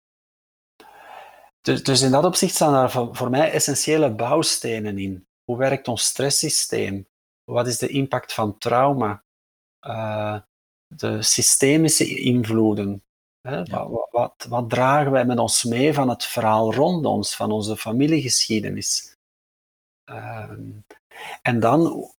dus, 1.61 1.83
dus 1.83 2.03
in 2.03 2.11
dat 2.11 2.25
opzicht 2.25 2.55
staan 2.55 2.73
daar 2.73 2.91
voor, 2.91 3.17
voor 3.17 3.31
mij 3.31 3.51
essentiële 3.51 4.15
bouwstenen 4.15 4.99
in. 4.99 5.27
Hoe 5.45 5.57
werkt 5.57 5.89
ons 5.89 6.05
stresssysteem? 6.05 7.09
Wat 7.45 7.67
is 7.67 7.79
de 7.79 7.89
impact 7.89 8.33
van 8.33 8.59
trauma? 8.59 9.25
Uh, 9.87 10.41
de 10.87 11.23
systemische 11.23 12.19
invloeden. 12.19 13.03
Hè? 13.41 13.65
Wat, 13.65 14.09
wat, 14.11 14.47
wat, 14.49 14.71
dragen 14.71 15.13
wij 15.13 15.25
met 15.25 15.39
ons 15.39 15.65
mee 15.65 15.95
van 15.95 16.09
het 16.09 16.25
verhaal 16.25 16.75
rond 16.75 17.07
ons, 17.07 17.37
van 17.37 17.51
onze 17.51 17.77
familiegeschiedenis? 17.77 19.17
Uh, 20.11 20.51
en 21.43 21.61
dan 21.61 22.11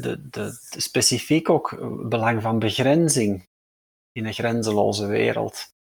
de, 0.00 0.28
de, 0.28 0.56
specifiek 0.76 1.50
ook 1.50 1.70
het 1.70 2.08
belang 2.08 2.42
van 2.42 2.58
begrenzing 2.58 3.48
in 4.12 4.26
een 4.26 4.34
grenzeloze 4.34 5.06
wereld. 5.06 5.74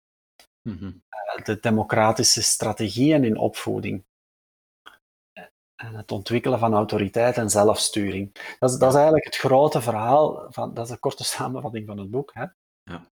Mm 0.62 0.78
-hmm. 0.78 1.04
de 1.44 1.60
democratische 1.60 2.42
strategieën 2.42 3.24
in 3.24 3.38
opvoeding 3.38 4.04
en 5.80 5.96
het 5.96 6.12
ontwikkelen 6.12 6.60
van 6.60 6.74
autoriteit 6.74 7.38
en 7.38 7.50
zelfsturing. 7.50 8.56
Dat 8.60 8.72
is, 8.72 8.78
dat 8.78 8.90
is 8.90 8.96
eigenlijk 8.96 9.26
het 9.26 9.36
grote 9.36 9.82
verhaal, 9.82 10.46
van, 10.50 10.74
dat 10.74 10.86
is 10.86 10.92
een 10.92 11.00
korte 11.00 11.24
samenvatting 11.36 11.88
van 11.88 11.98
het 11.98 12.12
boek. 12.12 12.32
Hè? 12.34 12.46
Ja. 12.84 13.12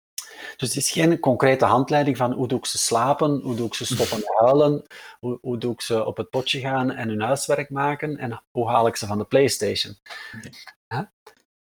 Dus 0.57 0.69
het 0.69 0.77
is 0.77 0.91
geen 0.91 1.21
concrete 1.21 1.65
handleiding 1.65 2.17
van 2.17 2.33
hoe 2.33 2.49
doe 2.49 2.59
ik 2.59 2.67
ze 2.67 2.79
slapen, 2.79 3.41
hoe 3.41 3.55
doe 3.55 3.67
ik 3.67 3.75
ze 3.75 3.85
stoppen 3.85 4.23
huilen, 4.25 4.87
hoe, 5.21 5.39
hoe 5.41 5.59
doe 5.59 5.73
ik 5.73 5.81
ze 5.81 6.05
op 6.05 6.17
het 6.17 6.31
potje 6.31 6.61
gaan 6.61 6.91
en 6.91 7.09
hun 7.09 7.21
huiswerk 7.21 7.71
maken 7.71 8.17
en 8.17 8.43
hoe 8.51 8.69
haal 8.69 8.87
ik 8.87 8.97
ze 8.97 9.07
van 9.07 9.19
de 9.19 9.25
Playstation. 9.25 9.97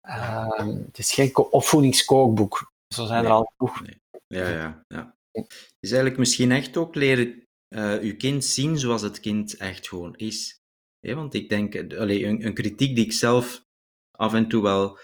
Uh, 0.08 0.58
het 0.86 0.98
is 0.98 1.14
geen 1.14 1.36
opvoedingskookboek, 1.36 2.72
zo 2.88 3.06
zijn 3.06 3.24
nee. 3.24 3.32
er 3.32 3.38
al 3.38 3.54
genoeg. 3.58 3.82
Nee. 3.82 4.02
Ja, 4.28 4.50
ja, 4.50 4.84
ja. 4.88 5.16
Het 5.32 5.78
is 5.80 5.90
eigenlijk 5.90 6.18
misschien 6.18 6.52
echt 6.52 6.78
ook 6.78 6.96
leren 6.96 7.48
uh, 7.70 7.94
uw 8.00 8.16
kind 8.16 8.46
zien 8.46 8.80
zoals 8.80 9.02
het 9.02 9.20
kind 9.20 9.58
echt 9.58 9.88
gewoon 9.88 10.16
is 10.16 10.64
want 11.12 11.34
ik 11.34 11.50
denk, 11.50 11.76
allee, 11.94 12.26
een, 12.26 12.46
een, 12.46 12.54
kritiek 12.54 12.96
die 12.96 13.06
ik 13.06 13.14
zelf 13.14 13.66
af 14.12 14.34
en 14.34 14.48
toe 14.48 14.64
wel 14.64 15.00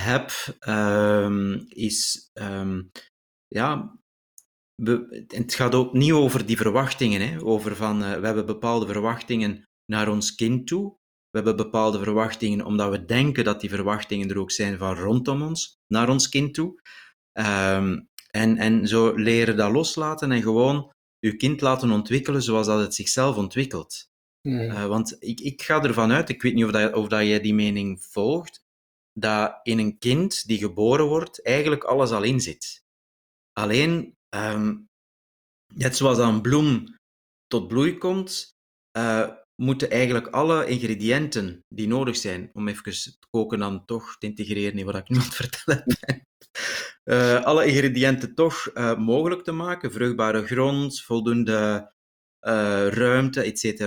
heb, 0.00 0.30
um, 0.68 1.64
is, 1.68 2.30
um, 2.34 2.90
ja, 3.46 3.98
we, 4.74 5.24
het 5.28 5.54
gaat 5.54 5.74
ook 5.74 5.92
niet 5.92 6.12
over 6.12 6.46
die 6.46 6.56
verwachtingen, 6.56 7.28
hè, 7.28 7.42
over 7.42 7.76
van, 7.76 8.02
uh, 8.02 8.14
we 8.14 8.26
hebben 8.26 8.46
bepaalde 8.46 8.86
verwachtingen 8.86 9.64
naar 9.84 10.08
ons 10.08 10.34
kind 10.34 10.66
toe, 10.66 10.98
we 11.30 11.38
hebben 11.38 11.56
bepaalde 11.56 11.98
verwachtingen 11.98 12.64
omdat 12.64 12.90
we 12.90 13.04
denken 13.04 13.44
dat 13.44 13.60
die 13.60 13.70
verwachtingen 13.70 14.30
er 14.30 14.38
ook 14.38 14.50
zijn 14.50 14.78
van 14.78 14.94
rondom 14.94 15.42
ons, 15.42 15.76
naar 15.86 16.08
ons 16.08 16.28
kind 16.28 16.54
toe. 16.54 16.80
Um, 17.32 18.08
en, 18.30 18.56
en 18.56 18.88
zo 18.88 19.14
leren 19.14 19.56
dat 19.56 19.72
loslaten 19.72 20.32
en 20.32 20.42
gewoon 20.42 20.90
je 21.18 21.36
kind 21.36 21.60
laten 21.60 21.90
ontwikkelen 21.90 22.42
zoals 22.42 22.66
dat 22.66 22.80
het 22.80 22.94
zichzelf 22.94 23.36
ontwikkelt. 23.36 24.08
Uh, 24.42 24.86
want 24.86 25.16
ik, 25.18 25.40
ik 25.40 25.62
ga 25.62 25.82
ervan 25.82 26.12
uit, 26.12 26.28
ik 26.28 26.42
weet 26.42 26.54
niet 26.54 26.64
of, 26.64 26.70
dat, 26.70 26.94
of 26.94 27.08
dat 27.08 27.20
jij 27.20 27.40
die 27.40 27.54
mening 27.54 28.04
volgt, 28.04 28.59
dat 29.12 29.60
in 29.62 29.78
een 29.78 29.98
kind 29.98 30.46
die 30.46 30.58
geboren 30.58 31.06
wordt 31.06 31.44
eigenlijk 31.44 31.84
alles 31.84 32.10
al 32.10 32.22
in 32.22 32.40
zit. 32.40 32.82
Alleen, 33.52 34.16
um, 34.34 34.88
net 35.74 35.96
zoals 35.96 36.18
een 36.18 36.42
bloem 36.42 36.96
tot 37.46 37.68
bloei 37.68 37.98
komt, 37.98 38.50
uh, 38.98 39.30
moeten 39.62 39.90
eigenlijk 39.90 40.26
alle 40.26 40.66
ingrediënten 40.66 41.64
die 41.68 41.88
nodig 41.88 42.16
zijn 42.16 42.50
om 42.52 42.68
even 42.68 42.92
het 42.92 43.18
koken 43.30 43.58
dan 43.58 43.84
toch 43.84 44.18
te 44.18 44.26
integreren 44.26 44.78
in 44.78 44.84
wat 44.84 44.96
ik 44.96 45.08
nu 45.08 45.20
vertellen 45.20 45.84
uh, 47.04 47.44
alle 47.50 47.66
ingrediënten 47.66 48.34
toch 48.34 48.72
mogelijk 48.98 49.42
te 49.42 49.52
maken, 49.52 49.92
vruchtbare 49.92 50.46
grond, 50.46 51.02
voldoende 51.02 51.92
ruimte, 52.90 53.42
etc. 53.42 53.80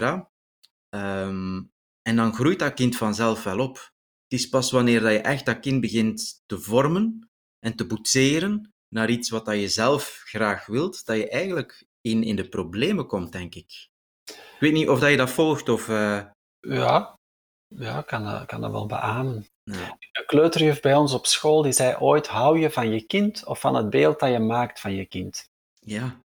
Um, 0.95 1.71
en 2.01 2.15
dan 2.15 2.33
groeit 2.33 2.59
dat 2.59 2.73
kind 2.73 2.97
vanzelf 2.97 3.43
wel 3.43 3.59
op. 3.59 3.92
Het 4.33 4.41
is 4.41 4.49
pas 4.49 4.71
wanneer 4.71 4.99
dat 4.99 5.11
je 5.11 5.19
echt 5.19 5.45
dat 5.45 5.59
kind 5.59 5.81
begint 5.81 6.41
te 6.45 6.59
vormen 6.59 7.29
en 7.59 7.75
te 7.75 7.85
boetseren 7.85 8.73
naar 8.89 9.09
iets 9.09 9.29
wat 9.29 9.45
dat 9.45 9.55
je 9.55 9.67
zelf 9.67 10.21
graag 10.25 10.65
wilt, 10.65 11.05
dat 11.05 11.17
je 11.17 11.29
eigenlijk 11.29 11.85
in, 12.01 12.23
in 12.23 12.35
de 12.35 12.49
problemen 12.49 13.07
komt, 13.07 13.31
denk 13.31 13.55
ik. 13.55 13.89
Ik 14.25 14.57
weet 14.59 14.73
niet 14.73 14.89
of 14.89 14.99
dat 14.99 15.09
je 15.09 15.17
dat 15.17 15.29
volgt 15.29 15.69
of... 15.69 15.87
Uh... 15.87 16.25
Ja, 16.59 17.19
ja 17.67 18.01
kan, 18.01 18.23
dat, 18.23 18.45
kan 18.45 18.61
dat 18.61 18.71
wel 18.71 18.85
beamen. 18.85 19.47
Ja. 19.63 19.97
Een 20.11 20.25
kleuterjuf 20.25 20.81
bij 20.81 20.95
ons 20.95 21.13
op 21.13 21.25
school 21.25 21.61
die 21.61 21.71
zei 21.71 21.95
ooit: 21.95 22.27
hou 22.27 22.59
je 22.59 22.71
van 22.71 22.89
je 22.89 23.01
kind 23.01 23.45
of 23.45 23.59
van 23.59 23.75
het 23.75 23.89
beeld 23.89 24.19
dat 24.19 24.29
je 24.29 24.39
maakt 24.39 24.79
van 24.79 24.93
je 24.93 25.05
kind? 25.05 25.49
Ja. 25.79 26.19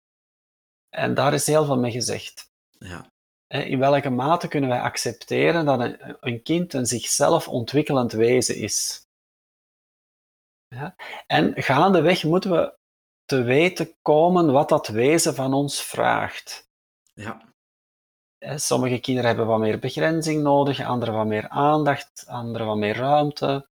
En 0.88 1.14
daar 1.14 1.34
is 1.34 1.46
heel 1.46 1.64
veel 1.64 1.78
mee 1.78 1.92
gezegd. 1.92 2.50
Ja. 2.78 3.10
In 3.48 3.78
welke 3.78 4.10
mate 4.10 4.48
kunnen 4.48 4.68
wij 4.68 4.80
accepteren 4.80 5.64
dat 5.64 5.80
een, 5.80 6.16
een 6.20 6.42
kind 6.42 6.72
een 6.72 6.86
zichzelf 6.86 7.48
ontwikkelend 7.48 8.12
wezen 8.12 8.56
is? 8.56 9.06
Ja? 10.68 10.94
En 11.26 11.62
gaandeweg 11.62 12.24
moeten 12.24 12.50
we 12.50 12.76
te 13.24 13.42
weten 13.42 13.96
komen 14.02 14.52
wat 14.52 14.68
dat 14.68 14.88
wezen 14.88 15.34
van 15.34 15.54
ons 15.54 15.82
vraagt. 15.82 16.68
Ja. 17.14 17.46
Sommige 18.56 18.98
kinderen 18.98 19.28
hebben 19.28 19.46
wat 19.46 19.58
meer 19.58 19.78
begrenzing 19.78 20.42
nodig, 20.42 20.84
andere 20.84 21.12
wat 21.12 21.26
meer 21.26 21.48
aandacht, 21.48 22.24
andere 22.26 22.64
wat 22.64 22.76
meer 22.76 22.96
ruimte, 22.96 23.68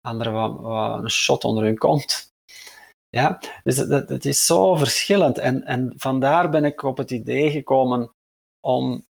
andere 0.00 0.30
wat, 0.30 0.60
wat 0.60 1.02
een 1.02 1.10
shot 1.10 1.44
onder 1.44 1.64
hun 1.64 1.78
kont. 1.78 2.32
Ja, 3.08 3.40
dus 3.62 3.76
het, 3.76 4.08
het 4.08 4.24
is 4.24 4.46
zo 4.46 4.74
verschillend. 4.74 5.38
En, 5.38 5.64
en 5.64 5.92
vandaar 5.96 6.50
ben 6.50 6.64
ik 6.64 6.82
op 6.82 6.96
het 6.96 7.10
idee 7.10 7.50
gekomen 7.50 8.12
om 8.60 9.06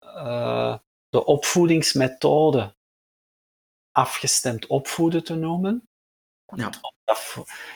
uh, 0.00 0.78
de 1.08 1.24
opvoedingsmethode 1.24 2.76
afgestemd 3.92 4.66
opvoeden 4.66 5.24
te 5.24 5.34
noemen. 5.34 5.88
Ja. 6.54 6.70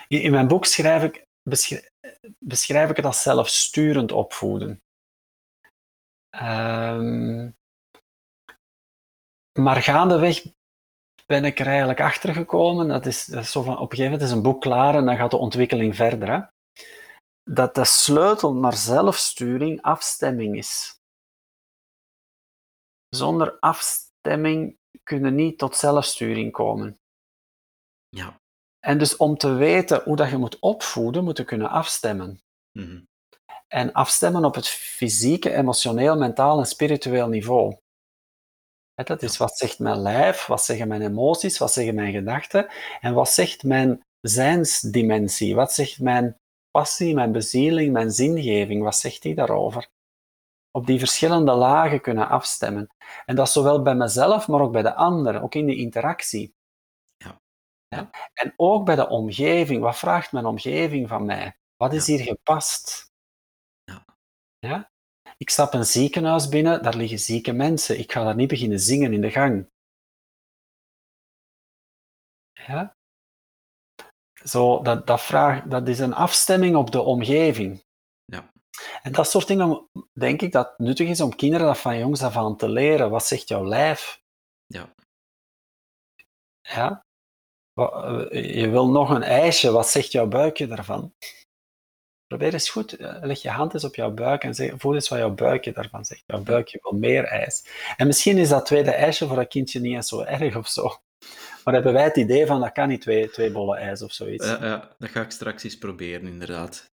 In, 0.09 0.31
mijn 0.31 0.49
boek 0.49 0.65
schrijf 0.65 1.03
ik, 1.03 1.27
beschrijf, 1.43 1.91
beschrijf 2.39 2.91
ik 2.91 2.97
het 2.97 3.05
als 3.05 3.23
zelfsturend 3.23 4.13
opvoeden. 4.13 4.83
Um, 6.31 7.57
maar 9.53 9.83
gaandeweg 9.83 10.43
ben 11.27 11.45
ik 11.45 11.59
er 11.59 11.67
eigenlijk 11.67 12.01
achter 12.01 12.35
gekomen. 12.35 12.89
Dat 12.89 13.07
is, 13.07 13.25
dat 13.25 13.43
is 13.43 13.51
zo 13.51 13.63
van, 13.63 13.75
op 13.75 13.81
een 13.81 13.97
gegeven 13.97 14.11
moment 14.11 14.31
is 14.31 14.37
een 14.37 14.43
boek 14.43 14.61
klaar 14.61 14.95
en 14.95 15.05
dan 15.05 15.17
gaat 15.17 15.31
de 15.31 15.37
ontwikkeling 15.37 15.97
verder. 15.97 16.31
Hè? 16.33 16.41
Dat 17.43 17.75
de 17.75 17.85
sleutel 17.85 18.55
naar 18.55 18.77
zelfsturing 18.77 19.83
afstemming 19.83 20.57
is. 20.57 20.97
Zonder 23.09 23.59
afstemming 23.59 24.79
kunnen 25.03 25.35
niet 25.35 25.59
tot 25.59 25.77
zelfsturing 25.77 26.53
komen. 26.53 26.99
Ja. 28.09 28.41
En 28.79 28.99
dus 28.99 29.17
om 29.17 29.37
te 29.37 29.53
weten 29.53 30.03
hoe 30.05 30.17
dat 30.17 30.31
je 30.31 30.37
moet 30.37 30.59
opvoeden, 30.59 31.25
moet 31.25 31.37
je 31.37 31.45
kunnen 31.45 31.71
afstemmen. 31.71 32.41
Mm 32.73 33.07
En 33.69 33.93
afstemmen 33.93 34.45
op 34.45 34.55
het 34.55 34.69
fysieke, 34.69 35.53
emotioneel, 35.53 36.17
mentaal 36.17 36.59
en 36.59 36.67
spiritueel 36.67 37.29
niveau. 37.29 37.77
Dat 38.95 39.23
is 39.23 39.37
wat 39.37 39.57
zegt 39.57 39.79
mijn 39.79 39.99
lijf, 39.99 40.47
wat 40.47 40.65
zeggen 40.65 40.89
mijn 40.89 41.03
emoties, 41.03 41.59
wat 41.59 41.73
zeggen 41.73 41.95
mijn 41.95 42.13
gedachten 42.13 42.69
en 43.01 43.15
wat 43.15 43.31
zegt 43.31 43.63
mijn 43.63 44.03
zijnsdimensie, 44.21 45.55
wat 45.55 45.73
zegt 45.73 46.01
mijn 46.01 46.37
passie, 46.71 47.15
mijn 47.15 47.33
bezieling, 47.33 47.93
mijn 47.93 48.11
zingeving, 48.11 48.83
wat 48.83 48.97
zegt 48.97 49.23
die 49.23 49.35
daarover? 49.35 49.89
Op 50.71 50.87
die 50.87 50.99
verschillende 50.99 51.53
lagen 51.53 52.01
kunnen 52.01 52.29
afstemmen. 52.29 52.95
En 53.25 53.37
dat 53.37 53.51
zowel 53.51 53.83
bij 53.83 53.95
mezelf, 53.95 54.49
maar 54.49 54.61
ook 54.61 54.73
bij 54.73 54.83
de 54.83 54.95
ander, 54.95 55.43
ook 55.43 55.55
in 55.55 55.66
de 55.66 55.77
interactie. 55.77 56.55
Ja. 57.16 57.41
ja? 57.89 58.11
En 58.33 58.55
ook 58.57 58.85
bij 58.85 58.95
de 58.95 59.09
omgeving. 59.09 59.83
Wat 59.83 59.99
vraagt 59.99 60.33
mijn 60.33 60.47
omgeving 60.47 61.09
van 61.09 61.25
mij? 61.25 61.57
Wat 61.77 61.93
is 61.93 62.07
hier 62.07 62.21
gepast? 62.21 63.12
Ja. 63.85 64.05
ja? 64.59 64.91
Ik 65.37 65.51
stap 65.51 65.73
een 65.73 65.87
ziekenhuis 65.87 66.49
binnen, 66.49 66.83
daar 66.83 66.97
liggen 66.97 67.19
zieke 67.19 67.53
mensen. 67.53 67.99
Ik 67.99 68.12
ga 68.12 68.25
daar 68.25 68.35
niet 68.35 68.49
beginnen 68.49 68.81
zingen 68.81 69.12
in 69.12 69.21
de 69.21 69.31
gang. 69.31 69.71
Ja? 72.53 72.97
Zo, 74.45 74.83
dat, 74.83 75.07
dat, 75.07 75.23
vraag, 75.23 75.62
dat 75.62 75.89
is 75.89 75.99
een 75.99 76.14
afstemming 76.14 76.77
op 76.77 76.91
de 76.91 77.01
omgeving. 77.01 77.87
En 79.03 79.12
dat 79.12 79.31
soort 79.31 79.47
dingen, 79.47 79.89
denk 80.12 80.43
ik, 80.43 80.53
dat 80.53 80.79
nuttig 80.79 81.09
is 81.09 81.20
om 81.20 81.37
kinderen 81.37 81.66
dat 81.66 81.79
van 81.79 81.99
jongs 81.99 82.22
af 82.22 82.37
aan 82.37 82.57
te 82.57 82.68
leren. 82.68 83.11
Wat 83.11 83.26
zegt 83.26 83.49
jouw 83.49 83.64
lijf? 83.64 84.20
Ja. 84.66 84.95
Ja? 86.61 87.07
Je 88.31 88.68
wil 88.70 88.91
nog 88.91 89.11
een 89.11 89.22
ijsje, 89.22 89.70
wat 89.70 89.89
zegt 89.89 90.12
jouw 90.12 90.26
buikje 90.26 90.66
daarvan? 90.66 91.12
Probeer 92.26 92.53
eens 92.53 92.70
goed, 92.70 92.97
eh, 92.97 93.16
leg 93.20 93.43
je 93.43 93.51
hand 93.51 93.74
eens 93.74 93.85
op 93.85 93.95
jouw 93.95 94.11
buik 94.11 94.45
en 94.45 94.55
zeg, 94.55 94.72
voel 94.76 94.95
eens 94.95 95.09
wat 95.09 95.18
jouw 95.18 95.35
buikje 95.35 95.72
daarvan 95.72 96.05
zegt. 96.05 96.22
Jouw 96.26 96.43
buikje 96.43 96.79
wil 96.83 96.93
meer 96.93 97.24
ijs. 97.24 97.68
En 97.97 98.07
misschien 98.07 98.39
is 98.39 98.49
dat 98.49 98.66
tweede 98.66 98.91
ijsje 98.91 99.26
voor 99.26 99.37
dat 99.37 99.49
kindje 99.49 99.81
niet 99.81 99.95
eens 99.95 100.09
zo 100.09 100.20
erg 100.20 100.57
of 100.57 100.68
zo. 100.68 101.01
Maar 101.64 101.74
hebben 101.74 101.93
wij 101.93 102.05
het 102.05 102.16
idee 102.16 102.47
van, 102.47 102.61
dat 102.61 102.72
kan 102.72 102.89
niet 102.89 103.01
twee, 103.01 103.31
twee 103.31 103.51
bollen 103.51 103.79
ijs 103.79 104.03
of 104.03 104.12
zoiets. 104.12 104.47
Ja, 104.47 104.64
ja, 104.64 104.95
dat 104.99 105.11
ga 105.11 105.20
ik 105.20 105.31
straks 105.31 105.64
eens 105.64 105.79
proberen, 105.79 106.26
inderdaad. 106.26 106.91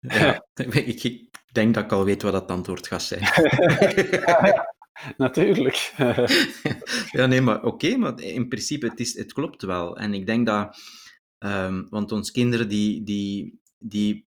Ja, 0.00 0.46
ik, 0.84 1.28
denk 1.52 1.74
dat 1.74 1.84
ik 1.84 1.92
al 1.92 2.04
weet 2.04 2.22
wat 2.22 2.32
dat 2.32 2.50
antwoord 2.50 2.86
gaat 2.86 3.02
zijn. 3.02 3.22
ja, 4.10 4.74
natuurlijk. 5.16 5.92
ja, 7.16 7.26
nee, 7.26 7.40
maar 7.40 7.62
oké, 7.62 7.96
maar 7.96 8.20
in 8.20 8.48
principe, 8.48 8.86
het, 8.86 9.00
is, 9.00 9.16
het 9.16 9.32
klopt 9.32 9.62
wel. 9.62 9.96
En 9.96 10.14
ik 10.14 10.26
denk 10.26 10.46
dat, 10.46 10.78
um, 11.38 11.86
want 11.90 12.12
ons 12.12 12.30
kinderen 12.30 12.68
die, 12.68 13.02
die, 13.02 13.60
die 13.78 14.26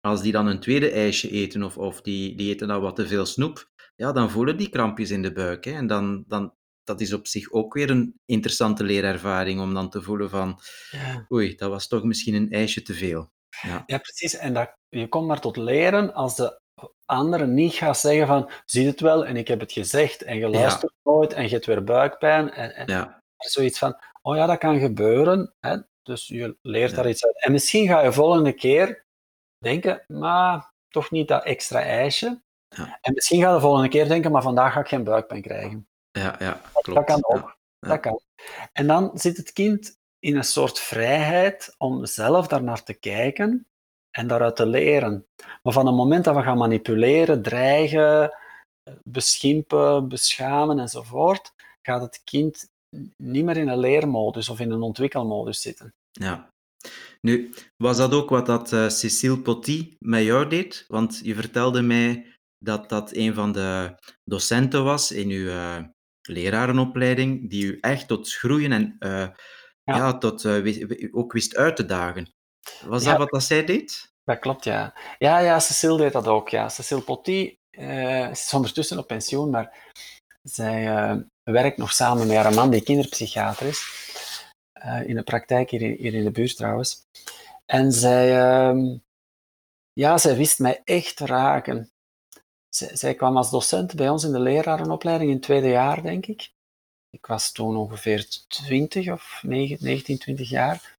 als 0.00 0.22
die 0.22 0.32
dan 0.32 0.46
een 0.46 0.60
tweede 0.60 0.90
ijsje 0.90 1.30
eten 1.30 1.62
of, 1.62 1.76
of 1.76 2.00
die, 2.00 2.36
die 2.36 2.50
eten 2.50 2.68
dan 2.68 2.80
wat 2.80 2.96
te 2.96 3.06
veel 3.06 3.26
snoep, 3.26 3.70
ja, 3.96 4.12
dan 4.12 4.30
voelen 4.30 4.56
die 4.56 4.68
krampjes 4.68 5.10
in 5.10 5.22
de 5.22 5.32
buik. 5.32 5.64
Hè. 5.64 5.72
En 5.72 5.86
dan, 5.86 6.24
dan, 6.26 6.54
dat 6.84 7.00
is 7.00 7.12
op 7.12 7.26
zich 7.26 7.50
ook 7.52 7.74
weer 7.74 7.90
een 7.90 8.20
interessante 8.24 8.84
leerervaring 8.84 9.60
om 9.60 9.74
dan 9.74 9.90
te 9.90 10.02
voelen 10.02 10.30
van, 10.30 10.60
ja. 10.90 11.26
oei, 11.32 11.54
dat 11.54 11.70
was 11.70 11.88
toch 11.88 12.04
misschien 12.04 12.34
een 12.34 12.50
ijsje 12.50 12.82
te 12.82 12.94
veel. 12.94 13.32
Ja, 13.62 13.82
ja 13.86 13.98
precies. 13.98 14.36
En 14.36 14.54
dat, 14.54 14.76
je 14.88 15.08
komt 15.08 15.26
maar 15.26 15.40
tot 15.40 15.56
leren 15.56 16.14
als 16.14 16.36
de 16.36 16.60
andere 17.04 17.46
niet 17.46 17.74
gaat 17.74 17.98
zeggen 17.98 18.26
van, 18.26 18.50
zie 18.64 18.86
het 18.86 19.00
wel 19.00 19.26
en 19.26 19.36
ik 19.36 19.48
heb 19.48 19.60
het 19.60 19.72
gezegd 19.72 20.22
en 20.22 20.38
je 20.38 20.48
luistert 20.48 20.92
nooit 21.02 21.32
en 21.32 21.42
je 21.42 21.48
hebt 21.48 21.66
weer 21.66 21.84
buikpijn. 21.84 22.50
En, 22.50 22.74
en 22.74 22.86
ja. 22.86 23.22
zoiets 23.36 23.78
van, 23.78 23.98
oh 24.22 24.36
ja, 24.36 24.46
dat 24.46 24.58
kan 24.58 24.78
gebeuren. 24.78 25.54
Hè? 25.60 25.76
Dus 26.02 26.26
je 26.26 26.56
leert 26.62 26.94
daar 26.94 27.08
iets 27.08 27.24
uit. 27.24 27.44
En 27.44 27.52
misschien 27.52 27.88
ga 27.88 28.00
je 28.00 28.12
volgende 28.12 28.52
keer 28.52 29.06
denken, 29.58 30.04
maar 30.06 30.72
toch 30.88 31.10
niet 31.10 31.28
dat 31.28 31.44
extra 31.44 31.82
ijsje. 31.82 32.42
Ja. 32.68 32.98
En 33.00 33.14
misschien 33.14 33.40
ga 33.40 33.48
je 33.48 33.54
de 33.54 33.60
volgende 33.60 33.88
keer 33.88 34.08
denken, 34.08 34.32
maar 34.32 34.42
vandaag 34.42 34.72
ga 34.72 34.80
ik 34.80 34.88
geen 34.88 35.04
buikpijn 35.04 35.42
krijgen. 35.42 35.88
Ja, 36.10 36.36
ja 36.38 36.60
klopt. 36.72 36.98
Dat 36.98 37.04
kan 37.04 37.36
ook. 37.36 37.56
Dat 37.78 38.00
kan. 38.00 38.20
En 38.72 38.86
dan 38.86 39.10
zit 39.14 39.36
het 39.36 39.52
kind 39.52 39.98
in 40.18 40.36
een 40.36 40.44
soort 40.44 40.78
vrijheid 40.78 41.74
om 41.78 42.06
zelf 42.06 42.46
daarnaar 42.46 42.82
te 42.82 42.94
kijken 42.94 43.66
en 44.10 44.26
daaruit 44.26 44.56
te 44.56 44.66
leren. 44.66 45.26
Maar 45.62 45.72
van 45.72 45.86
het 45.86 45.94
moment 45.94 46.24
dat 46.24 46.34
we 46.34 46.42
gaan 46.42 46.58
manipuleren, 46.58 47.42
dreigen, 47.42 48.32
beschimpen, 49.02 50.08
beschamen 50.08 50.78
enzovoort, 50.78 51.52
gaat 51.82 52.00
het 52.00 52.20
kind 52.24 52.68
niet 53.16 53.44
meer 53.44 53.56
in 53.56 53.68
een 53.68 53.78
leermodus 53.78 54.48
of 54.48 54.60
in 54.60 54.70
een 54.70 54.82
ontwikkelmodus 54.82 55.60
zitten. 55.60 55.94
Ja, 56.10 56.50
nu, 57.20 57.52
was 57.76 57.96
dat 57.96 58.12
ook 58.12 58.28
wat 58.28 58.46
dat 58.46 58.72
uh, 58.72 58.88
Cécile 58.88 59.38
Potty 59.38 59.96
met 59.98 60.24
jou 60.24 60.48
deed? 60.48 60.84
Want 60.88 61.20
je 61.22 61.34
vertelde 61.34 61.82
mij 61.82 62.26
dat 62.58 62.88
dat 62.88 63.14
een 63.14 63.34
van 63.34 63.52
de 63.52 63.94
docenten 64.24 64.84
was 64.84 65.12
in 65.12 65.28
uw 65.30 65.46
uh, 65.46 65.78
lerarenopleiding, 66.22 67.50
die 67.50 67.64
u 67.64 67.78
echt 67.80 68.08
tot 68.08 68.32
groeien 68.32 68.72
en 68.72 68.96
uh, 68.98 69.28
ja. 69.92 69.96
ja. 69.96 70.18
tot 70.18 70.46
ook 71.12 71.32
wist 71.32 71.56
uit 71.56 71.76
te 71.76 71.86
dagen. 71.86 72.32
Was 72.84 73.04
ja, 73.04 73.10
dat 73.10 73.18
wat 73.18 73.30
dat 73.30 73.42
zij 73.42 73.64
deed? 73.64 74.12
Dat 74.24 74.38
klopt, 74.38 74.64
ja. 74.64 74.94
Ja, 75.18 75.38
ja, 75.38 75.60
Cécile 75.60 75.96
deed 75.96 76.12
dat 76.12 76.26
ook, 76.26 76.48
ja. 76.48 76.68
Cécile 76.68 77.00
Potty 77.00 77.56
is 78.30 78.52
ondertussen 78.54 78.98
op 78.98 79.06
pensioen, 79.06 79.50
maar 79.50 79.92
zij 80.42 80.84
werkt 81.42 81.76
nog 81.76 81.92
samen 81.92 82.26
met 82.26 82.36
haar 82.36 82.54
man, 82.54 82.70
die 82.70 82.82
kinderpsychiater 82.82 83.66
is. 83.66 84.06
Uh, 84.84 85.08
in 85.08 85.14
de 85.14 85.22
praktijk 85.22 85.70
hier 85.70 85.82
in, 85.82 85.96
hier 85.98 86.14
in, 86.14 86.24
de 86.24 86.30
buurt 86.30 86.56
trouwens. 86.56 87.06
En 87.66 87.92
zij, 87.92 88.28
uh, 88.72 88.96
ja, 89.92 90.18
zij 90.18 90.36
wist 90.36 90.58
mij 90.58 90.80
echt 90.84 91.16
te 91.16 91.26
raken. 91.26 91.90
Zij, 92.68 92.96
zij, 92.96 93.14
kwam 93.14 93.36
als 93.36 93.50
docent 93.50 93.94
bij 93.94 94.08
ons 94.08 94.24
in 94.24 94.32
de 94.32 94.40
lerarenopleiding 94.40 95.30
in 95.30 95.36
het 95.36 95.44
tweede 95.44 95.68
jaar, 95.68 96.02
denk 96.02 96.26
ik. 96.26 96.50
Ik 97.10 97.26
was 97.26 97.52
toen 97.52 97.76
ongeveer 97.76 98.28
20 98.48 99.10
of 99.10 99.42
19, 99.42 100.18
20 100.18 100.48
jaar. 100.48 100.96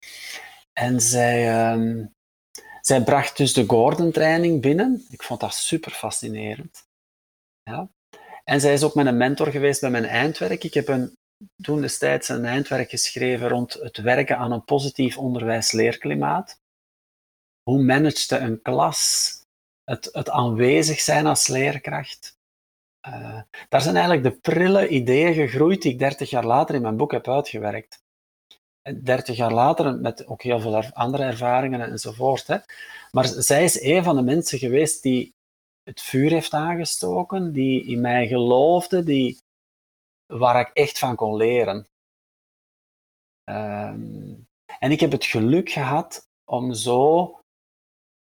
En 0.74 1.02
zij, 1.02 1.70
uh, 1.78 2.06
zij 2.82 3.04
bracht 3.04 3.38
dus 3.38 3.54
de 3.54 3.66
Gordon-training 3.68 4.62
binnen. 4.62 5.06
Ik 5.10 5.24
vond 5.24 5.40
dat 5.40 5.54
super 5.54 5.92
fascinerend. 5.92 6.88
Ja. 7.64 7.90
En 8.44 8.62
zij 8.62 8.74
is 8.74 8.84
ook 8.84 8.96
mijn 8.96 9.18
mentor 9.18 9.48
geweest 9.48 9.82
bij 9.82 9.90
mijn 9.90 10.06
eindwerk. 10.06 10.64
Ik 10.64 10.74
heb 10.74 10.88
een 10.88 11.18
toen 11.62 11.82
destijds 11.82 12.30
een 12.30 12.46
eindwerk 12.46 12.90
geschreven 12.90 13.48
rond 13.48 13.74
het 13.74 13.98
werken 13.98 14.38
aan 14.38 14.52
een 14.52 14.64
positief 14.64 15.18
onderwijs-leerklimaat. 15.18 16.60
Hoe 17.64 17.84
managede 17.84 18.38
een 18.38 18.62
klas 18.62 19.34
het, 19.84 20.10
het 20.12 20.30
aanwezig 20.30 21.00
zijn 21.00 21.26
als 21.26 21.48
leerkracht? 21.48 22.39
Uh, 23.08 23.42
daar 23.70 23.82
zijn 23.82 23.96
eigenlijk 23.96 24.24
de 24.24 24.40
prille 24.42 24.88
ideeën 24.88 25.34
gegroeid 25.34 25.82
die 25.82 25.92
ik 25.92 26.00
30 26.00 26.30
jaar 26.30 26.46
later 26.46 26.76
in 26.76 26.82
mijn 26.82 26.98
boek 26.98 27.12
heb 27.12 27.28
uitgewerkt. 27.28 28.04
30 29.04 29.36
jaar 29.36 29.54
later, 29.54 29.96
met 29.96 30.28
ook 30.28 30.42
heel 30.42 30.60
veel 30.60 30.84
andere 30.84 31.24
ervaringen 31.24 31.82
enzovoort. 31.82 32.48
Hè. 32.48 32.58
Maar 33.12 33.26
zij 33.26 33.64
is 33.64 33.82
een 33.82 34.04
van 34.04 34.16
de 34.16 34.22
mensen 34.22 34.60
geweest 34.60 35.04
die 35.04 35.34
het 35.84 36.02
vuur 36.02 36.32
heeft 36.32 36.54
aangestoken, 36.54 37.52
die 37.52 37.86
in 37.86 38.02
mij 38.02 38.28
geloofde, 38.28 39.04
die, 39.04 39.42
waar 40.26 40.60
ik 40.60 40.70
echt 40.74 41.00
van 41.00 41.16
kon 41.16 41.36
leren. 41.36 41.88
Um, 43.50 44.48
en 44.80 44.92
ik 44.92 45.00
heb 45.00 45.12
het 45.12 45.26
geluk 45.26 45.70
gehad 45.70 46.28
om 46.46 46.74
zo 46.74 47.34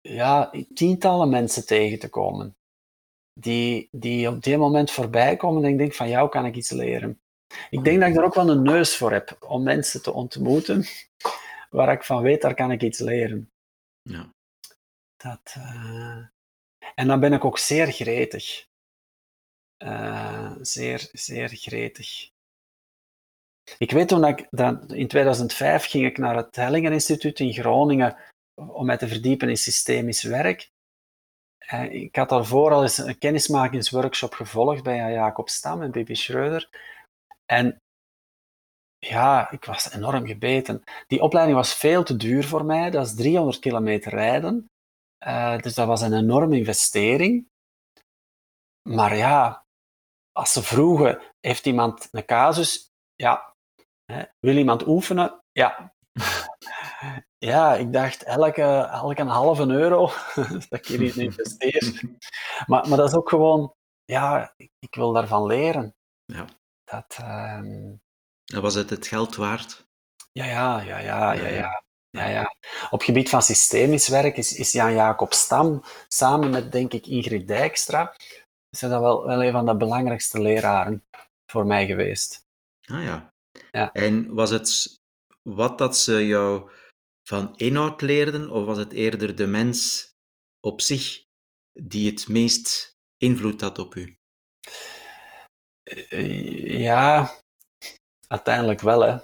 ja, 0.01 0.51
tientallen 0.73 1.30
mensen 1.30 1.65
tegen 1.65 1.99
te 1.99 2.09
komen. 2.09 2.55
Die, 3.40 3.88
die 3.92 4.28
op 4.28 4.44
dit 4.44 4.58
moment 4.58 4.92
voorbij 4.92 5.36
komen 5.36 5.64
en 5.64 5.70
ik 5.70 5.78
denk 5.78 5.94
van 5.94 6.10
jou 6.10 6.30
kan 6.30 6.46
ik 6.46 6.56
iets 6.56 6.72
leren. 6.72 7.20
Ik 7.70 7.84
denk 7.84 8.00
dat 8.00 8.10
ik 8.10 8.16
daar 8.16 8.24
ook 8.24 8.34
wel 8.34 8.50
een 8.50 8.64
neus 8.64 8.98
voor 8.98 9.12
heb 9.12 9.38
om 9.40 9.64
mensen 9.64 10.02
te 10.02 10.14
ontmoeten 10.14 10.86
waar 11.70 11.92
ik 11.92 12.04
van 12.04 12.22
weet, 12.22 12.42
daar 12.42 12.56
kan 12.56 12.72
ik 12.72 12.82
iets 12.82 13.00
leren. 13.00 13.52
Ja. 14.02 14.34
Dat, 15.18 15.56
uh... 15.58 16.26
En 16.96 17.08
dan 17.08 17.20
ben 17.20 17.34
ik 17.34 17.46
ook 17.46 17.58
zeer 17.58 17.92
gretig. 17.92 18.68
Uh, 19.84 20.56
zeer, 20.62 21.10
zeer 21.12 21.50
gretig. 21.50 22.30
Ik 23.78 23.92
weet 23.92 24.08
toen 24.08 24.26
ik, 24.26 24.48
dat 24.50 24.92
in 24.92 25.08
2005 25.08 25.86
ging 25.86 26.06
ik 26.06 26.18
naar 26.18 26.36
het 26.36 26.56
Hellingen 26.56 26.94
Instituut 26.94 27.40
in 27.40 27.54
Groningen 27.54 28.18
om 28.54 28.86
mij 28.86 28.98
te 28.98 29.08
verdiepen 29.08 29.50
in 29.50 29.58
systemisch 29.58 30.24
werk. 30.24 30.72
Uh, 31.74 31.93
ik 31.93 32.16
had 32.16 32.30
daarvoor 32.30 32.72
al 32.72 32.82
eens 32.82 32.97
een 32.97 33.18
kennismakingsworkshop 33.18 34.34
gevolgd 34.34 34.84
bij 34.84 35.11
Jacob 35.11 35.49
Stam 35.49 35.82
en 35.82 35.91
Bibi 35.91 36.16
Schreuder. 36.16 36.70
En 37.45 37.82
ja, 38.97 39.51
ik 39.51 39.66
was 39.66 39.91
enorm 39.91 40.26
gebeten. 40.26 40.84
Die 41.07 41.22
opleiding 41.22 41.57
was 41.57 41.76
veel 41.76 42.03
te 42.03 42.16
duur 42.16 42.43
voor 42.43 42.66
mij. 42.66 42.89
Dat 42.89 43.05
is 43.05 43.16
300 43.16 43.59
kilometer 43.59 44.11
rijden. 44.11 44.70
Uh, 45.28 45.57
dus 45.57 45.74
dat 45.74 45.88
was 45.88 46.01
een 46.01 46.13
enorme 46.13 46.57
investering. 46.57 47.47
Maar 48.89 49.16
ja, 49.16 49.66
als 50.32 50.53
ze 50.53 50.63
vroegen, 50.63 51.22
heeft 51.39 51.66
iemand 51.66 52.07
een 52.11 52.26
casus? 52.26 52.89
Ja. 53.16 53.53
Wil 54.39 54.57
iemand 54.57 54.88
oefenen? 54.88 55.41
Ja. 55.51 55.93
Ja, 57.38 57.76
ik 57.76 57.93
dacht 57.93 58.24
elke, 58.24 58.61
elke 58.91 59.24
halve 59.24 59.66
euro 59.66 60.11
dat 60.70 60.80
ik 60.80 60.86
hierin 60.86 61.24
investeer. 61.24 62.01
Maar, 62.66 62.88
maar 62.88 62.97
dat 62.97 63.07
is 63.07 63.16
ook 63.16 63.30
gewoon, 63.30 63.74
ja, 64.05 64.53
ik, 64.57 64.72
ik 64.80 64.95
wil 64.95 65.11
daarvan 65.11 65.45
leren. 65.45 65.95
Ja. 66.26 66.45
Dat, 66.84 67.18
um... 67.22 68.01
Was 68.45 68.74
het 68.74 68.89
het 68.89 69.07
geld 69.07 69.36
waard? 69.36 69.86
Ja, 70.32 70.45
ja, 70.45 70.82
ja, 70.82 70.97
ja, 70.99 71.34
ja, 71.34 71.47
ja. 71.47 71.84
ja, 72.09 72.26
ja. 72.26 72.55
Op 72.89 73.01
gebied 73.01 73.30
van 73.30 73.41
systemisch 73.41 74.07
werk 74.07 74.38
is, 74.38 74.53
is 74.57 74.72
Jan-Jacob 74.72 75.34
Stam 75.34 75.84
samen 76.07 76.49
met, 76.49 76.72
denk 76.72 76.93
ik, 76.93 77.07
Ingrid 77.07 77.47
Dijkstra, 77.47 78.16
is 78.70 78.80
dat 78.80 78.89
wel, 78.89 79.26
wel 79.26 79.43
een 79.43 79.51
van 79.51 79.66
de 79.66 79.78
belangrijkste 79.78 80.41
leraren 80.41 81.03
voor 81.51 81.66
mij 81.66 81.86
geweest. 81.86 82.45
Ah 82.86 83.03
ja. 83.03 83.34
ja. 83.72 83.91
En 83.91 84.34
was 84.34 84.49
het 84.49 84.99
wat 85.50 85.78
dat 85.78 85.98
ze 85.98 86.26
jou 86.26 86.72
van 87.28 87.56
inhoud 87.56 88.02
leerden, 88.02 88.50
of 88.50 88.66
was 88.66 88.78
het 88.78 88.91
eerder 88.91 89.36
de 89.36 89.48
mens 89.48 90.10
op 90.60 90.82
zich 90.82 91.24
die 91.74 92.12
het 92.12 92.28
meest 92.28 92.96
invloed 93.18 93.62
had 93.62 93.80
op 93.80 93.96
u? 93.96 94.16
Eh, 95.84 96.80
ja, 96.80 97.36
uiteindelijk 98.28 98.82
wel. 98.82 99.02
Hè. 99.02 99.18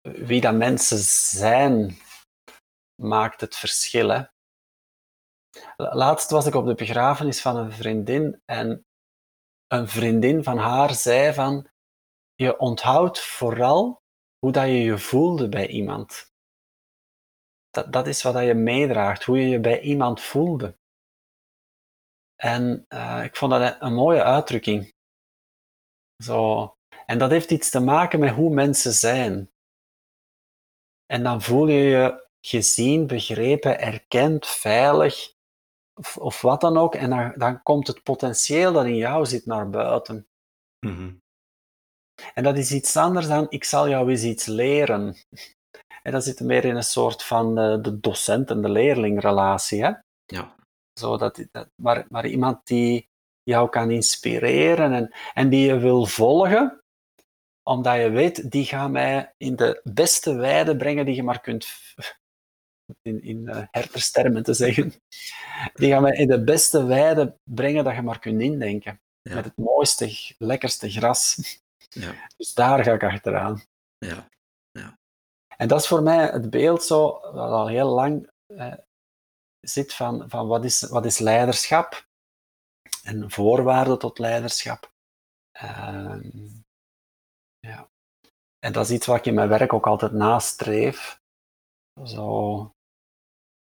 Wie 0.00 0.40
dat 0.40 0.54
mensen 0.54 0.98
zijn, 1.38 1.98
maakt 3.02 3.40
het 3.40 3.56
verschil. 3.56 4.08
Hè. 4.08 4.24
Laatst 5.76 6.30
was 6.30 6.46
ik 6.46 6.54
op 6.54 6.66
de 6.66 6.74
begrafenis 6.74 7.40
van 7.40 7.56
een 7.56 7.72
vriendin 7.72 8.42
en 8.44 8.86
een 9.66 9.88
vriendin 9.88 10.44
van 10.44 10.58
haar 10.58 10.94
zei 10.94 11.34
van 11.34 11.68
je 12.34 12.58
onthoudt 12.58 13.20
vooral 13.20 14.02
hoe 14.44 14.52
dat 14.52 14.64
je 14.64 14.82
je 14.82 14.98
voelde 14.98 15.48
bij 15.48 15.68
iemand. 15.68 16.34
Dat, 17.70 17.92
dat 17.92 18.06
is 18.06 18.22
wat 18.22 18.44
je 18.44 18.54
meedraagt, 18.54 19.24
hoe 19.24 19.38
je 19.38 19.48
je 19.48 19.60
bij 19.60 19.80
iemand 19.80 20.20
voelde. 20.20 20.78
En 22.36 22.86
uh, 22.88 23.24
ik 23.24 23.36
vond 23.36 23.52
dat 23.52 23.76
een 23.80 23.94
mooie 23.94 24.22
uitdrukking. 24.22 24.94
Zo. 26.24 26.76
En 27.06 27.18
dat 27.18 27.30
heeft 27.30 27.50
iets 27.50 27.70
te 27.70 27.80
maken 27.80 28.18
met 28.18 28.30
hoe 28.30 28.54
mensen 28.54 28.92
zijn. 28.92 29.50
En 31.06 31.22
dan 31.22 31.42
voel 31.42 31.66
je 31.66 31.82
je 31.82 32.28
gezien, 32.40 33.06
begrepen, 33.06 33.80
erkend, 33.80 34.46
veilig, 34.46 35.34
of, 35.94 36.16
of 36.16 36.40
wat 36.40 36.60
dan 36.60 36.76
ook. 36.76 36.94
En 36.94 37.10
dan, 37.10 37.32
dan 37.36 37.62
komt 37.62 37.86
het 37.86 38.02
potentieel 38.02 38.72
dat 38.72 38.84
in 38.84 38.96
jou 38.96 39.26
zit 39.26 39.46
naar 39.46 39.70
buiten. 39.70 40.28
Mm 40.80 41.23
En 42.34 42.42
dat 42.42 42.58
is 42.58 42.72
iets 42.72 42.96
anders 42.96 43.26
dan 43.26 43.46
ik 43.48 43.64
zal 43.64 43.88
jou 43.88 44.10
eens 44.10 44.22
iets 44.22 44.46
leren. 44.46 45.16
En 46.02 46.12
dat 46.12 46.24
zit 46.24 46.40
meer 46.40 46.64
in 46.64 46.76
een 46.76 46.82
soort 46.82 47.22
van 47.22 47.54
de, 47.54 47.78
de 47.82 48.00
docent- 48.00 48.50
en 48.50 48.62
de 48.62 48.68
leerlingrelatie. 48.68 49.84
Hè? 49.84 49.92
Ja. 50.24 50.56
Zo 51.00 51.16
dat, 51.16 51.46
dat, 51.50 51.68
maar, 51.82 52.06
maar 52.08 52.26
iemand 52.26 52.66
die 52.66 53.08
jou 53.42 53.68
kan 53.68 53.90
inspireren 53.90 54.92
en, 54.92 55.14
en 55.34 55.48
die 55.48 55.66
je 55.66 55.78
wil 55.78 56.06
volgen, 56.06 56.80
omdat 57.62 57.96
je 57.96 58.10
weet, 58.10 58.50
die 58.50 58.64
gaan 58.64 58.90
mij 58.90 59.32
in 59.36 59.56
de 59.56 59.80
beste 59.84 60.34
weide 60.34 60.76
brengen 60.76 61.06
die 61.06 61.14
je 61.14 61.22
maar 61.22 61.40
kunt, 61.40 61.68
in, 63.02 63.22
in 63.22 63.42
uh, 63.48 63.62
herterstermen 63.70 64.42
te 64.42 64.54
zeggen, 64.54 64.92
die 65.74 65.90
gaan 65.90 66.02
mij 66.02 66.16
in 66.16 66.28
de 66.28 66.44
beste 66.44 66.84
weide 66.84 67.36
brengen 67.50 67.84
dat 67.84 67.94
je 67.94 68.02
maar 68.02 68.18
kunt 68.18 68.40
indenken. 68.40 69.00
Ja. 69.22 69.34
Met 69.34 69.44
het 69.44 69.56
mooiste, 69.56 70.34
lekkerste 70.38 70.90
gras. 70.90 71.38
Ja. 71.94 72.28
Dus 72.36 72.54
daar 72.54 72.84
ga 72.84 72.92
ik 72.92 73.02
achteraan. 73.02 73.62
Ja. 73.98 74.28
ja. 74.70 74.98
En 75.56 75.68
dat 75.68 75.80
is 75.80 75.86
voor 75.86 76.02
mij 76.02 76.26
het 76.26 76.50
beeld 76.50 76.82
zo, 76.82 77.20
wat 77.20 77.50
al 77.50 77.66
heel 77.66 77.88
lang 77.88 78.30
eh, 78.46 78.74
zit 79.60 79.94
van, 79.94 80.30
van 80.30 80.46
wat, 80.46 80.64
is, 80.64 80.82
wat 80.82 81.04
is 81.04 81.18
leiderschap 81.18 82.06
en 83.02 83.30
voorwaarden 83.30 83.98
tot 83.98 84.18
leiderschap. 84.18 84.92
Uh, 85.62 86.16
ja. 87.58 87.90
En 88.58 88.72
dat 88.72 88.84
is 88.84 88.90
iets 88.90 89.06
wat 89.06 89.16
ik 89.16 89.26
in 89.26 89.34
mijn 89.34 89.48
werk 89.48 89.72
ook 89.72 89.86
altijd 89.86 90.12
nastreef. 90.12 91.20
Zo, 92.04 92.72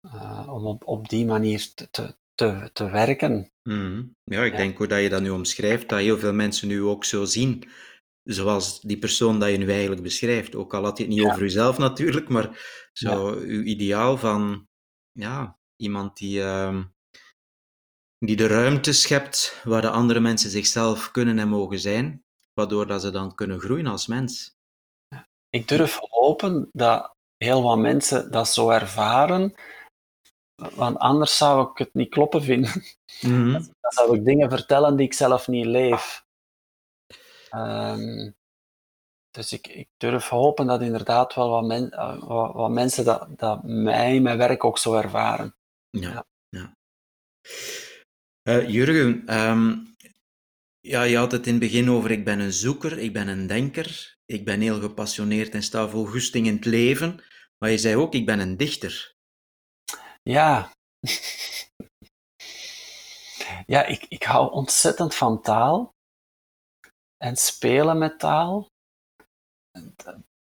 uh, 0.07 0.49
om 0.53 0.67
op, 0.67 0.87
op 0.87 1.09
die 1.09 1.27
manier 1.27 1.75
te, 1.75 2.17
te, 2.35 2.71
te 2.73 2.91
werken. 2.91 3.53
Mm. 3.63 4.17
Ja, 4.25 4.43
ik 4.43 4.53
ja. 4.53 4.59
denk 4.59 4.79
hoe 4.79 4.87
dat 4.87 5.01
je 5.01 5.09
dat 5.09 5.23
nu 5.23 5.31
omschrijft, 5.31 5.89
dat 5.89 5.99
heel 5.99 6.19
veel 6.19 6.33
mensen 6.33 6.69
nu 6.69 6.83
ook 6.83 7.05
zo 7.05 7.25
zien 7.25 7.71
zoals 8.25 8.81
die 8.81 8.99
persoon 8.99 9.39
dat 9.39 9.51
je 9.51 9.57
nu 9.57 9.71
eigenlijk 9.71 10.03
beschrijft. 10.03 10.55
Ook 10.55 10.75
al 10.75 10.85
had 10.85 10.97
je 10.99 11.05
het 11.05 11.13
niet 11.13 11.23
ja. 11.23 11.31
over 11.31 11.43
jezelf 11.43 11.79
natuurlijk, 11.79 12.29
maar 12.29 12.59
zo 12.93 13.31
ja. 13.31 13.41
uw 13.41 13.63
ideaal 13.63 14.17
van 14.17 14.69
ja, 15.13 15.59
iemand 15.77 16.17
die, 16.17 16.39
uh, 16.41 16.85
die 18.19 18.37
de 18.37 18.47
ruimte 18.47 18.93
schept 18.93 19.61
waar 19.65 19.81
de 19.81 19.91
andere 19.91 20.21
mensen 20.21 20.51
zichzelf 20.51 21.11
kunnen 21.11 21.39
en 21.39 21.49
mogen 21.49 21.79
zijn, 21.79 22.25
waardoor 22.55 22.87
dat 22.87 23.01
ze 23.01 23.11
dan 23.11 23.35
kunnen 23.35 23.61
groeien 23.61 23.87
als 23.87 24.07
mens. 24.07 24.57
Ik 25.51 25.69
durf 25.69 25.99
hopen 26.01 26.69
dat 26.73 27.15
heel 27.37 27.63
wat 27.63 27.79
mensen 27.79 28.31
dat 28.31 28.49
zo 28.49 28.71
ervaren, 28.71 29.55
want 30.75 30.99
anders 30.99 31.37
zou 31.37 31.71
ik 31.71 31.79
het 31.79 31.95
niet 31.95 32.11
kloppen 32.11 32.43
vinden. 32.43 32.83
Mm 33.21 33.31
-hmm. 33.31 33.53
Dan 33.81 33.93
zou 33.93 34.17
ik 34.17 34.25
dingen 34.25 34.51
vertellen 34.51 34.97
die 34.97 35.07
ik 35.07 35.15
zelf 35.15 35.49
niet 35.49 35.67
leef. 35.67 36.24
Um, 37.55 38.35
dus 39.31 39.53
ik, 39.53 39.67
ik, 39.67 39.89
durf 39.97 40.29
hopen 40.29 40.67
dat 40.67 40.83
inderdaad 40.83 41.35
wel 41.35 41.51
wat, 41.51 41.65
men, 41.65 41.93
uh, 41.93 42.23
wat, 42.23 42.53
wat, 42.53 42.71
mensen 42.71 43.05
dat, 43.05 43.39
dat 43.39 43.63
mij, 43.63 44.21
mijn 44.21 44.39
werk 44.39 44.65
ook 44.65 44.79
zo 44.79 44.95
ervaren. 44.95 45.55
Ja, 45.91 46.11
ja. 46.11 46.27
ja. 46.49 46.77
Uh, 48.49 48.69
Jurgen, 48.71 49.41
um, 49.41 49.95
ja, 50.81 51.03
je 51.03 51.17
had 51.17 51.33
het 51.33 51.47
in 51.47 51.53
het 51.53 51.63
begin 51.63 51.91
over 51.91 52.11
ik 52.11 52.25
ben 52.25 52.39
een 52.39 52.53
zoeker, 52.53 52.99
ik 52.99 53.13
ben 53.13 53.29
een 53.29 53.47
denker, 53.47 54.17
ik 54.25 54.45
ben 54.45 54.61
heel 54.61 54.81
gepassioneerd 54.81 55.55
en 55.55 55.63
sta 55.63 55.89
vol 55.89 56.07
goesting 56.07 56.47
in 56.47 56.55
het 56.55 56.65
leven, 56.65 57.23
maar 57.59 57.71
je 57.71 57.79
zei 57.79 57.97
ook 57.97 58.15
ik 58.15 58.27
ben 58.27 58.39
een 58.39 58.57
dichter. 58.57 59.15
Ja. 60.23 60.71
ja, 63.67 63.85
ik, 63.85 64.07
ik 64.09 64.23
hou 64.23 64.53
ontzettend 64.53 65.15
van 65.15 65.43
taal 65.43 65.94
en 67.25 67.37
spelen 67.37 67.99
met 67.99 68.19
taal. 68.19 68.67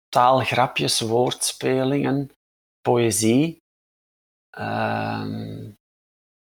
taalgrapjes, 0.10 1.00
woordspelingen, 1.02 2.32
poëzie. 2.82 3.58
Ehm, 4.50 5.70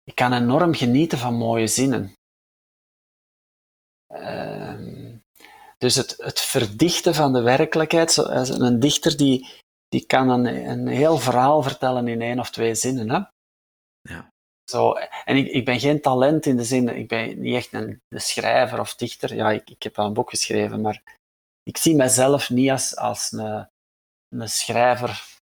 ik 0.05 0.15
kan 0.15 0.33
enorm 0.33 0.75
genieten 0.75 1.19
van 1.19 1.35
mooie 1.35 1.67
zinnen. 1.67 2.13
Ehm, 4.07 5.17
dus 5.79 5.95
het, 5.95 6.15
het 6.19 6.41
verdichten 6.41 7.15
van 7.15 7.33
de 7.33 7.41
werkelijkheid, 7.41 8.17
een 8.17 8.81
dichter 8.81 9.17
die, 9.17 9.49
die 9.89 10.07
kan 10.07 10.29
een, 10.29 10.47
een 10.47 10.87
heel 10.87 11.19
verhaal 11.19 11.63
vertellen 11.63 12.09
in 12.09 12.21
één 12.21 12.39
of 12.39 12.51
twee 12.51 12.75
zinnen. 12.75 13.11
Hè? 13.11 13.21
Zo, 14.71 14.93
en 15.25 15.37
ik, 15.37 15.47
ik 15.47 15.65
ben 15.65 15.81
geen 15.81 16.01
talent 16.01 16.47
in 16.47 16.57
de 16.57 16.65
zin, 16.65 16.89
ik 16.89 17.09
ben 17.09 17.41
niet 17.41 17.55
echt 17.55 17.73
een, 17.73 18.03
een 18.09 18.21
schrijver 18.21 18.81
of 18.81 18.95
dichter. 18.95 19.35
Ja, 19.35 19.51
ik, 19.51 19.71
ik 19.71 19.83
heb 19.83 19.97
wel 19.97 20.07
een 20.07 20.13
boek 20.13 20.31
geschreven, 20.31 20.81
maar 20.81 21.03
ik 21.63 21.77
zie 21.77 21.95
mezelf 21.95 22.51
niet 22.51 22.71
als, 22.71 22.97
als 22.97 23.33
een, 23.33 23.69
een 24.29 24.49
schrijver, 24.49 25.41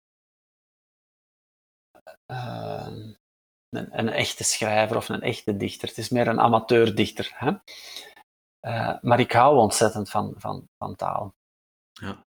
uh, 2.33 2.87
een, 3.69 3.99
een, 3.99 4.09
echte 4.09 4.45
schrijver 4.45 4.97
of 4.97 5.09
een 5.09 5.23
echte 5.23 5.57
dichter. 5.57 5.89
Het 5.89 5.99
is 5.99 6.09
meer 6.09 6.29
een 6.29 6.41
amateurdichter. 6.41 7.33
Hè? 7.35 7.53
Uh, 8.69 9.03
maar 9.03 9.21
ik 9.21 9.33
hou 9.33 9.59
ontzettend 9.59 10.11
van, 10.11 10.35
van, 10.37 10.69
van 10.77 10.97
taal. 10.97 11.35
Ja. 11.93 12.25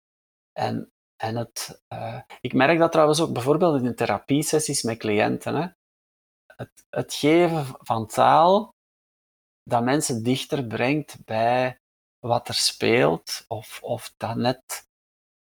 En, 0.52 0.92
en 1.16 1.36
het, 1.36 1.82
uh, 1.94 2.22
ik 2.42 2.54
merk 2.54 2.80
dat 2.80 2.92
trouwens 2.92 3.22
ook 3.22 3.34
bijvoorbeeld 3.34 3.84
in 3.84 3.96
therapiesessies 3.96 4.84
met 4.84 4.98
cliënten. 4.98 5.56
Hè? 5.56 5.68
Het, 6.58 6.86
het 6.90 7.14
geven 7.14 7.66
van 7.80 8.08
taal 8.08 8.76
dat 9.64 9.84
mensen 9.84 10.24
dichter 10.24 10.66
brengt 10.66 11.26
bij 11.26 11.80
wat 12.20 12.48
er 12.48 12.54
speelt, 12.54 13.46
of, 13.48 13.80
of 13.84 14.14
dat 14.18 14.36
net 14.36 14.90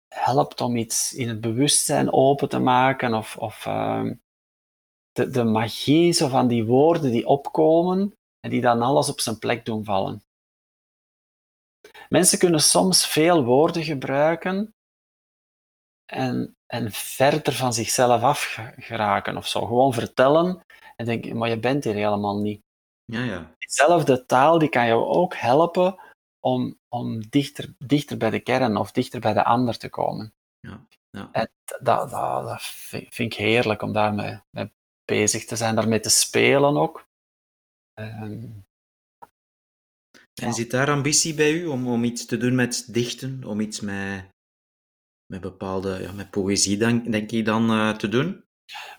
helpt 0.07 0.62
om 0.62 0.76
iets 0.76 1.14
in 1.14 1.28
het 1.28 1.41
bewustzijn 1.41 2.14
open 2.14 2.49
te 2.49 2.59
maken, 2.59 3.14
of, 3.14 3.38
of 3.38 3.66
uh, 3.66 4.12
de, 5.12 5.30
de 5.30 5.43
magie 5.43 6.12
zo 6.12 6.28
van 6.28 6.47
die 6.47 6.66
woorden 6.66 7.12
die 7.12 7.28
opkomen 7.28 8.16
en 8.39 8.49
die 8.49 8.62
dan 8.62 8.82
alles 8.82 9.09
op 9.09 9.20
zijn 9.20 9.39
plek 9.39 9.66
doen 9.66 9.84
vallen. 9.84 10.24
Mensen 12.09 12.39
kunnen 12.39 12.62
soms 12.62 13.07
veel 13.07 13.43
woorden 13.43 13.84
gebruiken 13.84 14.74
en, 16.05 16.55
en 16.66 16.91
verder 16.91 17.53
van 17.53 17.74
zichzelf 17.74 18.22
af 18.22 18.59
geraken 18.78 19.38
of 19.38 19.47
zo. 19.47 19.66
Gewoon 19.66 19.93
vertellen 19.93 20.66
en 21.02 21.08
denken, 21.08 21.38
maar 21.38 21.49
je 21.49 21.60
bent 21.60 21.84
hier 21.84 21.93
helemaal 21.93 22.39
niet. 22.39 22.62
Ja, 23.06 23.24
ja. 23.24 23.56
Diezelfde 23.58 24.26
taal 24.26 24.60
die 24.60 24.70
kan 24.70 24.88
jou 24.88 25.04
ook 25.06 25.36
helpen 25.36 25.99
om, 26.39 26.78
om 26.89 27.30
dichter, 27.30 27.74
dichter 27.78 28.18
bij 28.18 28.30
de 28.30 28.39
kern 28.39 28.78
of 28.78 28.91
dichter 28.91 29.20
bij 29.20 29.34
de 29.34 29.43
ander 29.43 29.78
te 29.78 29.89
komen. 29.89 30.34
Ja, 30.60 30.86
ja. 31.10 31.30
En 31.32 31.49
dat, 31.66 32.10
dat, 32.10 32.10
dat 32.45 32.62
vind 32.62 33.20
ik 33.20 33.34
heerlijk 33.34 33.82
om 33.82 33.93
daarmee 33.93 34.39
mee 34.49 34.72
bezig 35.06 35.45
te 35.45 35.56
zijn, 35.56 35.76
daarmee 35.76 35.99
te 35.99 36.10
spelen 36.10 36.78
ook. 36.78 37.06
Um, 37.99 38.66
en 40.41 40.54
zit 40.54 40.72
daar 40.72 40.89
ambitie 40.89 41.34
bij 41.34 41.52
u 41.52 41.66
om, 41.66 41.88
om 41.88 42.04
iets 42.04 42.26
te 42.26 42.38
doen 42.38 42.56
met 42.56 42.93
dichten, 42.93 43.43
om 43.43 43.60
iets 43.60 43.80
met, 43.80 44.26
met 45.26 45.41
bepaalde, 45.41 46.02
ja, 46.02 46.12
met 46.12 46.32
poëzie 46.32 46.78
denk, 46.78 47.12
denk 47.12 47.32
je 47.32 47.43
dan 47.43 47.72
uh, 47.72 47.95
te 47.95 48.10
doen? 48.10 48.43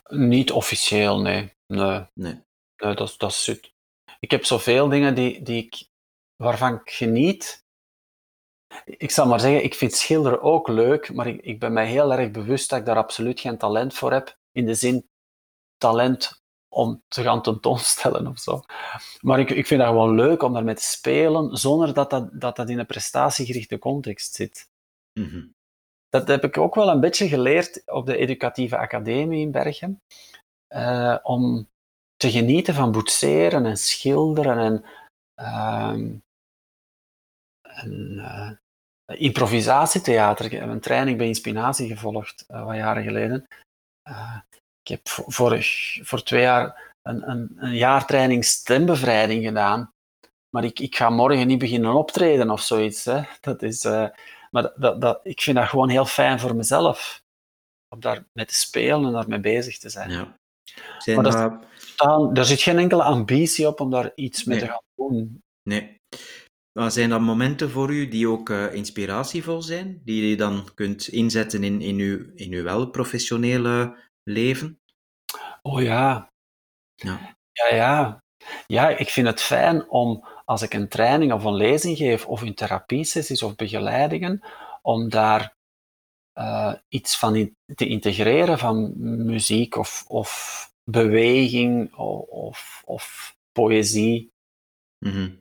Niet 0.08 0.50
officieel, 0.50 1.20
nee. 1.20 1.52
Nee, 1.72 2.06
nee. 2.14 2.44
nee 2.76 2.94
dat, 2.94 3.14
dat 3.18 3.30
is 3.30 3.46
het. 3.46 3.72
Ik 4.20 4.30
heb 4.30 4.44
zoveel 4.44 4.88
dingen 4.88 5.14
die, 5.14 5.42
die 5.42 5.64
ik, 5.64 5.88
waarvan 6.36 6.74
ik 6.74 6.90
geniet. 6.90 7.64
Ik 8.84 9.10
zal 9.10 9.26
maar 9.26 9.40
zeggen, 9.40 9.64
ik 9.64 9.74
vind 9.74 9.92
schilderen 9.92 10.42
ook 10.42 10.68
leuk, 10.68 11.12
maar 11.14 11.26
ik, 11.26 11.40
ik 11.40 11.60
ben 11.60 11.72
mij 11.72 11.86
heel 11.86 12.12
erg 12.12 12.30
bewust 12.30 12.70
dat 12.70 12.78
ik 12.78 12.84
daar 12.84 12.96
absoluut 12.96 13.40
geen 13.40 13.58
talent 13.58 13.94
voor 13.94 14.12
heb. 14.12 14.38
In 14.52 14.66
de 14.66 14.74
zin 14.74 15.08
talent 15.76 16.42
om 16.68 17.02
te 17.08 17.22
gaan 17.22 17.42
tentoonstellen 17.42 18.26
of 18.26 18.38
zo. 18.38 18.60
Maar 19.20 19.40
ik, 19.40 19.50
ik 19.50 19.66
vind 19.66 19.80
dat 19.80 19.88
gewoon 19.88 20.14
leuk 20.14 20.42
om 20.42 20.52
daarmee 20.52 20.74
te 20.74 20.82
spelen, 20.82 21.56
zonder 21.56 21.94
dat 21.94 22.10
dat, 22.10 22.28
dat, 22.32 22.56
dat 22.56 22.68
in 22.68 22.78
een 22.78 22.86
prestatiegerichte 22.86 23.78
context 23.78 24.34
zit. 24.34 24.68
Mm 25.12 25.54
Dat 26.08 26.28
heb 26.28 26.44
ik 26.44 26.58
ook 26.58 26.74
wel 26.74 26.88
een 26.88 27.00
beetje 27.00 27.28
geleerd 27.28 27.82
op 27.86 28.06
de 28.06 28.16
Educatieve 28.16 28.76
Academie 28.76 29.40
in 29.40 29.50
Bergen. 29.50 30.02
Uh, 30.74 31.18
om 31.22 31.68
te 32.16 32.30
genieten 32.30 32.74
van 32.74 32.92
boetseren 32.92 33.66
en 33.66 33.76
schilderen 33.76 34.58
en, 34.58 34.84
uh, 35.40 36.10
en 37.62 38.12
uh, 38.16 38.50
improvisatietheater. 39.20 40.44
Ik 40.44 40.50
heb 40.50 40.68
een 40.68 40.80
training 40.80 41.18
bij 41.18 41.26
Inspiratie 41.26 41.88
gevolgd, 41.88 42.44
uh, 42.48 42.64
wat 42.64 42.76
jaren 42.76 43.02
geleden. 43.02 43.46
Ik 44.80 44.88
heb 44.88 45.08
voor 45.08 46.22
twee 46.22 46.42
jaar 46.42 46.94
een, 47.02 47.30
een, 47.30 47.52
een 47.56 47.74
jaartraining 47.74 48.44
stembevrijding 48.44 49.44
gedaan. 49.44 49.92
Maar 50.50 50.64
ik, 50.64 50.78
ik 50.78 50.96
ga 50.96 51.10
morgen 51.10 51.46
niet 51.46 51.58
beginnen 51.58 51.94
optreden 51.94 52.50
of 52.50 52.60
zoiets. 52.60 53.04
Hè. 53.04 53.22
Dat 53.40 53.62
is, 53.62 53.84
maar 54.50 54.72
dat, 54.76 55.00
dat, 55.00 55.20
ik 55.22 55.40
vind 55.40 55.56
dat 55.56 55.68
gewoon 55.68 55.88
heel 55.88 56.06
fijn 56.06 56.40
voor 56.40 56.56
mezelf. 56.56 57.22
Om 57.88 58.00
daarmee 58.00 58.46
te 58.46 58.54
spelen 58.54 59.04
en 59.04 59.12
daarmee 59.12 59.40
bezig 59.40 59.78
te 59.78 59.88
zijn. 59.88 60.10
Ja. 60.10 60.40
Zijn 60.98 61.22
maar 61.22 61.60
dat, 61.96 62.38
er 62.38 62.44
zit 62.44 62.60
geen 62.60 62.78
enkele 62.78 63.02
ambitie 63.02 63.66
op 63.66 63.80
om 63.80 63.90
daar 63.90 64.12
iets 64.14 64.44
mee 64.44 64.58
nee. 64.58 64.66
te 64.66 64.72
gaan 64.72 64.82
doen. 64.94 65.42
Nee. 65.62 66.00
Maar 66.78 66.90
zijn 66.90 67.10
dat 67.10 67.20
momenten 67.20 67.70
voor 67.70 67.92
u 67.92 68.08
die 68.08 68.28
ook 68.28 68.48
uh, 68.48 68.74
inspiratievol 68.74 69.62
zijn? 69.62 70.00
Die 70.04 70.28
je 70.28 70.36
dan 70.36 70.68
kunt 70.74 71.08
inzetten 71.08 71.64
in, 71.64 71.80
in, 71.80 71.98
uw, 71.98 72.30
in 72.34 72.52
uw 72.52 72.62
wel 72.62 72.86
professionele 72.86 73.96
leven? 74.22 74.78
Oh 75.62 75.82
ja. 75.82 76.28
Ja. 76.94 77.36
Ja, 77.52 77.74
ja. 77.74 78.20
Ja, 78.66 78.88
ik 78.88 79.08
vind 79.08 79.26
het 79.26 79.40
fijn 79.40 79.90
om, 79.90 80.24
als 80.44 80.62
ik 80.62 80.74
een 80.74 80.88
training 80.88 81.32
of 81.32 81.44
een 81.44 81.54
lezing 81.54 81.96
geef, 81.96 82.26
of 82.26 82.42
in 82.42 82.54
therapiesessies 82.54 83.42
of 83.42 83.54
begeleidingen, 83.54 84.42
om 84.82 85.08
daar 85.08 85.54
uh, 86.38 86.74
iets 86.88 87.18
van 87.18 87.36
in, 87.36 87.56
te 87.74 87.86
integreren 87.86 88.58
van 88.58 88.92
muziek 89.24 89.76
of, 89.76 90.04
of 90.06 90.70
beweging 90.90 91.94
of, 91.94 92.28
of, 92.28 92.82
of 92.84 93.34
poëzie. 93.52 94.30
Mm 94.98 95.12
-hmm. 95.12 95.38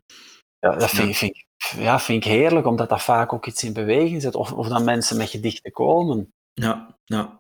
ja, 0.60 0.76
dat 0.76 0.90
vind, 0.90 1.08
ja. 1.08 1.14
Vind, 1.14 1.46
ja, 1.76 2.00
vind 2.00 2.26
ik 2.26 2.32
heerlijk, 2.32 2.66
omdat 2.66 2.90
dat 2.90 3.04
vaak 3.04 3.34
ook 3.34 3.46
iets 3.46 3.64
in 3.64 3.74
beweging 3.74 4.22
zet, 4.22 4.36
of, 4.36 4.52
of 4.52 4.68
dat 4.68 4.84
mensen 4.84 5.18
met 5.18 5.30
gedichten 5.30 5.72
komen. 5.72 6.30
Ja, 6.54 6.98
ja. 7.04 7.40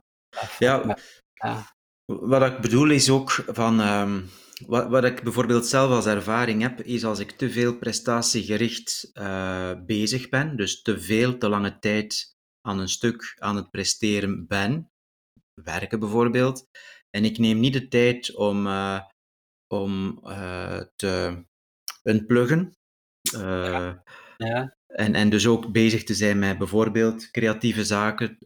ja. 0.59 0.97
Ja. 1.33 1.63
Wat 2.05 2.43
ik 2.43 2.59
bedoel 2.59 2.89
is 2.89 3.09
ook 3.09 3.31
van. 3.31 3.79
Um, 3.79 4.29
wat, 4.67 4.87
wat 4.87 5.03
ik 5.03 5.23
bijvoorbeeld 5.23 5.65
zelf 5.65 5.91
als 5.91 6.05
ervaring 6.05 6.61
heb, 6.61 6.81
is 6.81 7.05
als 7.05 7.19
ik 7.19 7.31
te 7.31 7.49
veel 7.49 7.77
prestatiegericht 7.77 9.11
uh, 9.13 9.71
bezig 9.85 10.29
ben, 10.29 10.57
dus 10.57 10.81
te 10.81 10.99
veel, 10.99 11.37
te 11.37 11.49
lange 11.49 11.79
tijd 11.79 12.33
aan 12.61 12.79
een 12.79 12.89
stuk 12.89 13.35
aan 13.39 13.55
het 13.55 13.69
presteren 13.71 14.47
ben, 14.47 14.91
werken 15.53 15.99
bijvoorbeeld, 15.99 16.67
en 17.09 17.25
ik 17.25 17.37
neem 17.37 17.59
niet 17.59 17.73
de 17.73 17.87
tijd 17.87 18.35
om, 18.35 18.67
uh, 18.67 19.01
om 19.67 20.19
uh, 20.23 20.81
te 20.95 21.45
unpluggen. 22.03 22.75
Ja. 23.21 24.03
ja. 24.37 24.75
En, 24.87 25.15
en 25.15 25.29
dus 25.29 25.47
ook 25.47 25.71
bezig 25.71 26.03
te 26.03 26.13
zijn 26.13 26.39
met 26.39 26.57
bijvoorbeeld 26.57 27.31
creatieve 27.31 27.85
zaken 27.85 28.37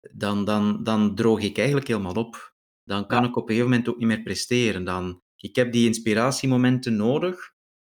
dan, 0.00 0.44
dan, 0.44 0.82
dan 0.82 1.14
droog 1.14 1.40
ik 1.40 1.56
eigenlijk 1.56 1.88
helemaal 1.88 2.14
op. 2.14 2.54
Dan 2.84 3.06
kan 3.06 3.22
Ja. 3.22 3.28
ik 3.28 3.36
op 3.36 3.42
een 3.42 3.48
gegeven 3.48 3.70
moment 3.70 3.88
ook 3.88 3.98
niet 3.98 4.06
meer 4.06 4.22
presteren. 4.22 4.84
Dan, 4.84 5.22
ik 5.36 5.56
heb 5.56 5.72
die 5.72 5.86
inspiratiemomenten 5.86 6.96
nodig 6.96 7.52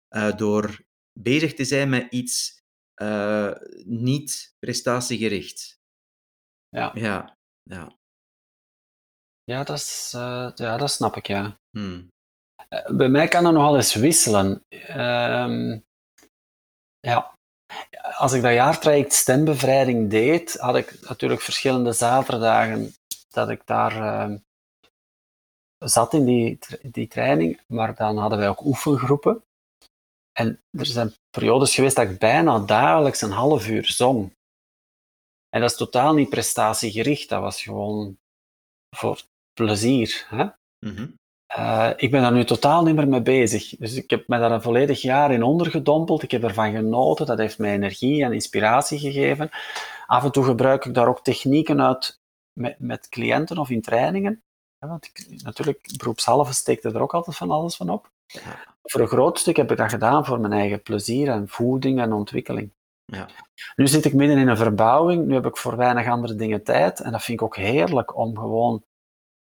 eh, 0.09 0.37
door 0.37 0.85
bezig 1.13 1.55
te 1.55 1.65
zijn 1.65 1.89
met 1.89 2.13
iets 2.13 2.56
eh, 2.97 3.51
niet 3.85 4.55
prestatiegericht. 4.59 5.79
Ja. 6.69 6.91
Ja, 6.95 7.37
ja. 7.63 7.97
Ja, 9.45 9.65
dat, 9.65 9.77
is, 9.77 10.13
eh, 10.15 10.51
ja, 10.55 10.77
dat 10.77 10.91
snap 10.91 11.17
ik, 11.17 11.27
ja. 11.27 11.59
Hmm. 11.71 12.09
Eh, 12.69 12.97
Bij 12.97 13.09
mij 13.09 13.29
kan 13.29 13.45
dat 13.45 13.53
nogal 13.53 13.77
eens 13.77 13.95
wisselen. 13.95 14.65
Ehm, 14.69 15.79
ja. 17.01 17.35
Als 18.17 18.33
ik 18.33 18.43
dat 18.43 18.53
jaartraject 18.53 19.13
stembevrijding 19.13 20.11
deed, 20.11 20.55
had 20.59 20.77
ik 20.77 21.01
natuurlijk 21.09 21.41
verschillende 21.41 21.93
zaterdagen 21.93 22.95
dat 23.29 23.49
ik 23.49 23.67
daar 23.67 23.93
ehm, 23.97 24.39
zat 25.79 26.15
in 26.15 26.25
die, 26.25 26.59
die 26.83 27.09
training, 27.09 27.61
maar 27.67 27.95
dan 27.95 28.19
hadden 28.19 28.39
wij 28.39 28.49
ook 28.49 28.65
oefengroepen. 28.65 29.45
En 30.39 30.63
er 30.71 30.87
zijn 30.87 31.15
periodes 31.31 31.75
geweest 31.75 31.97
dat 31.97 32.11
ik 32.11 32.19
bijna 32.19 32.59
dagelijks 32.59 33.23
een 33.23 33.31
half 33.31 33.69
uur 33.69 33.87
zong. 33.87 34.35
En 35.49 35.61
dat 35.61 35.71
is 35.71 35.77
totaal 35.77 36.15
niet 36.15 36.29
prestatiegericht, 36.29 37.29
dat 37.29 37.41
was 37.41 37.63
gewoon 37.63 38.19
voor 38.97 39.23
plezier. 39.53 40.27
Hè? 40.29 40.47
Mhm. 40.79 41.09
Uh, 41.57 41.91
ik 41.97 42.11
ben 42.11 42.23
daar 42.23 42.33
nu 42.33 42.45
totaal 42.45 42.83
niet 42.83 42.95
meer 42.95 43.09
mee 43.09 43.23
bezig. 43.23 43.69
Dus 43.69 43.95
ik 43.95 44.11
heb 44.11 44.29
me 44.29 44.39
daar 44.39 44.51
een 44.51 44.63
volledig 44.63 45.03
jaar 45.03 45.33
in 45.33 45.43
ondergedompeld. 45.43 46.23
Ik 46.23 46.31
heb 46.31 46.43
ervan 46.43 46.73
genoten. 46.73 47.27
Dat 47.27 47.39
heeft 47.39 47.59
mij 47.59 47.73
energie 47.73 48.25
en 48.25 48.33
inspiratie 48.33 48.99
gegeven. 48.99 49.51
Af 50.07 50.25
en 50.25 50.33
toe 50.33 50.45
gebruik 50.45 50.85
ik 50.85 50.95
daar 50.95 51.09
ook 51.09 51.25
technieken 51.25 51.83
uit 51.83 52.21
met, 52.53 52.79
met 52.79 53.09
cliënten 53.09 53.59
of 53.59 53.71
in 53.71 53.83
trainingen. 53.83 54.43
Ja, 54.79 54.89
want 54.89 55.05
ik, 55.05 55.43
natuurlijk, 55.43 55.93
beroepshalve 55.97 56.53
steekt 56.53 56.85
er 56.85 57.01
ook 57.01 57.15
altijd 57.15 57.37
van 57.37 57.51
alles 57.51 57.77
van 57.77 57.91
op. 57.91 58.11
Ja. 58.27 58.75
Voor 58.83 59.01
een 59.01 59.07
groot 59.07 59.39
stuk 59.39 59.57
heb 59.57 59.71
ik 59.71 59.77
dat 59.77 59.91
gedaan 59.91 60.25
voor 60.25 60.41
mijn 60.41 60.53
eigen 60.53 60.83
plezier 60.83 61.29
en 61.29 61.49
voeding 61.49 62.01
en 62.01 62.13
ontwikkeling. 62.13 62.73
Ja. 63.05 63.29
Nu 63.77 63.87
zit 63.87 64.05
ik 64.05 64.15
midden 64.15 64.39
in 64.39 64.49
een 64.49 64.57
verbouwing, 64.57 65.27
nu 65.27 65.35
heb 65.35 65.47
ik 65.47 65.57
voor 65.57 65.77
weinig 65.77 66.07
andere 66.07 66.35
dingen 66.35 66.65
tijd 66.65 67.01
en 67.01 67.13
dat 67.13 67.23
vind 67.23 67.41
ik 67.41 67.47
ook 67.47 67.57
heerlijk 67.57 68.17
om 68.17 68.39
gewoon 68.39 68.85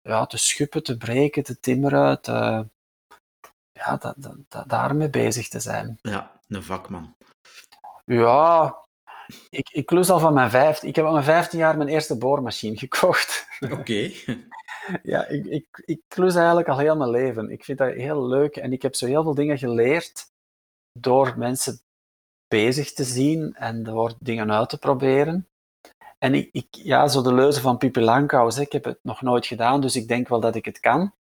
ja, 0.00 0.26
te 0.26 0.38
schuppen, 0.38 0.82
te 0.82 0.96
breken, 0.96 1.42
te 1.42 1.60
timmeren, 1.60 2.20
te, 2.20 2.66
ja, 3.72 3.96
dat, 3.96 4.14
dat, 4.48 4.68
daarmee 4.68 5.10
bezig 5.10 5.48
te 5.48 5.60
zijn. 5.60 5.98
Ja, 6.02 6.40
een 6.48 6.62
vakman. 6.62 7.16
Ja, 8.04 8.76
ik, 9.50 9.68
ik 9.70 9.86
klus 9.86 10.10
al 10.10 10.18
van 10.18 10.34
mijn 10.34 10.50
vijfde. 10.50 10.86
Ik 10.86 10.96
heb 10.96 11.04
al 11.04 11.12
mijn 11.12 11.24
vijftien 11.24 11.58
jaar 11.58 11.76
mijn 11.76 11.88
eerste 11.88 12.18
boormachine 12.18 12.76
gekocht. 12.76 13.46
Oké. 13.70 14.10
ja, 15.02 15.26
ik, 15.26 15.46
ik, 15.46 15.82
ik 15.84 16.00
klus 16.08 16.34
eigenlijk 16.34 16.68
al 16.68 16.78
heel 16.78 16.96
mijn 16.96 17.10
leven. 17.10 17.50
Ik 17.50 17.64
vind 17.64 17.78
dat 17.78 17.94
heel 17.94 18.26
leuk 18.26 18.56
en 18.56 18.72
ik 18.72 18.82
heb 18.82 18.94
zo 18.94 19.06
heel 19.06 19.22
veel 19.22 19.34
dingen 19.34 19.58
geleerd 19.58 20.30
door 20.92 21.34
mensen 21.36 21.80
bezig 22.48 22.92
te 22.92 23.04
zien 23.04 23.54
en 23.54 23.82
door 23.82 24.12
dingen 24.18 24.52
uit 24.52 24.68
te 24.68 24.78
proberen. 24.78 25.48
En 26.18 26.34
ik, 26.34 26.48
ik 26.52 26.66
ja, 26.70 27.08
zo 27.08 27.22
de 27.22 27.34
leuze 27.34 27.60
van 27.60 27.78
Pipi 27.78 28.00
Langkous, 28.00 28.58
ik 28.58 28.72
heb 28.72 28.84
het 28.84 28.98
nog 29.02 29.22
nooit 29.22 29.46
gedaan, 29.46 29.80
dus 29.80 29.96
ik 29.96 30.08
denk 30.08 30.28
wel 30.28 30.40
dat 30.40 30.54
ik 30.54 30.64
het 30.64 30.80
kan. 30.80 31.12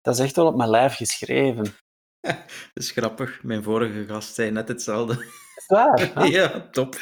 Dat 0.00 0.14
is 0.14 0.20
echt 0.20 0.36
wel 0.36 0.46
op 0.46 0.56
mijn 0.56 0.70
lijf 0.70 0.94
geschreven. 0.94 1.64
dat 2.20 2.44
is 2.74 2.90
grappig. 2.90 3.42
Mijn 3.42 3.62
vorige 3.62 4.04
gast 4.06 4.34
zei 4.34 4.50
net 4.50 4.68
hetzelfde. 4.68 5.24
Is 5.56 5.66
waar? 5.66 6.12
Ja, 6.30 6.68
top. 6.70 6.94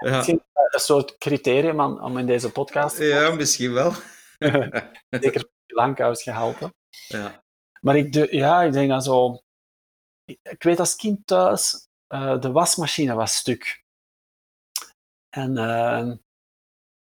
Ja. 0.00 0.16
Misschien 0.16 0.42
een 0.54 0.80
soort 0.80 1.18
criterium 1.18 1.80
om 1.80 2.18
in 2.18 2.26
deze 2.26 2.52
podcast 2.52 2.96
te 2.96 3.04
Ja, 3.04 3.30
misschien 3.30 3.72
wel. 3.72 3.92
Zeker 5.20 5.48
Langkous 5.66 6.22
gehalte. 6.22 6.74
Ja. 7.08 7.42
Maar 7.80 7.96
ik, 7.96 8.30
ja, 8.30 8.62
ik 8.62 8.72
denk 8.72 8.90
dat 8.90 9.04
zo... 9.04 9.38
Ik 10.24 10.62
weet 10.62 10.80
als 10.80 10.96
kind 10.96 11.26
thuis, 11.26 11.88
uh, 12.14 12.40
de 12.40 12.52
wasmachine 12.52 13.14
was 13.14 13.36
stuk. 13.36 13.82
En 15.28 15.56
uh, 15.56 16.12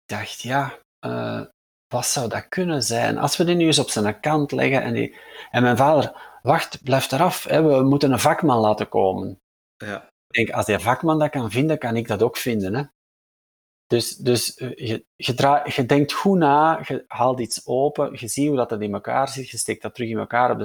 dacht, 0.04 0.40
ja, 0.40 0.78
uh, 1.06 1.44
wat 1.86 2.06
zou 2.06 2.28
dat 2.28 2.48
kunnen 2.48 2.82
zijn? 2.82 3.18
Als 3.18 3.36
we 3.36 3.44
die 3.44 3.54
nu 3.54 3.66
eens 3.66 3.78
op 3.78 3.90
zijn 3.90 4.20
kant 4.20 4.52
leggen 4.52 4.82
en, 4.82 4.92
die, 4.92 5.16
en 5.50 5.62
mijn 5.62 5.76
vader, 5.76 6.38
wacht, 6.42 6.82
blijf 6.82 7.12
eraf, 7.12 7.44
hè, 7.44 7.62
we 7.62 7.82
moeten 7.82 8.12
een 8.12 8.18
vakman 8.18 8.58
laten 8.58 8.88
komen. 8.88 9.40
Ja. 9.76 10.10
Ik 10.28 10.34
denk, 10.34 10.50
als 10.50 10.66
die 10.66 10.78
vakman 10.78 11.18
dat 11.18 11.30
kan 11.30 11.50
vinden, 11.50 11.78
kan 11.78 11.96
ik 11.96 12.08
dat 12.08 12.22
ook 12.22 12.36
vinden. 12.36 12.74
Hè? 12.74 12.82
Dus, 13.86 14.16
dus 14.16 14.54
eh, 14.54 14.70
je, 14.76 15.04
je, 15.16 15.62
je, 15.64 15.86
denkt 15.86 16.12
goed 16.12 16.38
na, 16.38 16.82
je 16.86 17.04
haalt 17.06 17.40
iets 17.40 17.66
open, 17.66 18.12
je 18.12 18.28
ziet 18.28 18.48
hoe 18.48 18.56
dat 18.56 18.72
in 18.72 18.94
elkaar 18.94 19.28
zit, 19.28 19.48
je 19.48 19.56
steekt 19.56 19.82
dat 19.82 19.94
terug 19.94 20.10
in 20.10 20.18
elkaar. 20.18 20.50
Op 20.50 20.60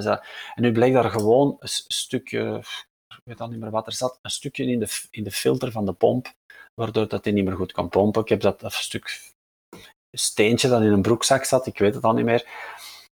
en 0.54 0.62
nu 0.62 0.72
bleek 0.72 0.92
daar 0.92 1.10
gewoon 1.10 1.56
een 1.58 1.68
stukje, 1.86 2.58
ik 3.08 3.20
weet 3.24 3.40
al 3.40 3.48
niet 3.48 3.60
meer 3.60 3.70
wat 3.70 3.86
er 3.86 3.92
zat, 3.92 4.18
een 4.22 4.30
stukje 4.30 4.64
in 4.64 4.78
de, 4.78 5.06
in 5.10 5.24
de 5.24 5.30
filter 5.30 5.72
van 5.72 5.86
de 5.86 5.92
pomp, 5.92 6.34
waardoor 6.74 7.08
dat 7.08 7.24
hij 7.24 7.32
niet 7.32 7.44
meer 7.44 7.56
goed 7.56 7.72
kan 7.72 7.88
pompen. 7.88 8.22
Ik 8.22 8.28
heb 8.28 8.40
dat 8.40 8.62
een 8.62 8.70
stuk 8.70 9.32
steentje 10.12 10.68
dat 10.68 10.82
in 10.82 10.92
een 10.92 11.02
broekzak 11.02 11.44
zat, 11.44 11.66
ik 11.66 11.78
weet 11.78 11.94
het 11.94 12.04
al 12.04 12.12
niet 12.12 12.24
meer. 12.24 12.40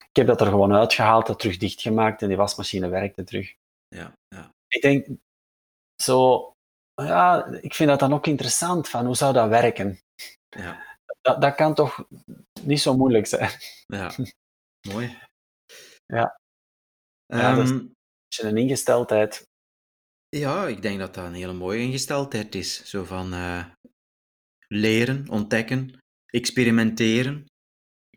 Ik 0.10 0.16
heb 0.16 0.28
dat 0.28 0.41
er 0.41 0.47
gewoon 0.47 0.74
uitgehaald, 0.74 1.28
dat 1.28 1.39
terug 1.39 1.57
dichtgemaakt 1.57 2.22
en 2.22 2.28
die 2.28 2.38
wasmachine 2.38 2.88
werkte 2.88 3.24
terug. 3.24 3.53
Ja, 3.88 4.14
ja. 4.28 4.53
Ik 4.68 4.82
denk, 4.82 5.07
zo, 6.01 6.53
ja, 7.04 7.45
ik 7.45 7.74
vind 7.74 7.89
dat 7.89 8.00
dan 8.00 8.14
ook 8.14 8.28
interessant, 8.28 8.89
van 8.89 9.06
hoe 9.06 9.16
zou 9.16 9.34
dat 9.34 9.50
werken? 9.50 10.00
Ja. 10.50 10.88
Dat, 11.22 11.41
dat 11.41 11.56
kan 11.56 11.74
toch 11.74 12.06
niet 12.62 12.82
zo 12.82 12.95
moeilijk 12.95 13.28
zijn. 13.28 13.52
Ja, 13.88 14.12
mooi. 14.88 15.18
Ja. 16.14 16.39
ja 17.26 17.52
um, 17.52 17.56
dat 17.58 17.66
is 18.30 18.43
een 18.43 18.58
ingesteldheid. 18.58 19.47
Ja, 20.30 20.68
ik 20.68 20.82
denk 20.82 21.00
dat 21.00 21.14
dat 21.14 21.26
een 21.26 21.34
hele 21.34 21.54
mooie 21.54 21.80
ingesteldheid 21.80 22.56
is. 22.56 22.86
Zo 22.86 23.04
van 23.04 23.34
uh, 23.34 23.66
leren, 24.68 25.30
ontdekken, 25.30 26.00
experimenteren, 26.26 27.45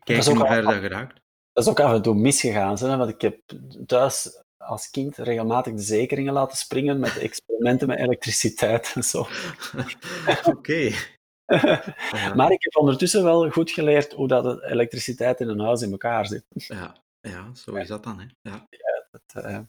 kijken 0.03 0.37
hoe 0.37 0.47
ver 0.47 0.61
dat 0.61 0.73
geraakt. 0.73 1.19
Dat 1.51 1.63
is 1.63 1.69
ook 1.69 1.79
af 1.79 1.93
en 1.93 2.01
toe 2.01 2.15
misgegaan, 2.15 2.75
hè? 2.77 2.97
want 2.97 3.09
ik 3.09 3.21
heb 3.21 3.39
thuis 3.85 4.42
als 4.65 4.89
kind 4.89 5.17
regelmatig 5.17 5.73
de 5.73 5.81
zekeringen 5.81 6.33
laten 6.33 6.57
springen 6.57 6.99
met 6.99 7.17
experimenten 7.17 7.87
met 7.87 7.99
elektriciteit 7.99 8.91
en 8.95 9.03
zo. 9.03 9.27
Oké. 10.55 10.91
Maar 12.35 12.51
ik 12.51 12.63
heb 12.63 12.75
ondertussen 12.75 13.23
wel 13.23 13.49
goed 13.49 13.71
geleerd 13.71 14.13
hoe 14.13 14.27
dat 14.27 14.43
de 14.43 14.65
elektriciteit 14.65 15.39
in 15.39 15.47
een 15.47 15.59
huis 15.59 15.81
in 15.81 15.91
elkaar 15.91 16.25
zit. 16.25 16.45
Ja, 16.49 17.03
ja 17.21 17.53
zo 17.53 17.75
is 17.75 17.87
dat 17.87 18.03
dan. 18.03 18.19
Hè? 18.19 18.25
Ja. 18.41 18.67
ja, 18.69 19.07
dat, 19.11 19.45
uh, 19.45 19.59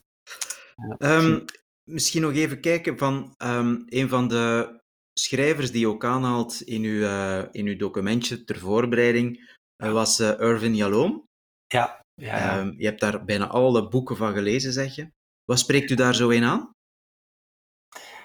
ja. 0.97 1.17
Um, 1.17 1.45
misschien 1.83 2.21
nog 2.21 2.33
even 2.33 2.59
kijken 2.59 2.97
van 2.97 3.35
um, 3.37 3.83
een 3.85 4.09
van 4.09 4.27
de 4.27 4.79
schrijvers 5.13 5.71
die 5.71 5.79
je 5.79 5.87
ook 5.87 6.05
aanhaalt 6.05 6.61
in 6.61 6.83
uw, 6.83 7.01
uh, 7.01 7.43
in 7.51 7.65
uw 7.65 7.77
documentje 7.77 8.43
ter 8.43 8.59
voorbereiding, 8.59 9.57
uh, 9.83 9.91
was 9.91 10.19
Irvin 10.19 10.75
Yalom. 10.75 11.27
Ja. 11.67 12.04
Ja. 12.15 12.59
Um, 12.59 12.73
je 12.77 12.85
hebt 12.85 12.99
daar 12.99 13.25
bijna 13.25 13.47
alle 13.47 13.87
boeken 13.87 14.17
van 14.17 14.33
gelezen, 14.33 14.73
zeg 14.73 14.95
je. 14.95 15.11
Wat 15.43 15.59
spreekt 15.59 15.89
u 15.89 15.95
daar 15.95 16.15
zo 16.15 16.29
in 16.29 16.43
aan? 16.43 16.75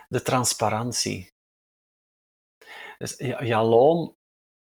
De 0.09 0.23
transparantie. 0.23 1.33
Dus 2.99 3.17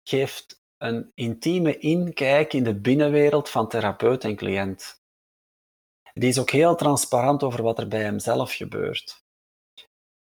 geeft 0.03 0.61
een 0.78 1.11
intieme 1.13 1.78
inkijk 1.78 2.53
in 2.53 2.63
de 2.63 2.80
binnenwereld 2.80 3.49
van 3.49 3.68
therapeut 3.68 4.24
en 4.24 4.36
cliënt. 4.36 5.01
Die 6.13 6.30
is 6.30 6.39
ook 6.39 6.49
heel 6.49 6.76
transparant 6.76 7.43
over 7.43 7.63
wat 7.63 7.80
er 7.80 7.88
bij 7.88 8.03
hemzelf 8.03 8.53
gebeurt. 8.53 9.26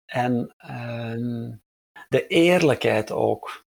En 0.06 0.56
uh, 0.58 1.56
de 2.10 2.28
eerlijkheid 2.28 3.12
ook. 3.12 3.66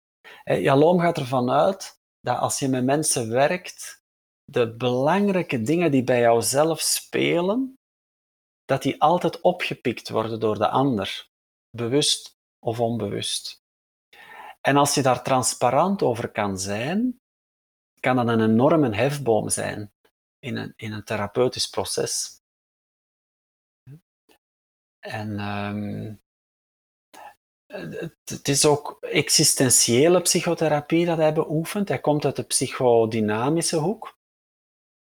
Jalom 0.44 1.00
gaat 1.00 1.18
ervan 1.18 1.52
uit 1.52 2.02
dat 2.22 2.38
als 2.38 2.60
je 2.60 2.68
met 2.68 2.84
mensen 2.84 3.30
werkt, 3.30 4.04
de 4.52 4.76
belangrijke 4.76 5.62
dingen 5.62 5.92
die 5.92 6.04
bij 6.04 6.20
jouzelf 6.20 6.80
spelen, 6.80 7.78
dat 8.66 8.82
die 8.82 9.02
altijd 9.02 9.42
opgepikt 9.42 10.10
worden 10.10 10.40
door 10.40 10.58
de 10.58 10.70
ander, 10.70 11.30
bewust 11.70 12.38
of 12.60 12.80
onbewust. 12.80 13.62
En 14.62 14.78
als 14.78 14.94
je 14.94 15.02
daar 15.02 15.24
transparant 15.24 16.02
over 16.02 16.32
kan 16.32 16.60
zijn, 16.60 17.20
kan 18.00 18.16
dat 18.16 18.28
een 18.28 18.42
enorme 18.42 18.96
hefboom 18.96 19.50
zijn 19.50 19.94
in 20.40 20.56
een, 20.56 20.74
in 20.76 20.92
een 20.92 21.04
therapeutisch 21.04 21.70
proces. 21.70 22.42
En 25.00 25.40
um, 25.40 26.22
het 28.24 28.48
is 28.48 28.66
ook 28.66 28.98
existentiële 29.02 30.22
psychotherapie 30.22 31.06
dat 31.06 31.18
hij 31.18 31.34
beoefent. 31.34 31.88
Hij 31.88 32.00
komt 32.00 32.26
uit 32.26 32.36
de 32.36 32.44
psychodynamische 32.44 33.78
hoek. 33.78 34.17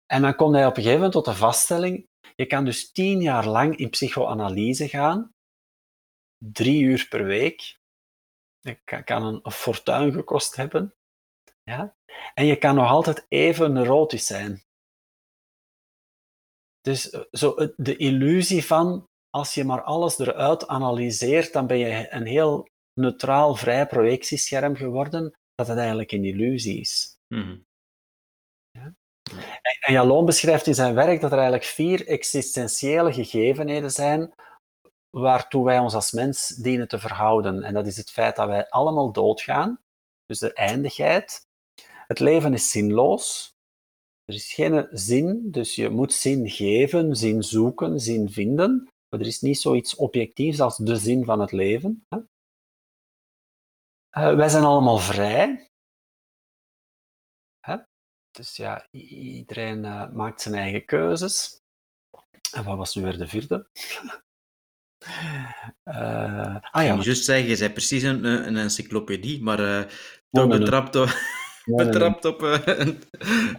En 0.06 0.22
dan 0.22 0.34
komt 0.34 0.54
hij 0.54 0.66
op 0.66 0.76
een 0.76 0.82
gegeven 0.82 0.94
moment 0.94 1.12
tot 1.12 1.24
de 1.24 1.34
vaststelling: 1.34 2.08
je 2.36 2.46
kan 2.46 2.64
dus 2.64 2.92
tien 2.92 3.20
jaar 3.20 3.46
lang 3.46 3.76
in 3.76 3.90
psychoanalyse 3.90 4.88
gaan, 4.88 5.34
drie 6.38 6.82
uur 6.82 7.06
per 7.08 7.24
week. 7.24 7.78
Dat 8.60 9.04
kan 9.04 9.40
een 9.42 9.52
fortuin 9.52 10.12
gekost 10.12 10.56
hebben. 10.56 10.94
Ja? 11.62 11.96
En 12.34 12.46
je 12.46 12.56
kan 12.56 12.74
nog 12.74 12.88
altijd 12.88 13.26
even 13.28 13.72
neurotisch 13.72 14.26
zijn. 14.26 14.62
Dus 16.80 17.10
eh, 17.10 17.20
zo 17.30 17.54
de 17.76 17.96
illusie 17.96 18.64
van 18.64 19.08
als 19.30 19.54
je 19.54 19.64
maar 19.64 19.82
alles 19.82 20.18
eruit 20.18 20.66
analyseert, 20.66 21.52
dan 21.52 21.66
ben 21.66 21.78
je 21.78 22.12
een 22.12 22.26
heel 22.26 22.68
neutraal, 23.00 23.54
vrij 23.54 23.86
projectiescherm 23.86 24.76
geworden, 24.76 25.38
dat 25.54 25.66
het 25.66 25.78
eigenlijk 25.78 26.12
een 26.12 26.24
illusie 26.24 26.80
is. 26.80 27.16
Mm? 27.28 27.63
En 29.80 29.92
Jalon 29.92 30.24
beschrijft 30.24 30.66
in 30.66 30.74
zijn 30.74 30.94
werk 30.94 31.20
dat 31.20 31.30
er 31.30 31.38
eigenlijk 31.38 31.66
vier 31.66 32.06
existentiële 32.06 33.12
gegevenheden 33.12 33.90
zijn 33.90 34.34
waartoe 35.10 35.64
wij 35.64 35.78
ons 35.78 35.94
als 35.94 36.12
mens 36.12 36.48
dienen 36.48 36.88
te 36.88 36.98
verhouden. 36.98 37.62
En 37.62 37.74
dat 37.74 37.86
is 37.86 37.96
het 37.96 38.10
feit 38.10 38.36
dat 38.36 38.46
wij 38.46 38.68
allemaal 38.68 39.12
doodgaan, 39.12 39.80
dus 40.26 40.38
de 40.38 40.52
eindigheid. 40.52 41.46
Het 42.06 42.18
leven 42.18 42.52
is 42.52 42.70
zinloos. 42.70 43.54
Er 44.24 44.34
is 44.34 44.52
geen 44.52 44.88
zin, 44.90 45.50
dus 45.50 45.74
je 45.74 45.88
moet 45.88 46.12
zin 46.12 46.50
geven, 46.50 47.16
zin 47.16 47.42
zoeken, 47.42 48.00
zin 48.00 48.30
vinden. 48.30 48.88
Maar 49.08 49.20
er 49.20 49.26
is 49.26 49.40
niet 49.40 49.58
zoiets 49.58 49.96
objectiefs 49.96 50.60
als 50.60 50.76
de 50.76 50.96
zin 50.96 51.24
van 51.24 51.40
het 51.40 51.52
leven. 51.52 52.06
Uh, 54.18 54.34
wij 54.34 54.48
zijn 54.48 54.64
allemaal 54.64 54.98
vrij. 54.98 55.70
Dus 58.34 58.56
ja, 58.56 58.86
iedereen 58.90 59.84
uh, 59.84 60.10
maakt 60.10 60.40
zijn 60.40 60.54
eigen 60.54 60.84
keuzes. 60.84 61.62
En 62.52 62.64
wat 62.64 62.76
was 62.76 62.94
nu 62.94 63.02
weer 63.02 63.18
de 63.18 63.28
vierde? 63.28 63.66
Uh, 65.84 66.56
ah 66.70 66.84
ja. 66.84 66.94
Ik 66.94 67.02
juist 67.02 67.24
zeggen, 67.24 67.48
je 67.48 67.58
bent 67.58 67.72
precies 67.72 68.02
een, 68.02 68.24
een 68.24 68.56
encyclopedie, 68.56 69.42
maar 69.42 69.60
uh, 69.60 69.82
toch 70.30 70.48
betrapt 70.48 70.96
op... 70.96 71.08
betrapt 71.64 72.24
op... 72.24 72.42
Uh, 72.42 72.88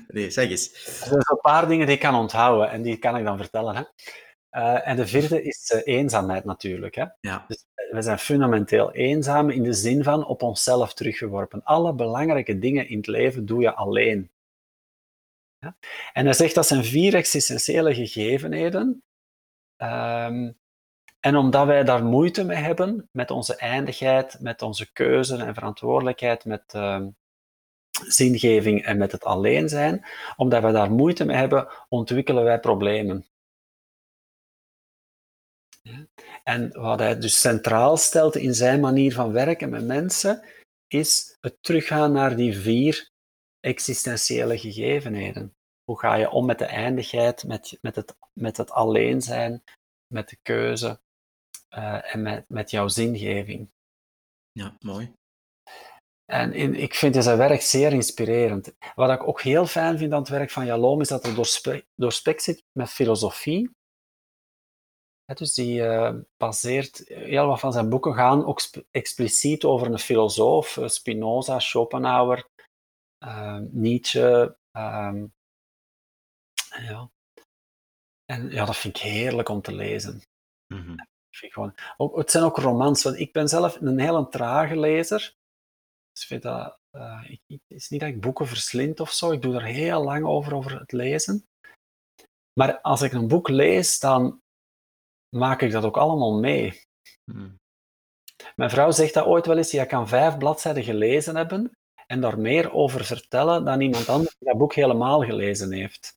nee, 0.08 0.30
zeg 0.30 0.50
eens. 0.50 0.74
Er 0.86 1.08
zijn 1.08 1.20
een 1.20 1.40
paar 1.42 1.68
dingen 1.68 1.86
die 1.86 1.96
ik 1.96 2.02
kan 2.02 2.16
onthouden 2.16 2.70
en 2.70 2.82
die 2.82 2.98
kan 2.98 3.18
ik 3.18 3.24
dan 3.24 3.38
vertellen. 3.38 3.76
Hè. 3.76 3.84
En 4.78 4.96
de 4.96 5.08
vierde 5.08 5.44
is 5.44 5.82
eenzaamheid 5.84 6.46
natuurlijk. 6.46 6.96
Hè? 6.96 7.06
Ja. 7.20 7.46
Dus 7.48 7.66
we 7.92 8.02
zijn 8.02 8.20
fundamenteel 8.20 8.92
eenzaam 8.92 9.50
in 9.50 9.64
de 9.64 9.74
zin 9.74 10.04
van 10.04 10.26
op 10.26 10.42
onszelf 10.42 10.94
teruggeworpen. 10.94 11.64
Alle 11.64 11.94
belangrijke 11.94 12.60
dingen 12.60 12.90
in 12.90 12.98
het 12.98 13.08
leven 13.08 13.46
doe 13.46 13.62
je 13.62 13.74
alleen. 13.74 14.30
En 16.14 16.26
hij 16.26 16.34
zegt 16.34 16.56
dat 16.56 16.68
zijn 16.68 16.84
vier 16.84 17.16
existentiële 17.16 17.94
gegevenheden. 17.94 19.04
Um, 19.78 20.58
en 21.20 21.36
omdat 21.36 21.66
wij 21.66 21.84
daar 21.84 22.04
moeite 22.04 22.44
mee 22.44 22.58
hebben, 22.58 23.10
met 23.12 23.32
onze 23.32 23.56
eindigheid, 23.56 24.38
met 24.40 24.62
onze 24.62 24.92
keuze 24.92 25.38
en 25.38 25.54
verantwoordelijkheid, 25.54 26.46
met 26.46 26.74
uh, 26.76 27.06
zingeving 27.90 28.84
en 28.84 28.98
met 28.98 29.12
het 29.12 29.24
alleen 29.24 29.70
zijn, 29.70 30.06
omdat 30.36 30.62
wij 30.62 30.72
daar 30.72 30.92
moeite 30.92 31.26
mee 31.26 31.38
hebben, 31.38 31.68
ontwikkelen 31.90 32.44
wij 32.44 32.60
problemen. 32.60 33.26
En 36.44 36.72
wat 36.82 37.00
hij 37.00 37.20
dus 37.20 37.40
centraal 37.40 37.98
stelt 37.98 38.36
in 38.36 38.54
zijn 38.54 38.80
manier 38.80 39.14
van 39.14 39.32
werken 39.32 39.70
met 39.70 39.86
mensen, 39.86 40.44
is 40.88 41.38
het 41.40 41.58
teruggaan 41.62 42.12
naar 42.12 42.36
die 42.36 42.58
vier 42.58 43.10
existentiële 43.60 44.58
gegevenheden. 44.58 45.55
Hoe 45.86 46.00
ga 46.00 46.16
je 46.16 46.30
om 46.30 46.46
met 46.46 46.60
de 46.60 46.66
eindigheid, 46.66 47.44
met, 47.44 47.78
met, 47.82 47.96
het, 47.96 48.16
met 48.34 48.58
het 48.58 48.72
alleen 48.72 49.22
zijn, 49.22 49.64
met 50.14 50.30
de 50.30 50.38
keuze 50.42 51.00
uh, 51.78 52.16
en 52.16 52.22
met, 52.22 52.50
met 52.50 52.72
jouw 52.72 52.88
zingeving? 52.88 53.70
Ja, 54.52 54.76
mooi. 54.80 55.14
En 56.26 56.54
in, 56.54 56.76
ik 56.76 56.94
vind 56.94 57.24
zijn 57.24 57.38
werk 57.38 57.62
zeer 57.62 57.94
inspirerend. 57.94 58.76
Wat 58.96 59.10
ik 59.10 59.28
ook 59.28 59.42
heel 59.42 59.66
fijn 59.66 59.98
vind 59.98 60.14
aan 60.14 60.20
het 60.20 60.30
werk 60.30 60.52
van 60.52 60.66
Jalom 60.66 61.02
is 61.02 61.08
dat 61.08 61.24
hij 61.24 61.84
doorspekt 61.96 62.44
zit 62.44 62.64
met 62.72 62.90
filosofie 62.90 63.76
dus 65.34 65.54
die 65.54 65.82
uh, 65.82 66.16
baseert, 66.38 67.04
heel 67.08 67.48
wat 67.48 67.60
van 67.60 67.74
zijn 67.74 67.90
boeken 67.90 68.14
gaan 68.14 68.46
ook 68.46 68.62
expliciet 68.92 69.64
over 69.64 69.88
een 69.88 70.00
filosoof, 70.00 70.78
uh, 70.78 70.88
Spinoza, 70.88 71.60
Schopenhauer, 71.60 72.48
uh, 73.26 73.60
Nietzsche. 73.72 74.58
Ehm, 74.72 75.26
ja. 76.84 77.10
En 78.26 78.50
ja, 78.50 78.66
dat 78.66 78.78
vind 78.78 78.98
ik 78.98 79.04
heerlijk 79.04 79.50
om 79.50 79.62
te 79.62 79.76
lezen. 79.76 80.22
Mm 80.74 80.82
-hmm. 80.82 81.08
vind 81.32 81.54
gewoon, 81.54 81.76
ook, 81.98 82.18
het 82.18 82.32
zijn 82.32 82.44
ook 82.44 82.58
romans, 82.58 83.04
want 83.04 83.20
ik 83.20 83.32
ben 83.32 83.48
zelf 83.48 83.82
een 83.82 84.00
hele 84.00 84.28
trage 84.28 84.80
lezer. 84.80 85.36
Dus 86.12 86.26
vind 86.26 86.42
dat, 86.42 86.80
ik, 87.28 87.42
het 87.48 87.62
is 87.68 87.90
niet 87.90 88.00
dat 88.00 88.10
ik 88.10 88.22
boeken 88.22 88.48
verslind 88.48 89.00
of 89.00 89.12
zo, 89.12 89.32
ik 89.32 89.42
doe 89.42 89.56
er 89.56 89.64
heel 89.64 90.04
lang 90.04 90.26
over, 90.26 90.56
over 90.56 90.80
het 90.80 90.92
lezen. 90.92 91.46
Maar 92.60 92.82
als 92.82 93.02
ik 93.02 93.12
een 93.14 93.28
boek 93.28 93.50
lees, 93.50 94.00
dan 94.00 94.42
maak 95.36 95.62
ik 95.62 95.72
dat 95.72 95.84
ook 95.84 95.98
allemaal 95.98 96.40
mee. 96.40 96.82
Hmm. 97.32 97.60
Mijn 98.56 98.70
vrouw 98.70 98.92
zegt 98.92 99.14
dat 99.14 99.26
ooit 99.26 99.46
wel 99.46 99.58
eens, 99.58 99.72
je 99.72 99.86
kan 99.86 100.08
vijf 100.08 100.38
bladzijden 100.38 100.84
gelezen 100.84 101.36
hebben 101.36 101.72
en 102.08 102.22
daar 102.22 102.40
meer 102.40 102.74
over 102.74 103.06
vertellen 103.06 103.66
dan 103.66 103.82
iemand 103.82 104.10
anders 104.10 104.36
die 104.38 104.48
dat 104.48 104.58
boek 104.58 104.74
helemaal 104.74 105.24
gelezen 105.24 105.72
heeft. 105.72 106.15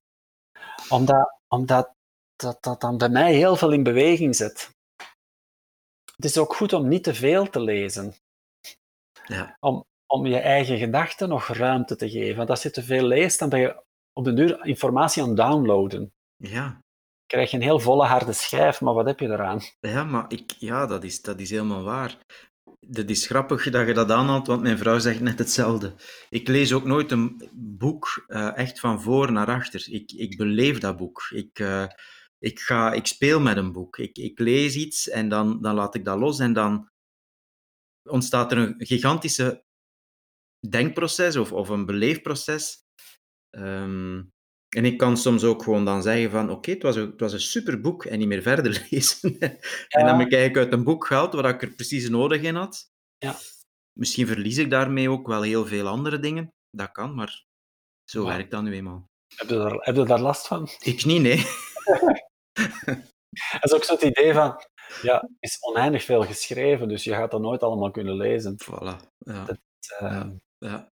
Omdat, 0.89 1.39
omdat 1.49 1.95
dat, 2.37 2.63
dat 2.63 2.81
dan 2.81 2.99
bij 2.99 3.09
mij 3.09 3.35
heel 3.35 3.57
veel 3.57 3.73
in 3.73 3.83
beweging 3.83 4.37
zet. 4.37 4.71
Het 6.17 6.25
is 6.25 6.39
ook 6.39 6.55
goed 6.55 6.73
om 6.73 6.89
niet 6.89 7.05
te 7.05 7.15
veel 7.15 7.51
te 7.51 7.61
lezen. 7.61 8.15
Ja. 9.27 9.57
Om, 9.61 9.85
om 10.07 10.27
je 10.27 10.39
eigen 10.39 10.79
gedachten 10.79 11.29
nog 11.29 11.47
ruimte 11.47 11.97
te 11.97 12.11
geven. 12.11 12.37
Want 12.37 12.51
als 12.51 12.63
je 12.63 12.71
te 12.71 12.83
veel 12.83 13.03
leest, 13.03 13.39
dan 13.39 13.49
ben 13.49 13.61
je 13.61 13.83
op 14.13 14.25
de 14.25 14.35
duur 14.35 14.65
informatie 14.65 15.23
aan 15.23 15.29
het 15.29 15.37
downloaden. 15.37 16.13
Ja, 16.37 16.81
krijg 17.27 17.51
je 17.51 17.57
een 17.57 17.63
heel 17.63 17.81
volle 17.81 18.07
harde 18.07 18.33
schijf, 18.33 18.81
maar 18.81 18.95
wat 18.95 19.07
heb 19.07 19.21
je 19.21 19.29
eraan? 19.29 19.61
Ja, 19.81 20.05
maar 20.05 20.25
ik, 20.29 20.51
ja, 20.59 20.87
dat, 20.87 21.05
is, 21.05 21.23
dat 21.23 21.41
is 21.41 21.51
helemaal 21.51 21.83
waar. 21.83 22.19
Dat 22.81 23.11
is 23.11 23.27
grappig 23.27 23.71
dat 23.71 23.87
je 23.87 23.95
dat 23.95 24.11
aanhaalt, 24.11 24.47
want 24.47 24.63
mijn 24.63 24.79
vrouw 24.79 24.99
zegt 24.99 25.21
net 25.21 25.39
hetzelfde. 25.39 25.95
Ik 26.31 26.49
lees 26.49 26.73
ook 26.73 26.85
nooit 26.85 27.11
een 27.11 27.51
boek 27.55 28.25
uh, 28.29 28.57
echt 28.57 28.81
van 28.81 29.03
voor 29.03 29.33
naar 29.33 29.47
achter. 29.47 29.93
Ik, 29.93 30.13
ik 30.13 30.37
beleef 30.37 30.79
dat 30.79 30.97
boek. 30.97 31.29
Ik, 31.31 31.59
uh, 31.59 31.87
ik, 32.39 32.61
ga, 32.61 32.93
ik 32.93 33.07
speel 33.07 33.41
met 33.41 33.57
een 33.57 33.73
boek. 33.73 33.99
Ik, 33.99 34.19
ik 34.19 34.39
lees 34.39 34.77
iets 34.77 35.09
en 35.09 35.29
dan, 35.29 35.63
dan 35.63 35.75
laat 35.75 35.95
ik 35.95 36.05
dat 36.05 36.19
los 36.19 36.39
en 36.39 36.53
dan 36.53 36.91
ontstaat 38.03 38.53
er 38.53 38.59
een 38.59 38.75
gigantische 38.79 39.65
denkproces 40.69 41.37
of, 41.37 41.53
of 41.53 41.69
een 41.69 41.87
beleefproces. 41.87 42.87
Um, 43.51 44.33
en 44.69 44.85
ik 44.85 44.99
kan 44.99 45.17
soms 45.17 45.45
ook 45.45 45.63
gewoon 45.63 45.85
dan 45.85 46.03
zeggen 46.03 46.31
van 46.31 46.51
oké, 46.51 46.71
het, 46.71 46.83
was 46.83 46.97
een, 46.97 47.11
het 47.11 47.21
was 47.21 47.33
een 47.33 47.41
super 47.41 47.81
boek 47.81 48.05
en 48.05 48.19
niet 48.19 48.29
meer 48.29 48.43
verder 48.43 48.87
lezen. 48.91 49.39
en 49.39 50.07
dan 50.07 50.19
heb 50.19 50.27
ik 50.27 50.33
eigenlijk 50.33 50.57
uit 50.57 50.73
een 50.73 50.85
boek 50.85 51.07
gehaald 51.07 51.35
waar 51.35 51.55
ik 51.55 51.63
er 51.63 51.75
precies 51.75 52.09
nodig 52.09 52.43
in 52.43 52.55
had. 52.55 52.91
Ja. 53.19 53.37
Misschien 53.93 54.27
verlies 54.27 54.57
ik 54.57 54.71
daarmee 54.71 55.11
ook 55.11 55.27
wel 55.27 55.43
heel 55.43 55.67
veel 55.67 55.87
andere 55.87 56.19
dingen. 56.19 56.53
Dat 56.71 56.93
kan, 56.93 57.15
maar 57.15 57.45
zo 58.11 58.25
werkt 58.25 58.51
dat 58.51 58.63
nu 58.63 58.73
eenmaal. 58.73 59.07
Heb 59.35 59.49
je, 59.49 59.57
daar, 59.57 59.73
heb 59.73 59.97
je 59.97 60.05
daar 60.05 60.21
last 60.21 60.47
van? 60.47 60.69
Ik 60.81 61.05
niet, 61.05 61.23
nee. 61.23 61.37
dat 63.53 63.65
is 63.65 63.73
ook 63.73 63.85
zo 63.85 63.93
het 63.93 64.03
idee 64.03 64.33
van, 64.33 64.65
ja, 65.03 65.21
er 65.21 65.29
is 65.39 65.59
oneindig 65.61 66.05
veel 66.05 66.23
geschreven, 66.23 66.89
dus 66.89 67.05
je 67.05 67.13
gaat 67.13 67.31
dat 67.31 67.41
nooit 67.41 67.63
allemaal 67.63 67.91
kunnen 67.91 68.17
lezen. 68.17 68.57
Voilà. 68.65 68.97
Ja. 69.19 69.45
Dat, 69.45 69.59
uh, 70.01 70.01
ja. 70.01 70.33
ja. 70.59 70.89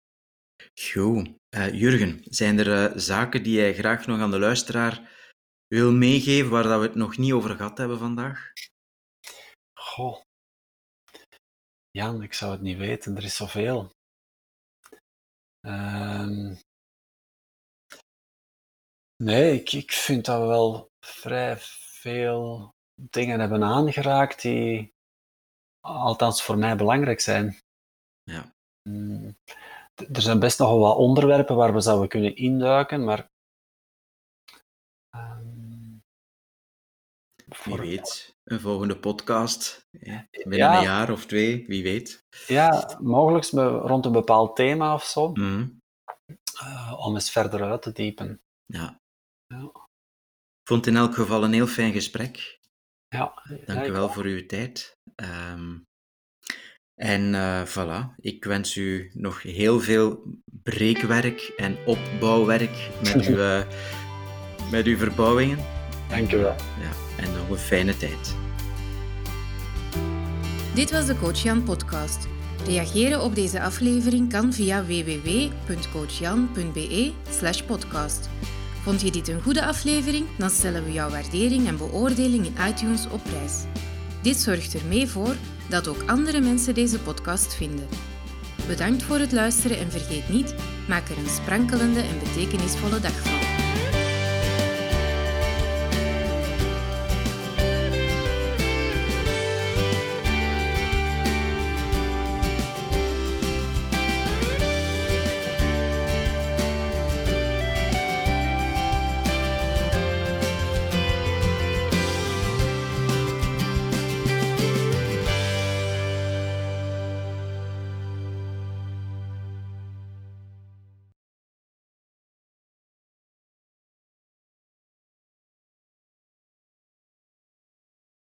Goed. 0.73 1.29
Uh, 1.55 1.73
Jurgen, 1.73 2.21
zijn 2.23 2.59
er 2.59 2.91
uh, 2.91 2.97
zaken 2.97 3.43
die 3.43 3.53
jij 3.53 3.73
graag 3.73 4.05
nog 4.05 4.19
aan 4.19 4.31
de 4.31 4.39
luisteraar 4.39 5.11
wil 5.67 5.91
meegeven 5.91 6.51
waar 6.51 6.63
dat 6.63 6.79
we 6.79 6.85
het 6.85 6.95
nog 6.95 7.17
niet 7.17 7.31
over 7.31 7.55
gehad 7.55 7.77
hebben 7.77 7.97
vandaag? 7.97 8.51
Goh. 9.79 10.21
Jan, 11.91 12.23
ik 12.23 12.33
zou 12.33 12.51
het 12.51 12.61
niet 12.61 12.77
weten. 12.77 13.17
Er 13.17 13.23
is 13.23 13.35
zoveel. 13.35 13.91
Uh, 15.67 16.55
nee, 19.23 19.53
ik, 19.53 19.71
ik 19.71 19.91
vind 19.91 20.25
dat 20.25 20.41
we 20.41 20.47
wel 20.47 20.87
vrij 21.05 21.57
veel 22.01 22.69
dingen 23.11 23.39
hebben 23.39 23.63
aangeraakt 23.63 24.41
die 24.41 24.93
althans 25.79 26.43
voor 26.43 26.57
mij 26.57 26.75
belangrijk 26.75 27.19
zijn. 27.19 27.57
Ja. 28.23 28.53
Mm 28.89 29.35
er 29.95 30.21
zijn 30.21 30.39
best 30.39 30.59
nog 30.59 30.69
wel 30.69 30.79
wat 30.79 30.97
onderwerpen 30.97 31.55
waar 31.55 31.73
we 31.73 31.81
zouden 31.81 32.07
kunnen 32.07 32.35
induiken, 32.35 33.03
maar. 33.03 33.29
Um, 35.15 36.03
wie 37.63 37.77
weet, 37.77 38.35
een 38.43 38.59
volgende 38.59 38.99
podcast. 38.99 39.87
Ja, 39.91 40.27
binnen 40.31 40.57
ja, 40.57 40.77
een 40.77 40.83
jaar 40.83 41.11
of 41.11 41.25
twee, 41.25 41.67
wie 41.67 41.83
weet. 41.83 42.25
Ja, 42.47 42.97
mogelijk 43.01 43.45
rond 43.87 44.05
een 44.05 44.11
bepaald 44.11 44.55
thema 44.55 44.93
of 44.93 45.03
zo. 45.03 45.31
Mm. 45.33 45.81
Uh, 46.63 46.93
om 46.97 47.13
eens 47.13 47.31
verder 47.31 47.63
uit 47.63 47.81
te 47.81 47.91
diepen. 47.91 48.41
Ja. 48.65 48.99
ja. 49.47 49.63
Ik 50.61 50.71
vond 50.71 50.85
het 50.85 50.95
in 50.95 51.01
elk 51.01 51.13
geval 51.13 51.43
een 51.43 51.53
heel 51.53 51.67
fijn 51.67 51.91
gesprek. 51.93 52.59
Ja. 53.07 53.43
Dank 53.65 53.85
u 53.85 53.91
wel 53.91 54.09
voor 54.09 54.23
uw 54.23 54.45
tijd. 54.45 54.97
Um, 55.15 55.87
en 56.95 57.33
uh, 57.33 57.61
voilà, 57.61 58.15
ik 58.19 58.43
wens 58.43 58.75
u 58.75 59.11
nog 59.13 59.41
heel 59.41 59.79
veel 59.79 60.23
breekwerk 60.63 61.53
en 61.57 61.77
opbouwwerk 61.85 62.89
met 63.03 63.25
uw, 63.27 63.37
uh, 63.37 63.61
met 64.71 64.85
uw 64.85 64.97
verbouwingen. 64.97 65.57
Dank 66.09 66.31
u 66.31 66.37
wel. 66.37 66.55
Ja, 66.81 67.23
en 67.23 67.33
nog 67.33 67.49
een 67.49 67.57
fijne 67.57 67.97
tijd. 67.97 68.35
Dit 70.75 70.91
was 70.91 71.05
de 71.05 71.17
Coach 71.17 71.43
Jan 71.43 71.63
podcast. 71.63 72.27
Reageren 72.65 73.21
op 73.21 73.35
deze 73.35 73.61
aflevering 73.61 74.29
kan 74.29 74.53
via 74.53 74.85
www.coachjan.be 74.85 77.11
podcast. 77.67 78.29
Vond 78.83 79.01
je 79.01 79.11
dit 79.11 79.27
een 79.27 79.41
goede 79.41 79.65
aflevering? 79.65 80.25
Dan 80.37 80.49
stellen 80.49 80.85
we 80.85 80.91
jouw 80.91 81.09
waardering 81.09 81.67
en 81.67 81.77
beoordeling 81.77 82.45
in 82.45 82.55
iTunes 82.67 83.09
op 83.09 83.23
prijs. 83.23 83.63
Dit 84.21 84.37
zorgt 84.37 84.73
er 84.73 84.85
mee 84.87 85.07
voor 85.07 85.35
dat 85.69 85.87
ook 85.87 86.03
andere 86.05 86.41
mensen 86.41 86.73
deze 86.73 86.99
podcast 86.99 87.55
vinden. 87.55 87.87
Bedankt 88.67 89.03
voor 89.03 89.17
het 89.17 89.31
luisteren 89.31 89.77
en 89.77 89.91
vergeet 89.91 90.29
niet, 90.29 90.55
maak 90.87 91.09
er 91.09 91.17
een 91.17 91.29
sprankelende 91.29 91.99
en 91.99 92.19
betekenisvolle 92.19 92.99
dag 92.99 93.19
van. 93.19 93.54